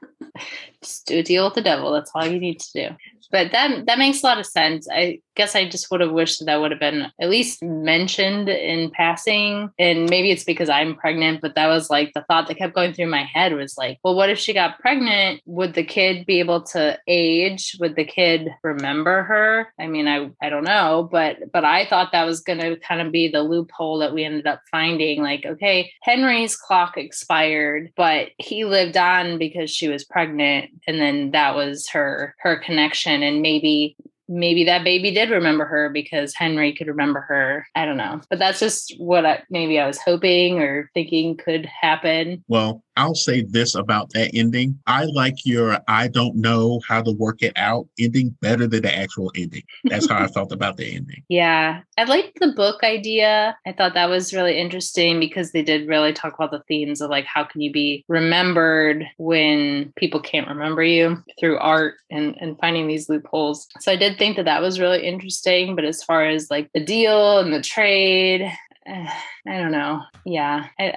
Just 0.82 1.06
do 1.06 1.18
a 1.18 1.22
deal 1.22 1.44
with 1.44 1.54
the 1.54 1.62
devil. 1.62 1.92
That's 1.92 2.10
all 2.14 2.26
you 2.26 2.40
need 2.40 2.60
to 2.60 2.72
do. 2.72 2.88
But 3.32 3.50
that 3.52 3.86
that 3.86 3.98
makes 3.98 4.22
a 4.22 4.26
lot 4.26 4.38
of 4.38 4.46
sense. 4.46 4.86
I 4.92 5.20
guess 5.34 5.56
I 5.56 5.68
just 5.68 5.90
would 5.90 6.00
have 6.00 6.12
wished 6.12 6.38
that, 6.38 6.44
that 6.46 6.60
would 6.60 6.70
have 6.70 6.80
been 6.80 7.10
at 7.20 7.30
least 7.30 7.62
mentioned 7.62 8.48
in 8.48 8.90
passing. 8.90 9.70
And 9.78 10.08
maybe 10.10 10.30
it's 10.30 10.44
because 10.44 10.68
I'm 10.68 10.94
pregnant, 10.94 11.40
but 11.40 11.54
that 11.54 11.68
was 11.68 11.88
like 11.88 12.12
the 12.12 12.22
thought 12.28 12.48
that 12.48 12.58
kept 12.58 12.74
going 12.74 12.92
through 12.92 13.06
my 13.06 13.22
head 13.22 13.54
was 13.54 13.76
like, 13.78 13.98
well, 14.04 14.14
what 14.14 14.28
if 14.28 14.38
she 14.38 14.52
got 14.52 14.78
pregnant? 14.78 15.40
Would 15.46 15.74
the 15.74 15.84
kid 15.84 16.26
be 16.26 16.40
able 16.40 16.62
to 16.64 16.98
age? 17.08 17.76
Would 17.80 17.96
the 17.96 18.04
kid 18.04 18.50
remember 18.62 19.22
her? 19.22 19.72
I 19.80 19.86
mean, 19.86 20.06
I, 20.06 20.30
I 20.42 20.50
don't 20.50 20.64
know, 20.64 21.08
but 21.10 21.38
but 21.52 21.64
I 21.64 21.86
thought 21.86 22.12
that 22.12 22.24
was 22.26 22.40
gonna 22.40 22.76
kind 22.76 23.00
of 23.00 23.12
be 23.12 23.28
the 23.28 23.42
loophole 23.42 23.98
that 23.98 24.12
we 24.12 24.24
ended 24.24 24.46
up 24.46 24.60
finding. 24.70 25.22
Like, 25.22 25.46
okay, 25.46 25.90
Henry's 26.02 26.56
clock 26.56 26.96
expired, 26.96 27.92
but 27.96 28.28
he 28.38 28.64
lived 28.64 28.96
on 28.96 29.38
because 29.38 29.70
she 29.70 29.88
was 29.88 30.04
pregnant. 30.04 30.70
And 30.86 31.00
then 31.00 31.30
that 31.30 31.54
was 31.54 31.88
her 31.88 32.34
her 32.40 32.56
connection. 32.56 33.21
And 33.22 33.42
maybe 33.42 33.96
maybe 34.28 34.64
that 34.64 34.84
baby 34.84 35.10
did 35.10 35.30
remember 35.30 35.64
her 35.64 35.90
because 35.90 36.34
Henry 36.34 36.72
could 36.74 36.86
remember 36.86 37.20
her. 37.20 37.66
I 37.74 37.84
don't 37.84 37.96
know. 37.96 38.20
But 38.30 38.38
that's 38.38 38.60
just 38.60 38.94
what 38.98 39.26
I, 39.26 39.42
maybe 39.50 39.78
I 39.78 39.86
was 39.86 39.98
hoping 39.98 40.60
or 40.60 40.90
thinking 40.94 41.36
could 41.36 41.66
happen. 41.66 42.44
Well, 42.48 42.82
I'll 42.96 43.14
say 43.14 43.42
this 43.42 43.74
about 43.74 44.10
that 44.10 44.30
ending. 44.34 44.78
I 44.86 45.04
like 45.04 45.44
your 45.44 45.78
I 45.88 46.08
don't 46.08 46.36
know 46.36 46.80
how 46.88 47.02
to 47.02 47.12
work 47.12 47.42
it 47.42 47.52
out 47.56 47.86
ending 47.98 48.36
better 48.40 48.66
than 48.66 48.82
the 48.82 48.96
actual 48.96 49.32
ending. 49.36 49.62
That's 49.84 50.08
how 50.08 50.22
I 50.22 50.26
felt 50.34 50.52
about 50.52 50.76
the 50.76 50.94
ending. 50.94 51.22
Yeah. 51.28 51.80
I 51.98 52.04
liked 52.04 52.38
the 52.40 52.52
book 52.52 52.82
idea. 52.82 53.56
I 53.66 53.72
thought 53.72 53.94
that 53.94 54.08
was 54.08 54.34
really 54.34 54.58
interesting 54.58 55.20
because 55.20 55.52
they 55.52 55.62
did 55.62 55.88
really 55.88 56.12
talk 56.12 56.34
about 56.34 56.50
the 56.50 56.62
themes 56.68 57.00
of 57.00 57.10
like 57.10 57.24
how 57.24 57.44
can 57.44 57.60
you 57.60 57.72
be 57.72 58.04
remembered 58.08 59.04
when 59.18 59.92
people 59.96 60.20
can't 60.20 60.48
remember 60.48 60.82
you 60.82 61.22
through 61.38 61.58
art 61.58 61.94
and, 62.10 62.36
and 62.40 62.58
finding 62.58 62.86
these 62.86 63.08
loopholes. 63.08 63.66
So 63.80 63.92
I 63.92 63.96
did 63.96 64.18
think 64.18 64.36
that 64.36 64.44
that 64.44 64.62
was 64.62 64.80
really 64.80 65.06
interesting. 65.06 65.74
But 65.76 65.84
as 65.84 66.02
far 66.02 66.26
as 66.26 66.50
like 66.50 66.70
the 66.74 66.84
deal 66.84 67.38
and 67.38 67.52
the 67.52 67.62
trade, 67.62 68.50
I 68.86 69.12
don't 69.46 69.72
know. 69.72 70.02
Yeah. 70.24 70.68
I, 70.78 70.96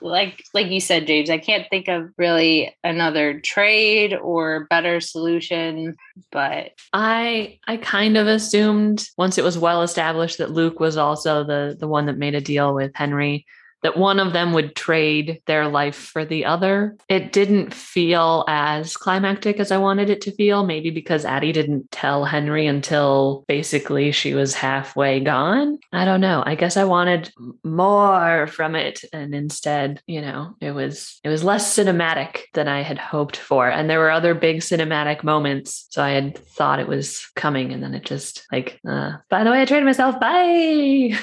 like 0.00 0.44
like 0.54 0.68
you 0.68 0.80
said 0.80 1.06
james 1.06 1.30
i 1.30 1.38
can't 1.38 1.66
think 1.70 1.88
of 1.88 2.10
really 2.16 2.76
another 2.84 3.40
trade 3.40 4.14
or 4.14 4.66
better 4.70 5.00
solution 5.00 5.96
but 6.30 6.72
i 6.92 7.58
i 7.66 7.76
kind 7.76 8.16
of 8.16 8.26
assumed 8.26 9.08
once 9.16 9.38
it 9.38 9.44
was 9.44 9.58
well 9.58 9.82
established 9.82 10.38
that 10.38 10.50
luke 10.50 10.80
was 10.80 10.96
also 10.96 11.44
the 11.44 11.76
the 11.78 11.88
one 11.88 12.06
that 12.06 12.18
made 12.18 12.34
a 12.34 12.40
deal 12.40 12.74
with 12.74 12.92
henry 12.94 13.46
that 13.82 13.96
one 13.96 14.18
of 14.18 14.32
them 14.32 14.52
would 14.52 14.74
trade 14.74 15.40
their 15.46 15.68
life 15.68 15.96
for 15.96 16.24
the 16.24 16.44
other. 16.44 16.96
It 17.08 17.32
didn't 17.32 17.74
feel 17.74 18.44
as 18.48 18.96
climactic 18.96 19.58
as 19.58 19.70
I 19.72 19.78
wanted 19.78 20.10
it 20.10 20.20
to 20.22 20.32
feel, 20.32 20.64
maybe 20.64 20.90
because 20.90 21.24
Addie 21.24 21.52
didn't 21.52 21.90
tell 21.90 22.24
Henry 22.24 22.66
until 22.66 23.44
basically 23.48 24.12
she 24.12 24.34
was 24.34 24.54
halfway 24.54 25.20
gone. 25.20 25.78
I 25.92 26.04
don't 26.04 26.20
know. 26.20 26.42
I 26.44 26.54
guess 26.54 26.76
I 26.76 26.84
wanted 26.84 27.32
more 27.64 28.46
from 28.46 28.74
it 28.74 29.04
and 29.12 29.34
instead, 29.34 30.02
you 30.06 30.20
know, 30.20 30.54
it 30.60 30.72
was 30.72 31.20
it 31.24 31.28
was 31.28 31.44
less 31.44 31.76
cinematic 31.76 32.42
than 32.54 32.68
I 32.68 32.82
had 32.82 32.98
hoped 32.98 33.36
for. 33.36 33.68
And 33.68 33.88
there 33.88 33.98
were 33.98 34.10
other 34.10 34.34
big 34.34 34.58
cinematic 34.58 35.24
moments, 35.24 35.86
so 35.90 36.02
I 36.02 36.10
had 36.10 36.38
thought 36.38 36.80
it 36.80 36.88
was 36.88 37.26
coming 37.36 37.72
and 37.72 37.82
then 37.82 37.94
it 37.94 38.04
just 38.04 38.46
like 38.52 38.80
uh, 38.86 39.12
by 39.28 39.44
the 39.44 39.50
way, 39.50 39.62
I 39.62 39.64
traded 39.64 39.86
myself. 39.86 40.20
Bye. 40.20 41.18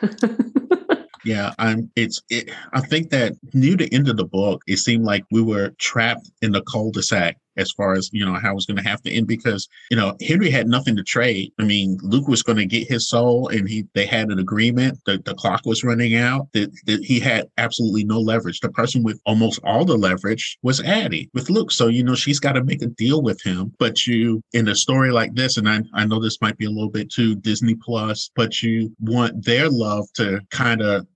Yeah, 1.28 1.52
I'm. 1.58 1.90
It's. 1.94 2.22
It, 2.30 2.50
I 2.72 2.80
think 2.80 3.10
that 3.10 3.34
near 3.52 3.76
the 3.76 3.92
end 3.92 4.08
of 4.08 4.16
the 4.16 4.24
book, 4.24 4.62
it 4.66 4.78
seemed 4.78 5.04
like 5.04 5.24
we 5.30 5.42
were 5.42 5.74
trapped 5.78 6.30
in 6.40 6.52
the 6.52 6.62
cul-de-sac 6.62 7.36
as 7.58 7.70
far 7.72 7.92
as 7.94 8.08
you 8.12 8.24
know 8.24 8.34
how 8.34 8.54
it's 8.54 8.66
going 8.66 8.82
to 8.82 8.88
have 8.88 9.02
to 9.02 9.12
end 9.12 9.26
because 9.26 9.68
you 9.90 9.96
know 9.96 10.16
Henry 10.26 10.50
had 10.50 10.68
nothing 10.68 10.96
to 10.96 11.02
trade. 11.02 11.52
I 11.58 11.64
mean, 11.64 11.98
Luke 12.02 12.28
was 12.28 12.42
going 12.42 12.58
to 12.58 12.66
get 12.66 12.88
his 12.88 13.08
soul, 13.08 13.48
and 13.48 13.68
he 13.68 13.86
they 13.94 14.06
had 14.06 14.28
an 14.28 14.38
agreement. 14.38 14.98
The 15.06 15.20
the 15.24 15.34
clock 15.34 15.62
was 15.64 15.84
running 15.84 16.16
out. 16.16 16.48
That, 16.52 16.70
that 16.86 17.04
he 17.04 17.20
had 17.20 17.48
absolutely 17.58 18.04
no 18.04 18.20
leverage. 18.20 18.60
The 18.60 18.70
person 18.70 19.02
with 19.02 19.20
almost 19.26 19.60
all 19.64 19.84
the 19.84 19.96
leverage 19.96 20.58
was 20.62 20.80
Addie 20.80 21.30
with 21.34 21.50
Luke. 21.50 21.72
So 21.72 21.88
you 21.88 22.04
know 22.04 22.14
she's 22.14 22.40
got 22.40 22.52
to 22.52 22.64
make 22.64 22.82
a 22.82 22.86
deal 22.86 23.22
with 23.22 23.42
him. 23.42 23.72
But 23.78 24.06
you 24.06 24.42
in 24.52 24.68
a 24.68 24.74
story 24.74 25.10
like 25.10 25.34
this, 25.34 25.56
and 25.56 25.68
I 25.68 25.82
I 25.94 26.06
know 26.06 26.20
this 26.20 26.40
might 26.40 26.58
be 26.58 26.66
a 26.66 26.70
little 26.70 26.90
bit 26.90 27.10
too 27.10 27.34
Disney 27.36 27.74
Plus, 27.74 28.30
but 28.34 28.62
you 28.62 28.94
want 29.00 29.44
their 29.44 29.68
love 29.68 30.06
to 30.14 30.40
kind 30.50 30.82
of 30.82 31.06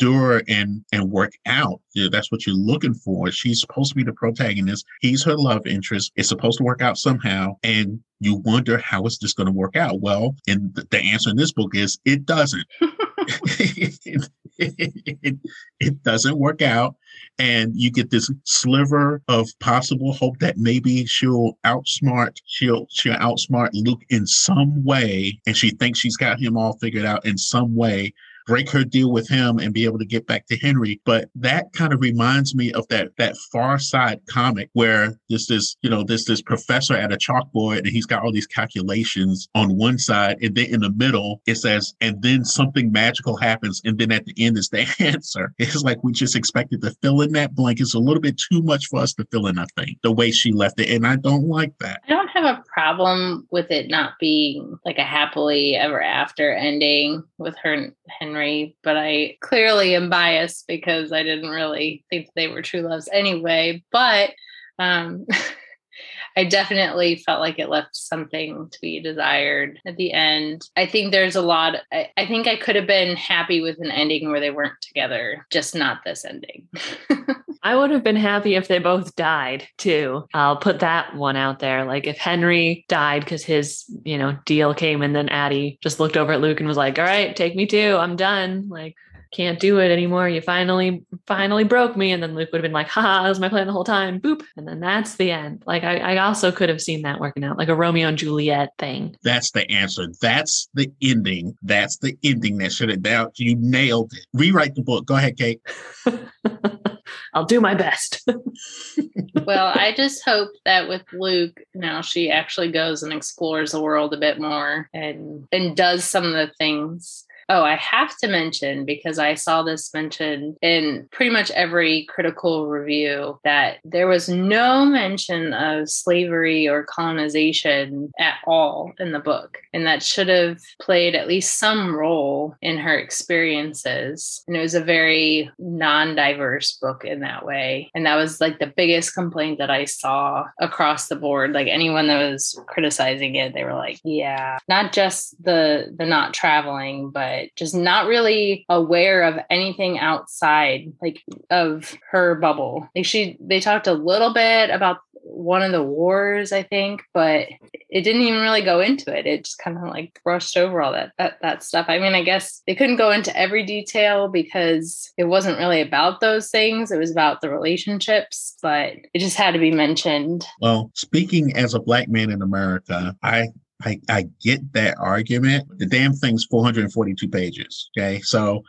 endure 0.00 0.42
and 0.48 0.84
and 0.92 1.10
work 1.10 1.32
out. 1.46 1.80
You 1.94 2.04
know, 2.04 2.10
that's 2.10 2.30
what 2.30 2.46
you're 2.46 2.56
looking 2.56 2.94
for. 2.94 3.30
She's 3.30 3.60
supposed 3.60 3.90
to 3.90 3.96
be 3.96 4.04
the 4.04 4.12
protagonist. 4.12 4.84
He's 5.00 5.22
her 5.24 5.36
love 5.36 5.66
interest. 5.66 6.12
It's 6.16 6.28
supposed 6.28 6.58
to 6.58 6.64
work 6.64 6.82
out 6.82 6.98
somehow, 6.98 7.56
and 7.62 8.00
you 8.20 8.36
wonder 8.36 8.78
how 8.78 9.04
is 9.04 9.18
this 9.18 9.34
going 9.34 9.46
to 9.46 9.52
work 9.52 9.76
out. 9.76 10.00
Well, 10.00 10.34
and 10.46 10.74
the 10.74 10.98
answer 10.98 11.30
in 11.30 11.36
this 11.36 11.52
book 11.52 11.74
is 11.74 11.98
it 12.04 12.26
doesn't. 12.26 12.64
it, 12.80 13.98
it, 14.58 15.36
it, 15.80 16.02
doesn't 16.04 16.38
work 16.38 16.62
out 16.62 16.94
and 17.40 17.72
you 17.74 17.90
get 17.90 18.10
this 18.10 18.30
sliver 18.44 19.20
of 19.26 19.48
possible 19.58 20.12
hope 20.12 20.38
that 20.38 20.58
maybe 20.58 21.04
she'll 21.06 21.58
outsmart 21.64 22.36
she'll 22.44 22.86
she'll 22.90 23.16
outsmart 23.16 23.70
luke 23.72 24.02
in 24.10 24.26
some 24.26 24.84
way 24.84 25.36
and 25.46 25.56
she 25.56 25.70
thinks 25.70 25.98
she's 25.98 26.16
got 26.16 26.38
him 26.38 26.56
all 26.56 26.74
figured 26.74 27.04
out 27.04 27.24
in 27.26 27.36
some 27.36 27.74
way 27.74 28.12
break 28.46 28.70
her 28.70 28.84
deal 28.84 29.10
with 29.10 29.28
him 29.28 29.58
and 29.58 29.72
be 29.72 29.84
able 29.84 29.98
to 29.98 30.04
get 30.04 30.26
back 30.26 30.46
to 30.46 30.56
Henry. 30.56 31.00
But 31.04 31.28
that 31.34 31.72
kind 31.72 31.92
of 31.92 32.00
reminds 32.00 32.54
me 32.54 32.72
of 32.72 32.86
that 32.88 33.08
that 33.18 33.36
Far 33.52 33.78
Side 33.78 34.20
comic 34.28 34.70
where 34.72 35.18
there's 35.28 35.46
this, 35.46 35.76
you 35.82 35.90
know, 35.90 36.02
there's 36.02 36.24
this 36.24 36.42
professor 36.42 36.94
at 36.94 37.12
a 37.12 37.16
chalkboard 37.16 37.78
and 37.78 37.86
he's 37.86 38.06
got 38.06 38.22
all 38.22 38.32
these 38.32 38.46
calculations 38.46 39.48
on 39.54 39.76
one 39.76 39.98
side, 39.98 40.38
and 40.42 40.54
then 40.54 40.66
in 40.66 40.80
the 40.80 40.92
middle 40.92 41.40
it 41.46 41.56
says, 41.56 41.94
and 42.00 42.22
then 42.22 42.44
something 42.44 42.92
magical 42.92 43.36
happens, 43.36 43.80
and 43.84 43.98
then 43.98 44.12
at 44.12 44.24
the 44.24 44.34
end 44.38 44.58
is 44.58 44.68
the 44.68 44.86
answer. 44.98 45.52
It's 45.58 45.82
like 45.82 46.02
we 46.02 46.12
just 46.12 46.36
expected 46.36 46.82
to 46.82 46.94
fill 47.02 47.20
in 47.22 47.32
that 47.32 47.54
blank. 47.54 47.80
It's 47.80 47.94
a 47.94 47.98
little 47.98 48.20
bit 48.20 48.40
too 48.50 48.62
much 48.62 48.86
for 48.86 49.00
us 49.00 49.14
to 49.14 49.26
fill 49.30 49.46
in, 49.46 49.58
I 49.58 49.66
think, 49.76 49.98
the 50.02 50.12
way 50.12 50.30
she 50.30 50.52
left 50.52 50.80
it. 50.80 50.90
And 50.90 51.06
I 51.06 51.16
don't 51.16 51.48
like 51.48 51.72
that. 51.80 52.00
I 52.06 52.10
don't 52.10 52.28
have 52.28 52.44
a 52.44 52.62
problem 52.72 53.46
with 53.50 53.70
it 53.70 53.90
not 53.90 54.12
being 54.20 54.78
like 54.84 54.98
a 54.98 55.04
happily 55.04 55.76
ever 55.76 56.02
after 56.02 56.52
ending 56.52 57.22
with 57.38 57.56
her 57.62 57.72
and 57.72 57.92
Henry, 58.34 58.76
but 58.82 58.96
I 58.96 59.36
clearly 59.40 59.94
am 59.94 60.10
biased 60.10 60.66
because 60.66 61.12
I 61.12 61.22
didn't 61.22 61.50
really 61.50 62.04
think 62.10 62.28
they 62.34 62.48
were 62.48 62.62
true 62.62 62.80
loves 62.80 63.08
anyway. 63.12 63.84
But 63.92 64.30
um 64.78 65.26
I 66.36 66.42
definitely 66.42 67.16
felt 67.16 67.38
like 67.38 67.60
it 67.60 67.68
left 67.68 67.94
something 67.94 68.68
to 68.68 68.78
be 68.80 69.00
desired 69.00 69.78
at 69.86 69.96
the 69.96 70.12
end. 70.12 70.68
I 70.74 70.84
think 70.84 71.12
there's 71.12 71.36
a 71.36 71.42
lot, 71.42 71.76
I, 71.92 72.08
I 72.16 72.26
think 72.26 72.48
I 72.48 72.56
could 72.56 72.74
have 72.74 72.88
been 72.88 73.16
happy 73.16 73.60
with 73.60 73.78
an 73.78 73.92
ending 73.92 74.28
where 74.28 74.40
they 74.40 74.50
weren't 74.50 74.80
together, 74.80 75.46
just 75.52 75.76
not 75.76 76.00
this 76.04 76.24
ending. 76.24 76.66
I 77.64 77.74
would 77.74 77.90
have 77.90 78.04
been 78.04 78.14
happy 78.14 78.56
if 78.56 78.68
they 78.68 78.78
both 78.78 79.16
died 79.16 79.66
too. 79.78 80.26
I'll 80.34 80.58
put 80.58 80.80
that 80.80 81.16
one 81.16 81.34
out 81.34 81.60
there. 81.60 81.86
Like 81.86 82.06
if 82.06 82.18
Henry 82.18 82.84
died 82.88 83.24
because 83.24 83.42
his, 83.42 83.84
you 84.04 84.18
know, 84.18 84.36
deal 84.44 84.74
came 84.74 85.00
and 85.00 85.16
then 85.16 85.30
Addie 85.30 85.78
just 85.82 85.98
looked 85.98 86.18
over 86.18 86.32
at 86.32 86.42
Luke 86.42 86.60
and 86.60 86.68
was 86.68 86.76
like, 86.76 86.98
all 86.98 87.06
right, 87.06 87.34
take 87.34 87.56
me 87.56 87.64
too. 87.64 87.96
I'm 87.98 88.16
done. 88.16 88.68
Like, 88.68 88.94
can't 89.32 89.58
do 89.58 89.80
it 89.80 89.90
anymore. 89.90 90.28
You 90.28 90.40
finally, 90.40 91.04
finally 91.26 91.64
broke 91.64 91.96
me. 91.96 92.12
And 92.12 92.22
then 92.22 92.34
Luke 92.34 92.50
would 92.52 92.58
have 92.58 92.62
been 92.62 92.72
like, 92.72 92.86
haha, 92.86 93.22
that 93.22 93.28
was 93.28 93.40
my 93.40 93.48
plan 93.48 93.66
the 93.66 93.72
whole 93.72 93.82
time. 93.82 94.20
Boop. 94.20 94.42
And 94.56 94.68
then 94.68 94.78
that's 94.78 95.16
the 95.16 95.30
end. 95.32 95.64
Like 95.66 95.82
I, 95.82 95.96
I 95.96 96.16
also 96.18 96.52
could 96.52 96.68
have 96.68 96.80
seen 96.80 97.02
that 97.02 97.18
working 97.18 97.44
out, 97.44 97.58
like 97.58 97.68
a 97.68 97.74
Romeo 97.74 98.08
and 98.08 98.18
Juliet 98.18 98.70
thing. 98.78 99.16
That's 99.24 99.50
the 99.50 99.68
answer. 99.70 100.06
That's 100.20 100.68
the 100.74 100.92
ending. 101.02 101.56
That's 101.62 101.96
the 101.96 102.16
ending 102.22 102.58
that 102.58 102.72
should 102.72 102.90
have 102.90 103.02
now 103.02 103.30
you 103.34 103.56
nailed 103.56 104.12
it. 104.12 104.26
Rewrite 104.34 104.76
the 104.76 104.82
book. 104.82 105.06
Go 105.06 105.16
ahead, 105.16 105.36
Kate. 105.36 105.60
I'll 107.34 107.44
do 107.44 107.60
my 107.60 107.74
best. 107.74 108.22
well, 109.44 109.72
I 109.74 109.92
just 109.96 110.24
hope 110.24 110.50
that 110.64 110.88
with 110.88 111.02
Luke, 111.12 111.60
now 111.74 112.00
she 112.00 112.30
actually 112.30 112.70
goes 112.70 113.02
and 113.02 113.12
explores 113.12 113.72
the 113.72 113.82
world 113.82 114.14
a 114.14 114.18
bit 114.18 114.40
more 114.40 114.88
and 114.94 115.46
and 115.50 115.76
does 115.76 116.04
some 116.04 116.24
of 116.24 116.32
the 116.32 116.52
things 116.58 117.26
Oh, 117.48 117.62
I 117.62 117.76
have 117.76 118.16
to 118.18 118.28
mention 118.28 118.84
because 118.84 119.18
I 119.18 119.34
saw 119.34 119.62
this 119.62 119.92
mentioned 119.92 120.56
in 120.62 121.08
pretty 121.12 121.30
much 121.30 121.50
every 121.52 122.06
critical 122.08 122.68
review 122.68 123.38
that 123.44 123.78
there 123.84 124.06
was 124.06 124.28
no 124.28 124.84
mention 124.84 125.52
of 125.52 125.90
slavery 125.90 126.68
or 126.68 126.84
colonization 126.84 128.10
at 128.18 128.34
all 128.46 128.92
in 128.98 129.12
the 129.12 129.18
book. 129.18 129.58
And 129.72 129.86
that 129.86 130.02
should 130.02 130.28
have 130.28 130.60
played 130.80 131.14
at 131.14 131.28
least 131.28 131.58
some 131.58 131.94
role 131.94 132.54
in 132.62 132.78
her 132.78 132.96
experiences. 132.96 134.42
And 134.46 134.56
it 134.56 134.60
was 134.60 134.74
a 134.74 134.84
very 134.84 135.50
non 135.58 136.14
diverse 136.14 136.78
book 136.80 137.04
in 137.04 137.20
that 137.20 137.44
way. 137.44 137.90
And 137.94 138.06
that 138.06 138.16
was 138.16 138.40
like 138.40 138.58
the 138.58 138.72
biggest 138.74 139.14
complaint 139.14 139.58
that 139.58 139.70
I 139.70 139.84
saw 139.84 140.46
across 140.60 141.08
the 141.08 141.16
board. 141.16 141.52
Like 141.52 141.68
anyone 141.68 142.06
that 142.08 142.30
was 142.30 142.58
criticizing 142.66 143.34
it, 143.34 143.54
they 143.54 143.64
were 143.64 143.74
like, 143.74 144.00
yeah, 144.04 144.58
not 144.68 144.92
just 144.92 145.42
the 145.42 145.92
the 145.96 146.06
not 146.06 146.34
traveling, 146.34 147.10
but 147.10 147.33
but 147.34 147.54
just 147.56 147.74
not 147.74 148.06
really 148.06 148.64
aware 148.68 149.22
of 149.22 149.38
anything 149.50 149.98
outside 149.98 150.92
like 151.02 151.22
of 151.50 151.94
her 152.10 152.34
bubble. 152.36 152.88
Like 152.94 153.06
she 153.06 153.36
they 153.40 153.60
talked 153.60 153.86
a 153.86 153.92
little 153.92 154.32
bit 154.32 154.70
about 154.70 154.98
one 155.26 155.62
of 155.62 155.72
the 155.72 155.82
wars, 155.82 156.52
I 156.52 156.62
think, 156.62 157.02
but 157.14 157.48
it 157.88 158.02
didn't 158.02 158.22
even 158.22 158.42
really 158.42 158.60
go 158.60 158.80
into 158.80 159.16
it. 159.16 159.26
It 159.26 159.44
just 159.44 159.58
kind 159.58 159.78
of 159.78 159.84
like 159.84 160.20
brushed 160.22 160.56
over 160.56 160.82
all 160.82 160.92
that, 160.92 161.12
that 161.16 161.38
that 161.40 161.62
stuff. 161.62 161.86
I 161.88 161.98
mean, 161.98 162.14
I 162.14 162.22
guess 162.22 162.62
they 162.66 162.74
couldn't 162.74 162.96
go 162.96 163.10
into 163.10 163.34
every 163.36 163.64
detail 163.64 164.28
because 164.28 165.12
it 165.16 165.24
wasn't 165.24 165.58
really 165.58 165.80
about 165.80 166.20
those 166.20 166.50
things. 166.50 166.90
It 166.90 166.98
was 166.98 167.10
about 167.10 167.40
the 167.40 167.48
relationships, 167.48 168.56
but 168.62 168.92
it 169.14 169.18
just 169.18 169.36
had 169.36 169.52
to 169.52 169.58
be 169.58 169.70
mentioned. 169.70 170.46
Well, 170.60 170.90
speaking 170.94 171.56
as 171.56 171.72
a 171.72 171.80
black 171.80 172.08
man 172.08 172.30
in 172.30 172.42
America, 172.42 173.16
I 173.22 173.48
I, 173.82 174.00
I 174.08 174.28
get 174.42 174.72
that 174.72 174.96
argument. 174.98 175.66
The 175.78 175.86
damn 175.86 176.12
thing's 176.12 176.44
442 176.46 177.28
pages. 177.28 177.90
Okay. 177.96 178.20
So 178.20 178.62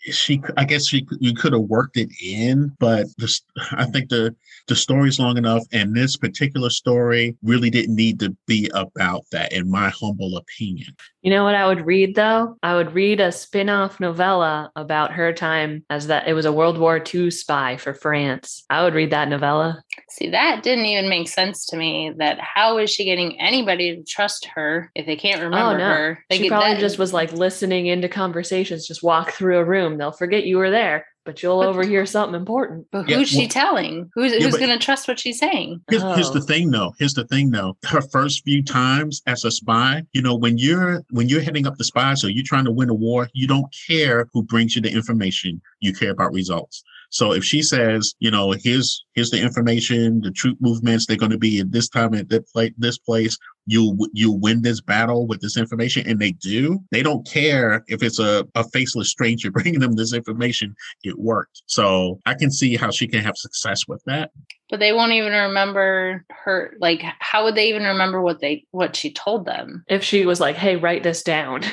she, 0.00 0.40
I 0.56 0.64
guess 0.64 0.86
she, 0.86 1.06
you 1.18 1.34
could 1.34 1.52
have 1.52 1.62
worked 1.62 1.96
it 1.96 2.10
in, 2.22 2.74
but 2.78 3.06
just, 3.18 3.44
I 3.72 3.86
think 3.86 4.08
the, 4.08 4.34
the 4.68 4.76
story's 4.76 5.18
long 5.18 5.36
enough. 5.36 5.64
And 5.72 5.94
this 5.94 6.16
particular 6.16 6.70
story 6.70 7.36
really 7.42 7.70
didn't 7.70 7.96
need 7.96 8.20
to 8.20 8.36
be 8.46 8.70
about 8.74 9.24
that, 9.32 9.52
in 9.52 9.70
my 9.70 9.90
humble 9.90 10.36
opinion. 10.36 10.94
You 11.22 11.30
know 11.30 11.44
what 11.44 11.54
I 11.54 11.66
would 11.66 11.86
read 11.86 12.16
though? 12.16 12.56
I 12.62 12.74
would 12.74 12.94
read 12.94 13.20
a 13.20 13.30
spin 13.30 13.68
off 13.68 14.00
novella 14.00 14.72
about 14.74 15.12
her 15.12 15.32
time 15.32 15.84
as 15.88 16.08
that 16.08 16.26
it 16.26 16.32
was 16.32 16.46
a 16.46 16.52
World 16.52 16.78
War 16.78 17.02
II 17.14 17.30
spy 17.30 17.76
for 17.76 17.94
France. 17.94 18.64
I 18.70 18.82
would 18.82 18.94
read 18.94 19.10
that 19.10 19.28
novella. 19.28 19.84
See, 20.10 20.30
that 20.30 20.64
didn't 20.64 20.86
even 20.86 21.08
make 21.08 21.28
sense 21.28 21.64
to 21.66 21.76
me. 21.76 22.12
That 22.16 22.40
how 22.40 22.78
is 22.78 22.90
she 22.90 23.04
getting 23.04 23.40
anybody 23.40 23.96
to 23.96 24.02
trust 24.02 24.46
her 24.54 24.90
if 24.94 25.06
they 25.06 25.16
can't 25.16 25.40
oh, 25.40 25.44
remember 25.44 25.74
oh, 25.74 25.78
no. 25.78 25.84
her? 25.84 26.24
They 26.30 26.38
she 26.38 26.48
probably 26.48 26.74
that, 26.74 26.80
just 26.80 26.98
was 26.98 27.12
like 27.12 27.32
listening 27.32 27.86
into 27.86 28.08
conversations, 28.08 28.86
just 28.86 29.02
walk 29.02 29.32
through 29.32 29.58
a 29.58 29.64
room. 29.64 29.98
They'll 29.98 30.12
forget 30.12 30.44
you 30.44 30.58
were 30.58 30.70
there 30.70 31.06
but 31.24 31.42
you'll 31.42 31.60
but, 31.60 31.68
overhear 31.68 32.06
something 32.06 32.34
important. 32.34 32.86
But 32.90 33.02
who's 33.02 33.10
yeah, 33.10 33.16
well, 33.16 33.24
she 33.24 33.48
telling? 33.48 34.10
Who's 34.14 34.32
yeah, 34.32 34.40
who's 34.40 34.56
going 34.56 34.76
to 34.76 34.84
trust 34.84 35.08
what 35.08 35.20
she's 35.20 35.38
saying? 35.38 35.80
Here's, 35.88 36.02
oh. 36.02 36.14
here's, 36.14 36.30
the 36.30 36.40
oh. 36.40 36.42
thing, 36.42 36.70
though. 36.70 36.94
Here's 36.98 37.14
the 37.14 37.26
thing, 37.26 37.50
though. 37.50 37.76
Her 37.84 38.00
first 38.00 38.44
few 38.44 38.62
times 38.62 39.22
as 39.26 39.44
a 39.44 39.50
spy, 39.50 40.02
you 40.12 40.22
know, 40.22 40.34
when 40.34 40.58
you're 40.58 41.04
when 41.10 41.28
you're 41.28 41.40
heading 41.40 41.66
up 41.66 41.76
the 41.76 41.84
spy, 41.84 42.14
so 42.14 42.26
you're 42.26 42.44
trying 42.44 42.64
to 42.64 42.72
win 42.72 42.90
a 42.90 42.94
war, 42.94 43.28
you 43.32 43.46
don't 43.46 43.72
care 43.88 44.28
who 44.32 44.42
brings 44.42 44.74
you 44.74 44.82
the 44.82 44.90
information. 44.90 45.60
You 45.80 45.92
care 45.92 46.10
about 46.10 46.32
results. 46.32 46.82
So 47.10 47.32
if 47.32 47.44
she 47.44 47.60
says, 47.62 48.14
you 48.20 48.30
know, 48.30 48.52
here's 48.52 49.04
here's 49.14 49.30
the 49.30 49.40
information, 49.40 50.22
the 50.22 50.30
troop 50.30 50.56
movements, 50.60 51.06
they're 51.06 51.16
going 51.16 51.32
to 51.32 51.38
be 51.38 51.60
at 51.60 51.70
this 51.70 51.88
time 51.88 52.14
at 52.14 52.30
this 52.30 52.50
place, 52.50 52.72
this 52.78 52.98
place. 52.98 53.36
You 53.66 53.96
you 54.12 54.32
win 54.32 54.62
this 54.62 54.80
battle 54.80 55.26
with 55.26 55.40
this 55.40 55.56
information, 55.56 56.06
and 56.06 56.18
they 56.18 56.32
do. 56.32 56.80
They 56.90 57.02
don't 57.02 57.26
care 57.26 57.84
if 57.88 58.02
it's 58.02 58.18
a, 58.18 58.46
a 58.54 58.64
faceless 58.64 59.10
stranger 59.10 59.50
bringing 59.52 59.80
them 59.80 59.94
this 59.94 60.12
information. 60.12 60.74
It 61.04 61.18
worked. 61.18 61.62
So 61.66 62.20
I 62.26 62.34
can 62.34 62.50
see 62.50 62.76
how 62.76 62.90
she 62.90 63.06
can 63.06 63.20
have 63.20 63.36
success 63.36 63.86
with 63.86 64.02
that. 64.06 64.30
But 64.72 64.80
they 64.80 64.94
won't 64.94 65.12
even 65.12 65.32
remember 65.32 66.24
her 66.30 66.74
like 66.80 67.02
how 67.18 67.44
would 67.44 67.56
they 67.56 67.68
even 67.68 67.82
remember 67.82 68.22
what 68.22 68.40
they 68.40 68.64
what 68.70 68.96
she 68.96 69.12
told 69.12 69.44
them? 69.44 69.84
If 69.86 70.02
she 70.02 70.24
was 70.24 70.40
like 70.40 70.56
hey 70.56 70.76
write 70.76 71.02
this 71.02 71.22
down. 71.22 71.62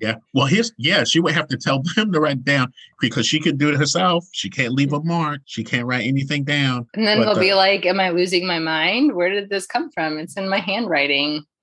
Yeah. 0.00 0.16
Well 0.34 0.46
here's 0.46 0.72
yeah 0.78 1.04
she 1.04 1.20
would 1.20 1.34
have 1.34 1.46
to 1.48 1.56
tell 1.56 1.82
them 1.94 2.12
to 2.12 2.20
write 2.20 2.42
down 2.42 2.72
because 3.00 3.26
she 3.26 3.38
could 3.38 3.56
do 3.56 3.68
it 3.68 3.76
herself. 3.76 4.26
She 4.32 4.50
can't 4.50 4.72
leave 4.72 4.92
a 4.92 5.02
mark. 5.02 5.42
She 5.44 5.62
can't 5.62 5.86
write 5.86 6.06
anything 6.06 6.42
down. 6.42 6.88
And 6.94 7.06
then 7.06 7.20
they'll 7.20 7.38
be 7.38 7.54
like 7.54 7.86
am 7.86 8.00
i 8.00 8.10
losing 8.10 8.46
my 8.46 8.58
mind? 8.58 9.14
Where 9.14 9.30
did 9.30 9.48
this 9.48 9.66
come 9.66 9.90
from? 9.92 10.18
It's 10.18 10.36
in 10.36 10.48
my 10.48 10.58
handwriting 10.58 10.99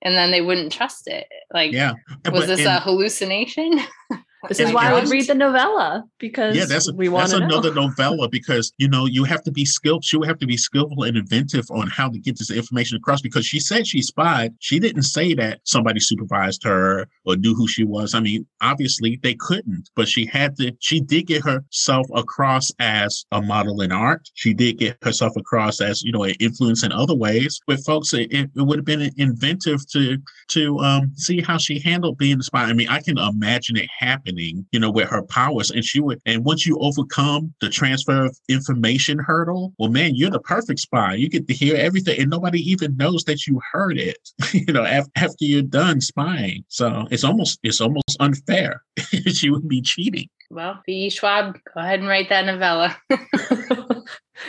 and 0.02 0.14
then 0.14 0.30
they 0.30 0.40
wouldn't 0.40 0.72
trust 0.72 1.08
it. 1.08 1.26
Like 1.52 1.72
yeah. 1.72 1.94
was 2.26 2.42
but, 2.42 2.46
this 2.46 2.60
and, 2.60 2.68
a 2.68 2.80
hallucination 2.80 3.80
This 4.46 4.60
is 4.60 4.72
why 4.72 4.90
I 4.90 4.92
would 4.92 5.08
read 5.08 5.26
the 5.26 5.34
novella 5.34 6.04
because 6.18 6.56
yeah, 6.56 6.64
that's 6.64 6.88
a, 6.88 6.94
we 6.94 7.08
want 7.08 7.30
that's 7.30 7.40
another 7.40 7.74
novella 7.74 8.28
because 8.28 8.72
you 8.78 8.88
know 8.88 9.06
you 9.06 9.24
have 9.24 9.42
to 9.42 9.50
be 9.50 9.64
skilled. 9.64 10.04
She 10.04 10.16
would 10.16 10.28
have 10.28 10.38
to 10.38 10.46
be 10.46 10.56
skillful 10.56 11.02
and 11.02 11.16
inventive 11.16 11.64
on 11.70 11.88
how 11.88 12.08
to 12.08 12.18
get 12.18 12.38
this 12.38 12.50
information 12.50 12.96
across 12.96 13.20
because 13.20 13.44
she 13.44 13.58
said 13.58 13.86
she 13.86 14.00
spied. 14.00 14.54
She 14.60 14.78
didn't 14.78 15.02
say 15.02 15.34
that 15.34 15.60
somebody 15.64 15.98
supervised 15.98 16.62
her 16.62 17.08
or 17.24 17.36
knew 17.36 17.54
who 17.54 17.66
she 17.66 17.82
was. 17.82 18.14
I 18.14 18.20
mean, 18.20 18.46
obviously 18.60 19.18
they 19.22 19.34
couldn't, 19.34 19.90
but 19.96 20.06
she 20.06 20.24
had 20.26 20.56
to. 20.58 20.72
She 20.78 21.00
did 21.00 21.26
get 21.26 21.42
herself 21.42 22.06
across 22.14 22.70
as 22.78 23.24
a 23.32 23.42
model 23.42 23.80
in 23.80 23.90
art. 23.90 24.30
She 24.34 24.54
did 24.54 24.78
get 24.78 24.98
herself 25.02 25.36
across 25.36 25.80
as 25.80 26.02
you 26.04 26.12
know 26.12 26.22
an 26.22 26.34
influence 26.38 26.84
in 26.84 26.92
other 26.92 27.14
ways. 27.14 27.60
With 27.66 27.84
folks, 27.84 28.12
it, 28.12 28.32
it 28.32 28.50
would 28.54 28.78
have 28.78 28.86
been 28.86 29.10
inventive 29.16 29.84
to 29.90 30.18
to 30.48 30.78
um, 30.78 31.12
see 31.16 31.40
how 31.40 31.58
she 31.58 31.80
handled 31.80 32.18
being 32.18 32.38
a 32.38 32.42
spy. 32.44 32.62
I 32.62 32.72
mean, 32.72 32.88
I 32.88 33.00
can 33.00 33.18
imagine 33.18 33.76
it 33.76 33.88
happening 33.98 34.27
happening, 34.28 34.66
you 34.72 34.80
know, 34.80 34.90
with 34.90 35.08
her 35.08 35.22
powers. 35.22 35.70
And 35.70 35.84
she 35.84 36.00
would, 36.00 36.20
and 36.26 36.44
once 36.44 36.66
you 36.66 36.78
overcome 36.78 37.54
the 37.60 37.68
transfer 37.68 38.26
of 38.26 38.38
information 38.48 39.18
hurdle, 39.18 39.72
well, 39.78 39.90
man, 39.90 40.14
you're 40.14 40.30
the 40.30 40.40
perfect 40.40 40.80
spy. 40.80 41.14
You 41.14 41.28
get 41.28 41.48
to 41.48 41.54
hear 41.54 41.76
everything, 41.76 42.20
and 42.20 42.30
nobody 42.30 42.60
even 42.70 42.96
knows 42.96 43.24
that 43.24 43.46
you 43.46 43.60
heard 43.72 43.98
it, 43.98 44.18
you 44.52 44.72
know, 44.72 44.84
af- 44.84 45.08
after 45.16 45.44
you're 45.44 45.62
done 45.62 46.00
spying. 46.00 46.64
So 46.68 47.06
it's 47.10 47.24
almost, 47.24 47.58
it's 47.62 47.80
almost 47.80 48.16
unfair. 48.20 48.82
she 49.32 49.50
would 49.50 49.68
be 49.68 49.80
cheating. 49.80 50.28
Well, 50.50 50.80
B. 50.86 51.10
Schwab, 51.10 51.58
go 51.74 51.80
ahead 51.80 52.00
and 52.00 52.08
write 52.08 52.30
that 52.30 52.46
novella. 52.46 52.96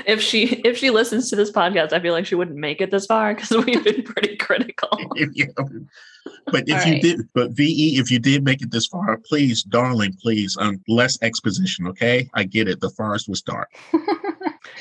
if 0.05 0.21
she 0.21 0.45
if 0.63 0.77
she 0.77 0.91
listens 0.91 1.29
to 1.29 1.35
this 1.35 1.51
podcast, 1.51 1.91
I 1.91 1.99
feel 1.99 2.13
like 2.13 2.25
she 2.25 2.35
wouldn't 2.35 2.57
make 2.57 2.79
it 2.79 2.89
this 2.89 3.05
far 3.05 3.35
because 3.35 3.49
we've 3.65 3.83
been 3.83 4.03
pretty 4.03 4.37
critical. 4.37 4.97
yeah. 5.33 5.47
But 6.51 6.63
if 6.67 6.85
All 6.85 6.91
you 6.91 6.99
did, 7.01 7.21
but 7.33 7.51
VE, 7.51 7.97
if 7.99 8.09
you 8.11 8.19
did 8.19 8.43
make 8.43 8.61
it 8.61 8.71
this 8.71 8.87
far, 8.87 9.17
please, 9.17 9.63
darling, 9.63 10.15
please, 10.21 10.57
um, 10.59 10.81
less 10.87 11.17
exposition, 11.21 11.87
okay? 11.87 12.29
I 12.33 12.43
get 12.43 12.67
it. 12.67 12.79
The 12.81 12.89
forest 12.89 13.29
was 13.29 13.41
dark. 13.41 13.69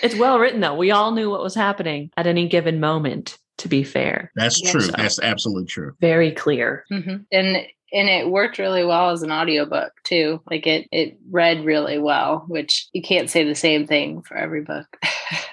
It's 0.03 0.15
well 0.17 0.39
written 0.39 0.61
though. 0.61 0.77
We 0.77 0.91
all 0.93 1.11
knew 1.13 1.29
what 1.31 1.43
was 1.43 1.55
happening 1.57 2.11
at 2.17 2.27
any 2.29 2.47
given 2.49 2.79
moment, 2.79 3.37
to 3.59 3.69
be 3.69 3.83
fair. 3.83 4.31
That's 4.37 4.63
Yeah. 4.63 4.71
true. 4.73 4.81
So- 4.83 4.93
That's 4.97 5.19
absolutely 5.21 5.67
true. 5.67 5.95
Very 6.01 6.31
clear. 6.33 6.85
Mhm. 6.93 7.25
And 7.33 7.57
and 7.93 8.09
it 8.09 8.29
worked 8.29 8.59
really 8.59 8.85
well 8.85 9.11
as 9.11 9.23
an 9.23 9.33
audiobook 9.33 9.93
too. 10.05 10.41
Like 10.49 10.67
it 10.67 10.87
it 10.93 11.19
read 11.31 11.65
really 11.65 11.99
well, 11.99 12.45
which 12.49 12.87
you 12.93 13.03
can't 13.03 13.31
say 13.31 13.43
the 13.45 13.55
same 13.57 13.87
thing 13.87 14.23
for 14.23 14.37
every 14.37 14.63
book. 14.63 14.87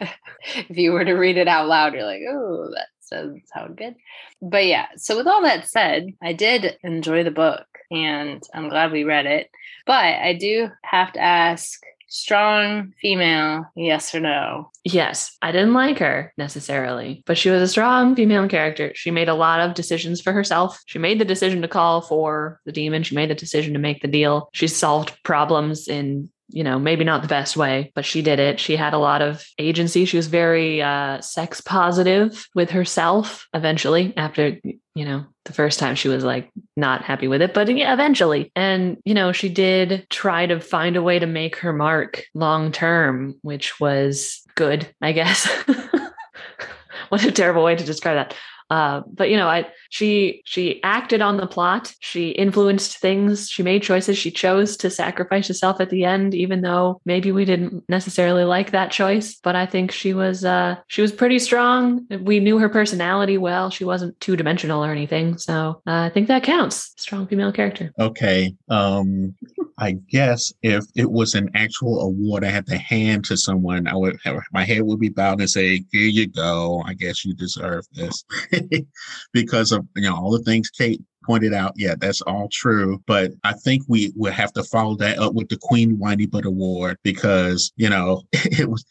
if 0.70 0.78
you 0.78 0.92
were 0.92 1.06
to 1.06 1.14
read 1.14 1.38
it 1.38 1.48
out 1.48 1.68
loud, 1.68 1.94
you're 1.94 2.04
like, 2.06 2.22
oh, 2.30 2.70
that 2.76 2.88
doesn't 3.16 3.48
sound 3.48 3.78
good. 3.78 3.96
But 4.42 4.66
yeah, 4.66 4.88
so 4.98 5.18
with 5.18 5.28
all 5.28 5.42
that 5.44 5.68
said, 5.68 6.14
I 6.22 6.34
did 6.34 6.78
enjoy 6.84 7.24
the 7.24 7.32
book 7.32 7.66
and 7.92 8.44
I'm 8.54 8.70
glad 8.70 8.92
we 8.92 9.04
read 9.04 9.26
it. 9.26 9.50
But 9.86 10.04
I 10.04 10.34
do 10.34 10.70
have 10.84 11.14
to 11.14 11.20
ask 11.20 11.82
strong 12.08 12.94
female, 13.02 13.66
yes 13.76 14.14
or 14.16 14.20
no? 14.20 14.72
Yes, 14.84 15.36
I 15.42 15.52
didn't 15.52 15.74
like 15.74 16.00
her 16.00 16.34
necessarily, 16.38 17.24
but 17.26 17.38
she 17.38 17.50
was 17.50 17.62
a 17.62 17.68
strong 17.68 18.16
female 18.16 18.48
character. 18.48 18.92
She 18.96 19.12
made 19.12 19.28
a 19.28 19.34
lot 19.34 19.60
of 19.60 19.74
decisions 19.74 20.22
for 20.22 20.32
herself. 20.32 20.82
She 20.86 21.00
made 21.00 21.20
the 21.20 21.26
decision 21.26 21.62
to 21.62 21.68
call 21.68 22.02
for 22.02 22.62
the 22.66 22.72
demon. 22.72 23.04
She 23.04 23.16
made 23.16 23.30
the 23.30 23.36
decision 23.36 23.74
to 23.74 23.80
make 23.80 24.02
the 24.02 24.08
deal. 24.08 24.50
She 24.54 24.68
solved 24.68 25.18
problems 25.24 25.88
in, 25.88 26.30
you 26.50 26.64
know, 26.64 26.78
maybe 26.78 27.04
not 27.04 27.22
the 27.22 27.28
best 27.28 27.58
way, 27.58 27.92
but 27.96 28.06
she 28.06 28.22
did 28.22 28.40
it. 28.40 28.60
She 28.60 28.76
had 28.76 28.94
a 28.94 29.00
lot 29.00 29.22
of 29.22 29.46
agency. 29.58 30.06
She 30.06 30.18
was 30.18 30.28
very 30.28 30.82
uh, 30.82 31.22
sex 31.22 31.62
positive 31.62 32.48
with 32.54 32.70
herself 32.70 33.48
eventually 33.54 34.14
after, 34.16 34.60
you 34.64 35.06
know, 35.06 35.26
the 35.46 35.54
first 35.54 35.80
time 35.80 35.96
she 35.96 36.08
was 36.08 36.24
like 36.24 36.52
not 36.76 37.04
happy 37.04 37.28
with 37.28 37.42
it, 37.42 37.54
but 37.54 37.76
yeah, 37.76 37.94
eventually. 37.94 38.52
And, 38.56 38.98
you 39.06 39.14
know, 39.14 39.32
she 39.32 39.50
did 39.50 40.08
try 40.10 40.46
to 40.46 40.60
find 40.60 40.96
a 40.96 41.04
way 41.04 41.20
to 41.20 41.28
make 41.28 41.58
her 41.58 41.74
mark 41.74 42.24
long 42.34 42.72
term, 42.72 43.36
which 43.42 43.80
was 43.80 44.42
good, 44.56 44.88
I 45.02 45.12
guess. 45.12 45.48
what 47.10 47.24
a 47.24 47.32
terrible 47.32 47.64
way 47.64 47.76
to 47.76 47.84
describe 47.84 48.16
that. 48.16 48.36
Uh, 48.70 49.02
but 49.14 49.30
you 49.30 49.38
know, 49.38 49.48
I 49.48 49.68
she 49.90 50.42
she 50.46 50.82
acted 50.84 51.22
on 51.22 51.38
the 51.38 51.48
plot. 51.48 51.94
She 52.00 52.30
influenced 52.30 52.98
things. 52.98 53.50
She 53.50 53.64
made 53.64 53.84
choices. 53.84 54.18
She 54.18 54.32
chose 54.32 54.78
to 54.78 54.90
sacrifice 54.90 55.48
herself 55.48 55.80
at 55.80 55.90
the 55.90 56.06
end, 56.06 56.34
even 56.34 56.62
though 56.62 57.02
maybe 57.06 57.32
we 57.32 57.46
didn't 57.46 57.84
necessarily 57.90 58.44
like 58.44 58.72
that 58.72 58.92
choice. 58.92 59.36
But 59.36 59.56
I 59.56 59.66
think 59.66 59.92
she 59.92 60.14
was 60.14 60.44
uh, 60.44 60.78
she 60.88 61.02
was 61.02 61.12
pretty 61.12 61.40
strong. 61.40 62.08
We 62.22 62.40
knew 62.40 62.58
her 62.58 62.70
personality 62.70 63.38
well. 63.38 63.70
She 63.70 63.86
wasn't 63.86 64.20
two 64.20 64.36
dimensional 64.36 64.84
or 64.84 64.92
anything. 64.92 65.38
So 65.38 65.82
uh, 65.88 66.06
I 66.06 66.10
think 66.10 66.28
that 66.28 66.44
counts. 66.44 66.94
Strong 66.98 67.28
female 67.28 67.52
character. 67.52 67.92
Okay. 68.00 68.56
Um, 68.70 69.36
I 69.78 69.94
guess 70.10 70.54
if 70.62 70.86
it 70.96 71.12
was 71.12 71.36
an 71.36 71.50
actual 71.54 72.02
award 72.02 72.46
I 72.46 72.50
had 72.50 72.66
to 72.68 72.78
hand 72.78 73.26
to 73.26 73.36
someone, 73.36 73.88
I 73.88 73.96
would 73.96 74.18
have 74.24 74.42
my 74.54 74.64
head 74.64 74.84
would 74.84 75.00
be 75.00 75.10
bowed 75.10 75.42
and 75.42 75.50
say, 75.50 75.84
Here 75.92 76.08
you 76.08 76.28
go. 76.28 76.82
I 76.86 76.94
guess 76.94 77.26
you 77.26 77.34
deserve 77.34 77.86
this. 77.94 78.24
because 79.34 79.72
of 79.72 79.86
you 79.96 80.04
know 80.04 80.16
all 80.16 80.32
the 80.32 80.44
things 80.44 80.70
Kate 80.70 81.02
pointed 81.26 81.54
out. 81.54 81.74
Yeah, 81.76 81.96
that's 82.00 82.22
all 82.22 82.48
true. 82.52 83.02
But 83.08 83.32
I 83.44 83.54
think 83.54 83.84
we 83.88 84.14
would 84.16 84.34
have 84.34 84.54
to 84.54 84.64
follow 84.64 84.96
that 84.98 85.20
up 85.20 85.34
with 85.34 85.50
the 85.50 85.58
Queen 85.62 85.98
Whiny 85.98 86.26
Butt 86.26 86.46
Award 86.46 86.98
because, 87.04 87.72
you 87.76 87.90
know, 87.90 88.24
it 88.34 88.70
was 88.70 88.86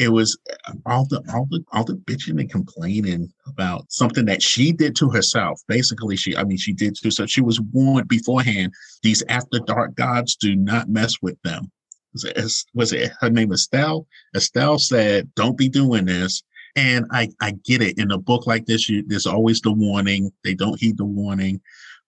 it 0.00 0.08
was 0.08 0.36
uh, 0.66 0.72
all 0.86 1.04
the 1.04 1.22
all 1.32 1.46
the 1.50 1.62
all 1.72 1.84
the 1.84 1.94
bitching 1.94 2.40
and 2.40 2.50
complaining 2.50 3.30
about 3.46 3.84
something 3.92 4.24
that 4.24 4.42
she 4.42 4.72
did 4.72 4.96
to 4.96 5.10
herself. 5.10 5.60
Basically, 5.68 6.16
she 6.16 6.34
I 6.36 6.42
mean 6.44 6.56
she 6.56 6.72
did 6.72 6.96
to 6.96 7.10
so 7.10 7.26
she 7.26 7.42
was 7.42 7.60
warned 7.60 8.08
beforehand. 8.08 8.72
These 9.02 9.22
after 9.28 9.60
dark 9.60 9.94
gods 9.94 10.36
do 10.36 10.56
not 10.56 10.88
mess 10.88 11.16
with 11.20 11.40
them. 11.42 11.70
Was 12.14 12.24
it, 12.24 12.52
was 12.74 12.92
it 12.92 13.12
her 13.20 13.30
name 13.30 13.52
Estelle? 13.52 14.06
Estelle 14.34 14.78
said, 14.78 15.30
"Don't 15.36 15.58
be 15.58 15.68
doing 15.68 16.06
this." 16.06 16.42
And 16.76 17.04
I 17.10 17.28
I 17.40 17.52
get 17.64 17.82
it. 17.82 17.98
In 17.98 18.10
a 18.10 18.18
book 18.18 18.46
like 18.46 18.64
this, 18.64 18.88
you, 18.88 19.04
there's 19.06 19.26
always 19.26 19.60
the 19.60 19.72
warning. 19.72 20.32
They 20.44 20.54
don't 20.54 20.80
heed 20.80 20.96
the 20.96 21.04
warning. 21.04 21.60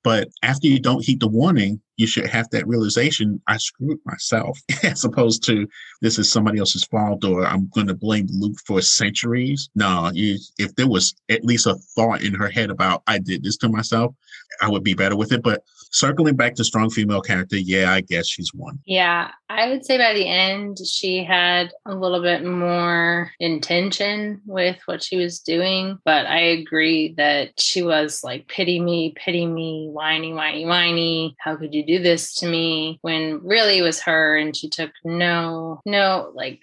But 0.03 0.29
after 0.43 0.67
you 0.67 0.81
don't 0.81 1.05
heed 1.05 1.21
the 1.21 1.29
warning, 1.29 1.81
you 2.03 2.09
should 2.09 2.27
have 2.27 2.51
that 2.51 2.67
realization 2.67 3.41
I 3.47 3.59
screwed 3.59 4.01
myself, 4.05 4.59
as 4.83 5.05
opposed 5.05 5.45
to 5.45 5.69
this 6.01 6.19
is 6.19 6.31
somebody 6.31 6.59
else's 6.59 6.85
fault 6.85 7.25
or 7.25 7.47
I'm 7.47 7.71
going 7.75 7.87
to 7.87 7.95
blame 7.95 8.27
Luke 8.33 8.59
for 8.67 8.83
centuries. 8.83 9.71
No, 9.77 10.11
you, 10.13 10.39
if 10.59 10.75
there 10.75 10.89
was 10.89 11.15
at 11.31 11.45
least 11.45 11.67
a 11.67 11.77
thought 11.95 12.23
in 12.23 12.35
her 12.35 12.49
head 12.49 12.71
about 12.71 13.05
I 13.07 13.21
did 13.21 13.45
this 13.45 13.57
to 13.59 13.69
myself, 13.69 14.15
I 14.61 14.69
would 14.69 14.83
be 14.83 14.95
better 14.95 15.17
with 15.17 15.33
it. 15.33 15.43
But 15.43 15.63
circling 15.93 16.37
back 16.37 16.55
to 16.57 16.65
strong 16.65 16.91
female 16.91 17.21
character, 17.21 17.57
yeah, 17.57 17.93
I 17.93 18.01
guess 18.01 18.27
she's 18.27 18.53
one. 18.53 18.81
Yeah, 18.85 19.31
I 19.49 19.69
would 19.69 19.85
say 19.85 19.99
by 19.99 20.15
the 20.15 20.27
end, 20.27 20.79
she 20.79 21.23
had 21.23 21.71
a 21.87 21.95
little 21.95 22.23
bit 22.23 22.45
more 22.45 23.31
intention 23.39 24.41
with 24.47 24.79
what 24.87 25.03
she 25.03 25.17
was 25.17 25.41
doing. 25.41 25.99
But 26.05 26.27
I 26.27 26.41
agree 26.41 27.15
that 27.17 27.61
she 27.61 27.83
was 27.83 28.25
like, 28.25 28.49
pity 28.49 28.81
me, 28.81 29.15
pity 29.17 29.47
me, 29.47 29.89
whiny, 29.91 30.33
whiny, 30.33 30.67
whiny. 30.67 31.37
How 31.39 31.57
could 31.57 31.75
you 31.75 31.85
do 31.85 31.92
this 31.99 32.35
to 32.37 32.47
me? 32.47 32.99
When 33.03 33.41
really 33.43 33.79
it 33.79 33.83
was 33.83 34.01
her, 34.01 34.37
and 34.37 34.57
she 34.57 34.69
took 34.69 34.91
no, 35.05 35.81
no, 35.85 36.31
like, 36.35 36.61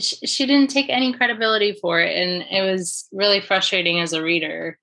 she 0.00 0.46
didn't 0.46 0.70
take 0.70 0.88
any 0.88 1.12
credibility 1.12 1.72
for 1.72 2.00
it. 2.00 2.16
And 2.16 2.44
it 2.50 2.70
was 2.70 3.08
really 3.12 3.40
frustrating 3.40 4.00
as 4.00 4.12
a 4.12 4.22
reader. 4.22 4.78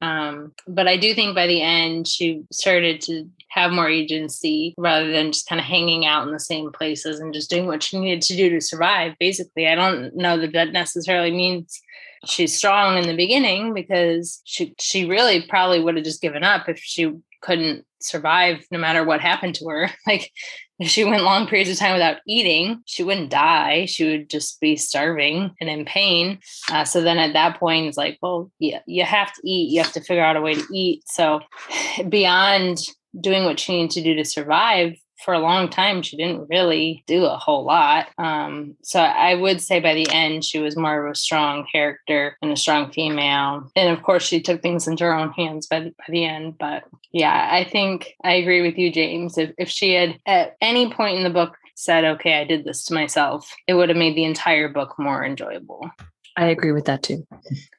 Um, 0.00 0.52
but 0.66 0.88
I 0.88 0.96
do 0.96 1.14
think 1.14 1.36
by 1.36 1.46
the 1.46 1.62
end, 1.62 2.08
she 2.08 2.42
started 2.50 3.00
to 3.02 3.30
have 3.50 3.70
more 3.70 3.88
agency 3.88 4.74
rather 4.76 5.12
than 5.12 5.30
just 5.30 5.48
kind 5.48 5.60
of 5.60 5.64
hanging 5.64 6.04
out 6.04 6.26
in 6.26 6.32
the 6.32 6.40
same 6.40 6.72
places 6.72 7.20
and 7.20 7.32
just 7.32 7.50
doing 7.50 7.66
what 7.66 7.84
she 7.84 8.00
needed 8.00 8.22
to 8.22 8.36
do 8.36 8.50
to 8.50 8.60
survive. 8.60 9.14
Basically, 9.20 9.68
I 9.68 9.76
don't 9.76 10.16
know 10.16 10.38
that 10.38 10.54
that 10.54 10.72
necessarily 10.72 11.30
means 11.30 11.80
she's 12.26 12.56
strong 12.56 12.98
in 12.98 13.06
the 13.06 13.16
beginning 13.16 13.74
because 13.74 14.40
she 14.44 14.74
she 14.80 15.04
really 15.04 15.42
probably 15.42 15.80
would 15.80 15.96
have 15.96 16.04
just 16.04 16.22
given 16.22 16.42
up 16.42 16.68
if 16.68 16.78
she 16.78 17.12
couldn't 17.42 17.84
survive 18.00 18.64
no 18.70 18.78
matter 18.78 19.04
what 19.04 19.20
happened 19.20 19.54
to 19.56 19.68
her. 19.68 19.90
Like 20.06 20.30
if 20.78 20.88
she 20.88 21.04
went 21.04 21.22
long 21.22 21.46
periods 21.46 21.70
of 21.70 21.78
time 21.78 21.92
without 21.92 22.18
eating, 22.26 22.82
she 22.86 23.04
wouldn't 23.04 23.30
die. 23.30 23.86
She 23.86 24.04
would 24.04 24.28
just 24.28 24.60
be 24.60 24.76
starving 24.76 25.52
and 25.60 25.70
in 25.70 25.84
pain. 25.84 26.40
Uh, 26.70 26.84
so 26.84 27.00
then 27.00 27.18
at 27.18 27.34
that 27.34 27.58
point, 27.58 27.86
it's 27.86 27.96
like, 27.96 28.18
well, 28.20 28.50
yeah, 28.58 28.80
you 28.86 29.04
have 29.04 29.32
to 29.32 29.40
eat. 29.44 29.70
You 29.70 29.80
have 29.82 29.92
to 29.92 30.00
figure 30.00 30.24
out 30.24 30.36
a 30.36 30.40
way 30.40 30.54
to 30.54 30.64
eat. 30.72 31.04
So 31.06 31.40
beyond 32.08 32.78
doing 33.20 33.44
what 33.44 33.60
she 33.60 33.72
needed 33.72 33.90
to 33.92 34.02
do 34.02 34.14
to 34.16 34.24
survive 34.24 34.94
for 35.24 35.34
a 35.34 35.38
long 35.38 35.68
time 35.68 36.02
she 36.02 36.16
didn't 36.16 36.48
really 36.48 37.02
do 37.06 37.24
a 37.24 37.36
whole 37.36 37.64
lot. 37.64 38.08
Um, 38.18 38.76
so 38.82 39.00
i 39.00 39.34
would 39.34 39.60
say 39.60 39.80
by 39.80 39.94
the 39.94 40.10
end 40.10 40.44
she 40.44 40.58
was 40.58 40.76
more 40.76 41.06
of 41.06 41.12
a 41.12 41.14
strong 41.14 41.66
character 41.70 42.36
and 42.42 42.52
a 42.52 42.56
strong 42.56 42.90
female. 42.90 43.70
And 43.76 43.96
of 43.96 44.02
course 44.02 44.24
she 44.24 44.40
took 44.40 44.62
things 44.62 44.86
into 44.86 45.04
her 45.04 45.14
own 45.14 45.32
hands 45.32 45.66
by 45.66 45.80
the, 45.80 45.90
by 45.90 46.04
the 46.08 46.24
end 46.24 46.58
but 46.58 46.84
yeah 47.12 47.48
i 47.52 47.64
think 47.64 48.14
i 48.24 48.32
agree 48.32 48.62
with 48.62 48.78
you 48.78 48.90
james. 48.92 49.38
If, 49.38 49.52
if 49.58 49.68
she 49.68 49.94
had 49.94 50.18
at 50.26 50.56
any 50.60 50.92
point 50.92 51.18
in 51.18 51.24
the 51.24 51.30
book 51.30 51.56
said 51.74 52.04
okay 52.04 52.40
i 52.40 52.44
did 52.44 52.64
this 52.64 52.84
to 52.84 52.94
myself 52.94 53.50
it 53.66 53.74
would 53.74 53.88
have 53.88 53.98
made 53.98 54.16
the 54.16 54.24
entire 54.24 54.68
book 54.68 54.98
more 54.98 55.24
enjoyable 55.24 55.90
I 56.36 56.46
agree 56.46 56.72
with 56.72 56.86
that 56.86 57.02
too. 57.02 57.26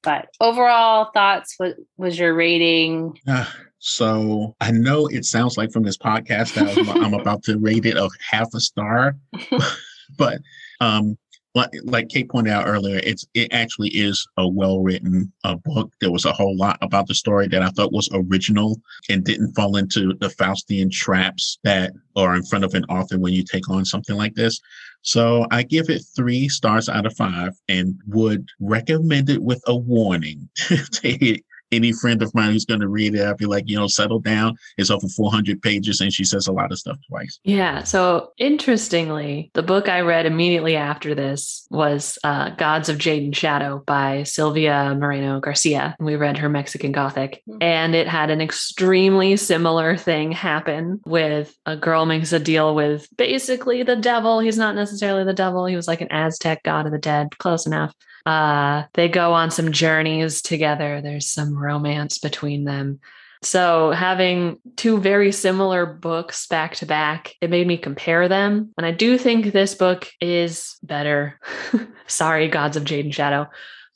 but 0.03 0.27
overall 0.39 1.09
thoughts 1.13 1.55
what 1.57 1.75
was 1.97 2.19
your 2.19 2.33
rating 2.35 3.17
Ah, 3.27 3.53
so 3.79 4.55
I 4.61 4.71
know 4.71 5.07
it 5.07 5.25
sounds 5.25 5.57
like 5.57 5.71
from 5.71 5.83
this 5.83 5.97
podcast 5.97 6.53
that 6.53 6.77
I'm, 6.77 7.03
I'm 7.03 7.13
about 7.13 7.43
to 7.43 7.57
rate 7.59 7.85
it 7.85 7.97
a 7.97 8.09
half 8.31 8.47
a 8.53 8.59
star, 8.59 9.17
but 10.17 10.39
um, 10.79 11.17
like, 11.55 11.69
like 11.83 12.09
Kate 12.09 12.29
pointed 12.29 12.51
out 12.51 12.67
earlier, 12.67 12.99
it's 13.03 13.25
it 13.33 13.53
actually 13.53 13.89
is 13.89 14.27
a 14.37 14.47
well 14.47 14.79
written 14.79 15.31
uh, 15.43 15.55
book. 15.55 15.91
There 16.01 16.11
was 16.11 16.25
a 16.25 16.33
whole 16.33 16.55
lot 16.57 16.77
about 16.81 17.07
the 17.07 17.13
story 17.15 17.47
that 17.49 17.61
I 17.61 17.69
thought 17.69 17.93
was 17.93 18.09
original 18.11 18.81
and 19.09 19.23
didn't 19.23 19.53
fall 19.53 19.77
into 19.77 20.13
the 20.19 20.29
Faustian 20.29 20.91
traps 20.91 21.59
that 21.63 21.93
are 22.15 22.35
in 22.35 22.43
front 22.43 22.65
of 22.65 22.73
an 22.73 22.85
author 22.85 23.19
when 23.19 23.33
you 23.33 23.43
take 23.43 23.69
on 23.69 23.85
something 23.85 24.15
like 24.15 24.33
this. 24.33 24.59
So 25.03 25.45
I 25.51 25.63
give 25.63 25.89
it 25.89 26.03
three 26.15 26.49
stars 26.49 26.89
out 26.89 27.05
of 27.05 27.15
five 27.15 27.53
and 27.67 27.99
would 28.07 28.47
recommend 28.59 29.29
it 29.29 29.43
with 29.43 29.61
a 29.67 29.75
warning 29.75 30.49
to 30.55 31.39
any 31.75 31.91
friend 31.91 32.21
of 32.21 32.33
mine 32.33 32.51
who's 32.51 32.65
going 32.65 32.79
to 32.81 32.87
read 32.87 33.15
it. 33.15 33.25
I'd 33.25 33.37
be 33.37 33.45
like, 33.45 33.63
you 33.67 33.75
know, 33.75 33.87
settle 33.87 34.19
down. 34.19 34.55
It's 34.77 34.89
over 34.89 35.07
400 35.07 35.61
pages 35.61 36.01
and 36.01 36.13
she 36.13 36.23
says 36.23 36.47
a 36.47 36.51
lot 36.51 36.71
of 36.71 36.79
stuff 36.79 36.97
twice. 37.09 37.39
Yeah. 37.43 37.83
So 37.83 38.31
interestingly, 38.37 39.51
the 39.53 39.63
book 39.63 39.89
I 39.89 40.01
read 40.01 40.25
immediately 40.25 40.75
after 40.75 41.13
this 41.15 41.67
was 41.69 42.17
uh, 42.23 42.49
Gods 42.51 42.89
of 42.89 42.97
Jade 42.97 43.23
and 43.23 43.35
Shadow 43.35 43.83
by 43.85 44.23
Silvia 44.23 44.95
Moreno-Garcia. 44.99 45.95
We 45.99 46.15
read 46.15 46.37
her 46.37 46.49
Mexican 46.49 46.91
Gothic, 46.91 47.41
Mhm. 47.47 47.57
and 47.61 47.95
it 47.95 48.07
had 48.07 48.29
an 48.29 48.41
extremely 48.41 49.35
similar 49.37 49.97
thing 49.97 50.31
happen 50.31 51.01
with 51.05 51.55
a 51.65 51.75
girl 51.75 52.05
makes 52.05 52.33
a 52.33 52.39
deal 52.39 52.73
with 52.75 53.07
basically 53.17 53.83
the 53.83 53.95
devil. 53.95 54.39
He's 54.39 54.57
not 54.57 54.75
necessarily 54.75 55.23
the 55.23 55.33
devil, 55.33 55.65
he 55.65 55.75
was 55.75 55.87
like 55.87 56.01
an 56.01 56.11
Aztec 56.11 56.63
god 56.63 56.85
of 56.85 56.91
the 56.91 56.97
dead, 56.97 57.37
close 57.37 57.65
enough. 57.65 57.93
Uh, 58.25 58.83
they 58.93 59.09
go 59.09 59.33
on 59.33 59.51
some 59.51 59.71
journeys 59.71 60.41
together. 60.41 61.01
There's 61.01 61.29
some 61.29 61.57
romance 61.57 62.17
between 62.17 62.63
them. 62.63 62.99
So 63.41 63.91
having 63.91 64.59
two 64.77 64.99
very 64.99 65.31
similar 65.33 65.85
books 65.85 66.47
back 66.47 66.75
to 66.75 66.85
back, 66.85 67.35
it 67.41 67.49
made 67.49 67.67
me 67.67 67.77
compare 67.77 68.29
them. 68.29 68.71
And 68.77 68.85
I 68.85 68.91
do 68.91 69.17
think 69.17 69.51
this 69.51 69.75
book 69.75 70.09
is 70.21 70.77
better. 70.81 71.39
Sorry, 72.07 72.47
Gods 72.47 72.77
of 72.77 72.85
Jade 72.85 73.05
and 73.05 73.13
Shadow. 73.13 73.47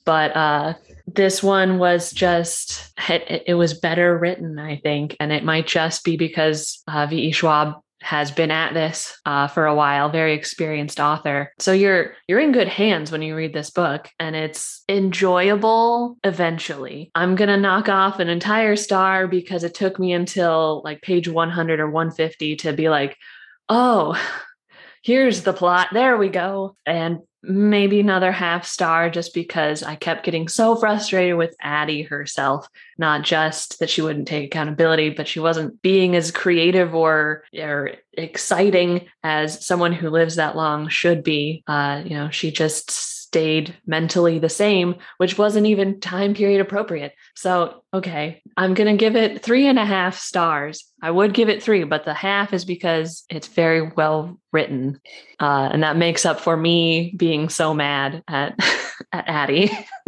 But 0.03 0.35
uh 0.35 0.73
this 1.07 1.41
one 1.41 1.77
was 1.77 2.11
just 2.11 2.91
it, 3.09 3.43
it, 3.47 3.53
was 3.53 3.73
better 3.73 4.17
written 4.17 4.59
i 4.59 4.75
think 4.75 5.15
and 5.19 5.31
it 5.31 5.43
might 5.43 5.65
just 5.65 6.03
be 6.03 6.17
because 6.17 6.83
uh, 6.87 7.05
v.e 7.07 7.31
schwab 7.31 7.81
has 8.01 8.31
been 8.31 8.51
at 8.51 8.73
this 8.73 9.17
uh, 9.25 9.47
for 9.47 9.65
a 9.65 9.75
while 9.75 10.09
very 10.09 10.33
experienced 10.33 10.99
author. 10.99 11.51
So 11.59 11.71
you're 11.71 12.13
you're 12.27 12.39
in 12.39 12.51
good 12.51 12.67
hands 12.67 13.11
when 13.11 13.21
you 13.21 13.35
read 13.35 13.53
this 13.53 13.69
book 13.69 14.09
and 14.19 14.35
it's 14.35 14.83
enjoyable 14.87 16.17
eventually. 16.23 17.11
I'm 17.15 17.35
gonna 17.35 17.57
knock 17.57 17.89
off 17.89 18.19
an 18.19 18.29
entire 18.29 18.75
star 18.75 19.27
because 19.27 19.63
it 19.63 19.73
took 19.73 19.99
me 19.99 20.13
until 20.13 20.81
like 20.83 21.01
page 21.01 21.27
100 21.27 21.79
or 21.79 21.89
150 21.89 22.55
to 22.57 22.73
be 22.73 22.89
like 22.89 23.17
oh 23.69 24.19
here's 25.03 25.43
the 25.43 25.53
plot. 25.53 25.89
There 25.93 26.17
we 26.17 26.29
go. 26.29 26.75
And 26.85 27.19
maybe 27.47 27.99
another 27.99 28.31
half 28.31 28.65
star 28.65 29.09
just 29.09 29.33
because 29.33 29.81
I 29.81 29.95
kept 29.95 30.25
getting 30.25 30.47
so 30.47 30.75
frustrated 30.75 31.37
with 31.37 31.55
Addie 31.61 32.03
herself. 32.03 32.67
Not 32.97 33.23
just 33.23 33.79
that 33.79 33.89
she 33.89 34.01
wouldn't 34.01 34.27
take 34.27 34.45
accountability, 34.45 35.09
but 35.11 35.27
she 35.27 35.39
wasn't 35.39 35.81
being 35.81 36.15
as 36.15 36.31
creative 36.31 36.93
or, 36.93 37.43
or 37.57 37.91
exciting 38.13 39.07
as 39.23 39.65
someone 39.65 39.93
who 39.93 40.09
lives 40.09 40.35
that 40.35 40.55
long 40.55 40.89
should 40.89 41.23
be. 41.23 41.63
Uh, 41.67 42.01
you 42.05 42.15
know, 42.15 42.29
she 42.29 42.51
just 42.51 43.16
stayed 43.27 43.75
mentally 43.85 44.39
the 44.39 44.47
same, 44.47 44.95
which 45.17 45.37
wasn't 45.37 45.67
even 45.67 45.99
time 45.99 46.33
period 46.33 46.61
appropriate. 46.61 47.11
So, 47.35 47.83
okay, 47.93 48.41
I'm 48.55 48.73
going 48.73 48.87
to 48.87 48.97
give 48.97 49.17
it 49.17 49.43
three 49.43 49.67
and 49.67 49.77
a 49.77 49.83
half 49.83 50.17
stars. 50.17 50.85
I 51.01 51.11
would 51.11 51.33
give 51.33 51.49
it 51.49 51.61
three, 51.61 51.83
but 51.83 52.05
the 52.05 52.13
half 52.13 52.53
is 52.53 52.63
because 52.63 53.25
it's 53.29 53.47
very 53.47 53.81
well 53.81 54.39
written. 54.53 55.01
Uh, 55.41 55.67
and 55.73 55.83
that 55.83 55.97
makes 55.97 56.25
up 56.25 56.39
for 56.39 56.55
me 56.55 57.13
being 57.17 57.49
so 57.49 57.73
mad 57.73 58.23
at, 58.29 58.57
at 59.11 59.27
Addie. 59.27 59.77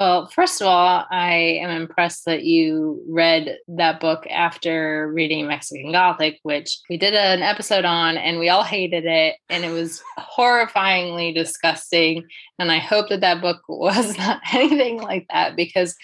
Well, 0.00 0.28
first 0.28 0.62
of 0.62 0.66
all, 0.66 1.04
I 1.10 1.58
am 1.60 1.68
impressed 1.68 2.24
that 2.24 2.42
you 2.42 3.04
read 3.06 3.58
that 3.68 4.00
book 4.00 4.26
after 4.30 5.12
reading 5.12 5.46
Mexican 5.46 5.92
Gothic, 5.92 6.38
which 6.42 6.78
we 6.88 6.96
did 6.96 7.12
an 7.12 7.42
episode 7.42 7.84
on 7.84 8.16
and 8.16 8.38
we 8.38 8.48
all 8.48 8.62
hated 8.62 9.04
it. 9.04 9.36
And 9.50 9.62
it 9.62 9.70
was 9.70 10.02
horrifyingly 10.18 11.34
disgusting. 11.34 12.26
And 12.58 12.72
I 12.72 12.78
hope 12.78 13.10
that 13.10 13.20
that 13.20 13.42
book 13.42 13.60
was 13.68 14.16
not 14.16 14.40
anything 14.54 15.02
like 15.02 15.26
that 15.30 15.54
because 15.54 15.94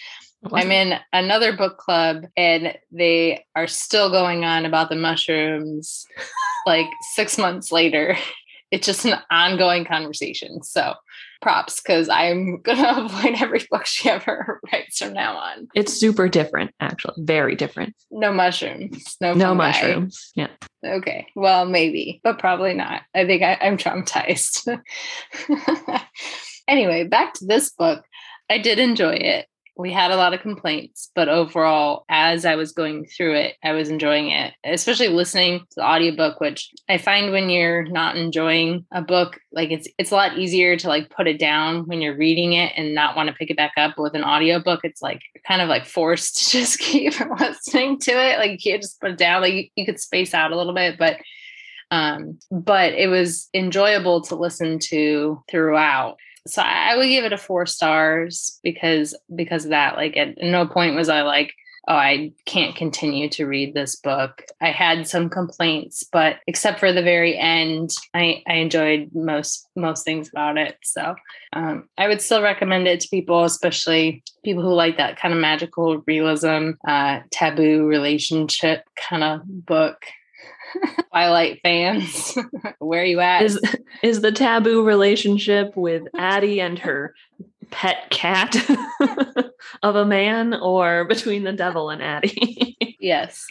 I'm 0.53 0.71
in 0.71 0.99
another 1.15 1.57
book 1.57 1.79
club 1.79 2.27
and 2.37 2.77
they 2.93 3.47
are 3.57 3.67
still 3.67 4.11
going 4.11 4.45
on 4.45 4.67
about 4.67 4.91
the 4.91 4.97
mushrooms 4.97 6.05
like 6.67 6.87
six 7.15 7.39
months 7.39 7.73
later. 7.73 8.19
It's 8.71 8.87
just 8.87 9.05
an 9.05 9.19
ongoing 9.31 9.85
conversation. 9.85 10.63
So 10.63 10.95
props 11.41 11.81
because 11.81 12.09
I'm 12.09 12.61
gonna 12.63 13.05
avoid 13.05 13.41
every 13.41 13.65
book 13.71 13.87
she 13.87 14.09
ever 14.09 14.61
writes 14.73 14.99
from 14.99 15.13
now 15.13 15.37
on. 15.37 15.69
It's 15.75 15.93
super 15.93 16.29
different, 16.29 16.73
actually, 16.81 17.15
very 17.19 17.55
different. 17.55 17.95
No 18.11 18.33
mushrooms. 18.33 19.17
No. 19.21 19.35
No 19.35 19.55
mushrooms. 19.55 20.33
Yeah. 20.35 20.49
Okay. 20.85 21.27
Well, 21.35 21.67
maybe, 21.67 22.21
but 22.23 22.39
probably 22.39 22.75
not. 22.75 23.03
I 23.15 23.27
think 23.27 23.43
I, 23.43 23.59
I'm 23.61 23.77
traumatized. 23.77 24.81
anyway, 26.69 27.05
back 27.05 27.35
to 27.35 27.47
this 27.47 27.71
book. 27.71 28.05
I 28.49 28.59
did 28.59 28.79
enjoy 28.79 29.15
it 29.15 29.47
we 29.79 29.93
had 29.93 30.11
a 30.11 30.17
lot 30.17 30.33
of 30.33 30.41
complaints, 30.41 31.11
but 31.15 31.29
overall, 31.29 32.07
as 32.09 32.47
I 32.47 32.57
was 32.57 32.73
going 32.73 33.05
through 33.05 33.35
it, 33.35 33.57
I 33.63 33.73
was 33.73 33.91
enjoying 33.91 34.31
it, 34.31 34.55
especially 34.65 35.09
listening 35.09 35.61
to 35.61 35.67
the 35.77 35.85
audiobook, 35.85 36.41
which 36.41 36.71
I 36.89 36.97
find 36.97 37.31
when 37.31 37.51
you're 37.51 37.85
not 37.85 38.17
enjoying 38.17 38.87
a 38.91 39.03
book, 39.03 39.39
like 39.53 39.71
it's 39.71 39.87
it's 39.99 40.11
a 40.11 40.15
lot 40.15 40.39
easier 40.39 40.77
to 40.79 40.89
like 40.89 41.11
put 41.11 41.29
it 41.29 41.39
down 41.39 41.87
when 41.87 42.01
you're 42.01 42.17
reading 42.17 42.55
it 42.55 42.73
and 42.77 42.95
not 42.95 43.17
want 43.17 43.29
to 43.29 43.35
pick 43.35 43.51
it 43.51 43.57
back 43.57 43.73
up. 43.77 43.95
But 43.97 44.05
with 44.05 44.15
an 44.15 44.25
audiobook, 44.25 44.81
it's 44.83 45.03
like 45.03 45.21
kind 45.47 45.61
of 45.61 45.69
like 45.69 45.85
forced 45.85 46.39
to 46.39 46.51
just 46.59 46.79
keep 46.79 47.13
listening 47.39 47.99
to 48.01 48.13
it. 48.13 48.39
Like 48.39 48.53
you 48.53 48.59
can't 48.59 48.83
just 48.83 49.01
put 49.01 49.11
it 49.11 49.19
down. 49.19 49.43
Like 49.43 49.53
you, 49.53 49.65
you 49.77 49.85
could 49.85 50.01
space 50.01 50.33
out 50.33 50.53
a 50.53 50.57
little 50.57 50.75
bit, 50.75 50.99
but 50.99 51.19
um 51.93 52.37
but 52.51 52.95
it 52.95 53.09
was 53.09 53.49
enjoyable 53.55 54.21
to 54.21 54.35
listen 54.35 54.79
to 54.81 55.41
throughout 55.49 56.17
so 56.47 56.63
I 56.63 56.97
would 56.97 57.09
give 57.09 57.25
it 57.25 57.33
a 57.33 57.39
four 57.39 57.67
stars 57.67 58.59
because 58.63 59.15
because 59.35 59.65
of 59.65 59.71
that. 59.71 59.97
Like 59.97 60.17
at 60.17 60.37
no 60.39 60.67
point 60.67 60.97
was 60.97 61.09
I 61.09 61.23
like, 61.23 61.53
oh, 61.89 61.95
I 61.95 62.33
can't 62.47 62.75
continue 62.75 63.29
to 63.31 63.47
read 63.47 63.75
this 63.75 63.97
book. 63.97 64.43
I 64.61 64.71
had 64.71 65.07
some 65.07 65.29
complaints, 65.29 66.05
but 66.11 66.37
except 66.47 66.81
for 66.81 66.93
the 66.93 67.03
very 67.03 67.39
end, 67.39 67.91
I, 68.13 68.43
I 68.49 68.55
enjoyed 68.55 69.11
most 69.15 69.69
most 69.77 70.05
things 70.05 70.29
about 70.29 70.59
it. 70.59 70.77
So 70.83 71.15
um, 71.53 71.89
I 71.97 72.09
would 72.09 72.21
still 72.21 72.43
recommend 72.43 72.89
it 72.89 73.01
to 73.01 73.09
people, 73.09 73.45
especially 73.45 74.23
people 74.45 74.63
who 74.63 74.75
like 74.75 74.97
that 74.97 75.17
kind 75.17 75.33
of 75.33 75.41
magical 75.41 76.03
realism, 76.07 76.73
uh, 76.87 77.21
taboo 77.31 77.87
relationship 77.87 78.85
kind 78.97 79.23
of 79.23 79.43
book. 79.47 80.05
Twilight 81.11 81.61
fans, 81.63 82.37
where 82.79 83.03
are 83.03 83.07
you 83.07 83.21
at? 83.21 83.43
Is 83.43 83.61
is 84.03 84.21
the 84.21 84.33
taboo 84.33 84.85
relationship 84.85 85.77
with 85.77 86.03
Addie 86.17 86.61
and 86.61 86.79
her 86.79 87.15
pet 87.71 88.11
cat 88.11 88.57
of 89.83 89.97
a 89.97 90.05
man, 90.05 90.55
or 90.55 91.05
between 91.05 91.45
the 91.45 91.53
devil 91.53 91.91
and 91.91 92.03
Addie? 92.03 92.77
yes. 93.01 93.47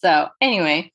so 0.00 0.28
anyway, 0.40 0.90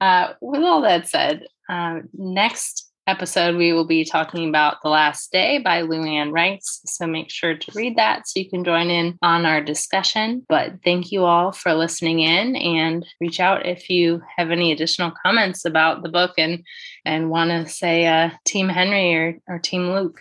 uh, 0.00 0.32
with 0.40 0.62
all 0.62 0.82
that 0.82 1.08
said, 1.08 1.44
uh, 1.68 2.00
next 2.14 2.85
episode, 3.06 3.56
we 3.56 3.72
will 3.72 3.86
be 3.86 4.04
talking 4.04 4.48
about 4.48 4.82
The 4.82 4.88
Last 4.88 5.30
Day 5.32 5.58
by 5.58 5.82
Luanne 5.82 6.32
Rice. 6.32 6.80
So 6.86 7.06
make 7.06 7.30
sure 7.30 7.56
to 7.56 7.72
read 7.74 7.96
that 7.96 8.28
so 8.28 8.40
you 8.40 8.50
can 8.50 8.64
join 8.64 8.90
in 8.90 9.18
on 9.22 9.46
our 9.46 9.60
discussion. 9.60 10.44
But 10.48 10.82
thank 10.84 11.12
you 11.12 11.24
all 11.24 11.52
for 11.52 11.74
listening 11.74 12.20
in 12.20 12.56
and 12.56 13.06
reach 13.20 13.40
out 13.40 13.66
if 13.66 13.88
you 13.90 14.22
have 14.36 14.50
any 14.50 14.72
additional 14.72 15.12
comments 15.24 15.64
about 15.64 16.02
the 16.02 16.08
book 16.08 16.34
and 16.38 16.64
and 17.04 17.30
want 17.30 17.50
to 17.50 17.68
say 17.68 18.06
uh, 18.06 18.30
Team 18.44 18.68
Henry 18.68 19.14
or, 19.14 19.38
or 19.48 19.58
Team 19.58 19.90
Luke. 19.90 20.20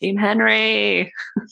Team 0.00 0.16
Henry. 0.16 1.12
All 1.36 1.44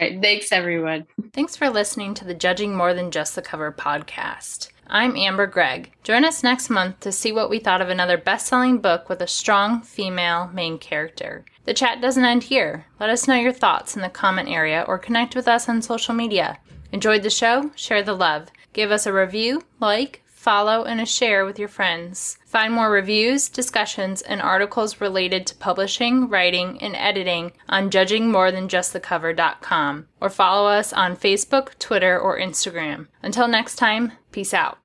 right, 0.00 0.20
thanks, 0.20 0.52
everyone. 0.52 1.06
Thanks 1.32 1.56
for 1.56 1.68
listening 1.68 2.14
to 2.14 2.24
the 2.24 2.34
Judging 2.34 2.74
More 2.74 2.94
Than 2.94 3.10
Just 3.10 3.34
the 3.34 3.42
Cover 3.42 3.70
podcast. 3.72 4.68
I'm 4.92 5.16
Amber 5.16 5.46
Gregg. 5.46 5.92
Join 6.02 6.24
us 6.24 6.42
next 6.42 6.68
month 6.68 6.98
to 7.00 7.12
see 7.12 7.30
what 7.30 7.48
we 7.48 7.60
thought 7.60 7.80
of 7.80 7.90
another 7.90 8.18
best 8.18 8.48
selling 8.48 8.78
book 8.78 9.08
with 9.08 9.22
a 9.22 9.28
strong 9.28 9.82
female 9.82 10.50
main 10.52 10.78
character. 10.78 11.44
The 11.64 11.74
chat 11.74 12.00
doesn't 12.00 12.24
end 12.24 12.42
here. 12.42 12.86
Let 12.98 13.08
us 13.08 13.28
know 13.28 13.36
your 13.36 13.52
thoughts 13.52 13.94
in 13.94 14.02
the 14.02 14.08
comment 14.08 14.48
area 14.48 14.84
or 14.88 14.98
connect 14.98 15.36
with 15.36 15.46
us 15.46 15.68
on 15.68 15.80
social 15.80 16.12
media. 16.12 16.58
Enjoyed 16.90 17.22
the 17.22 17.30
show? 17.30 17.70
Share 17.76 18.02
the 18.02 18.14
love. 18.14 18.48
Give 18.72 18.90
us 18.90 19.06
a 19.06 19.12
review, 19.12 19.62
like, 19.78 20.24
follow, 20.26 20.82
and 20.82 21.00
a 21.00 21.06
share 21.06 21.44
with 21.44 21.56
your 21.56 21.68
friends. 21.68 22.38
Find 22.44 22.74
more 22.74 22.90
reviews, 22.90 23.48
discussions, 23.48 24.22
and 24.22 24.42
articles 24.42 25.00
related 25.00 25.46
to 25.46 25.54
publishing, 25.54 26.28
writing, 26.28 26.82
and 26.82 26.96
editing 26.96 27.52
on 27.68 27.90
judgingmorethanjustthecover.com 27.90 30.06
or 30.20 30.30
follow 30.30 30.68
us 30.68 30.92
on 30.92 31.16
Facebook, 31.16 31.78
Twitter, 31.78 32.18
or 32.18 32.40
Instagram. 32.40 33.06
Until 33.22 33.46
next 33.46 33.76
time, 33.76 34.14
peace 34.32 34.52
out. 34.52 34.78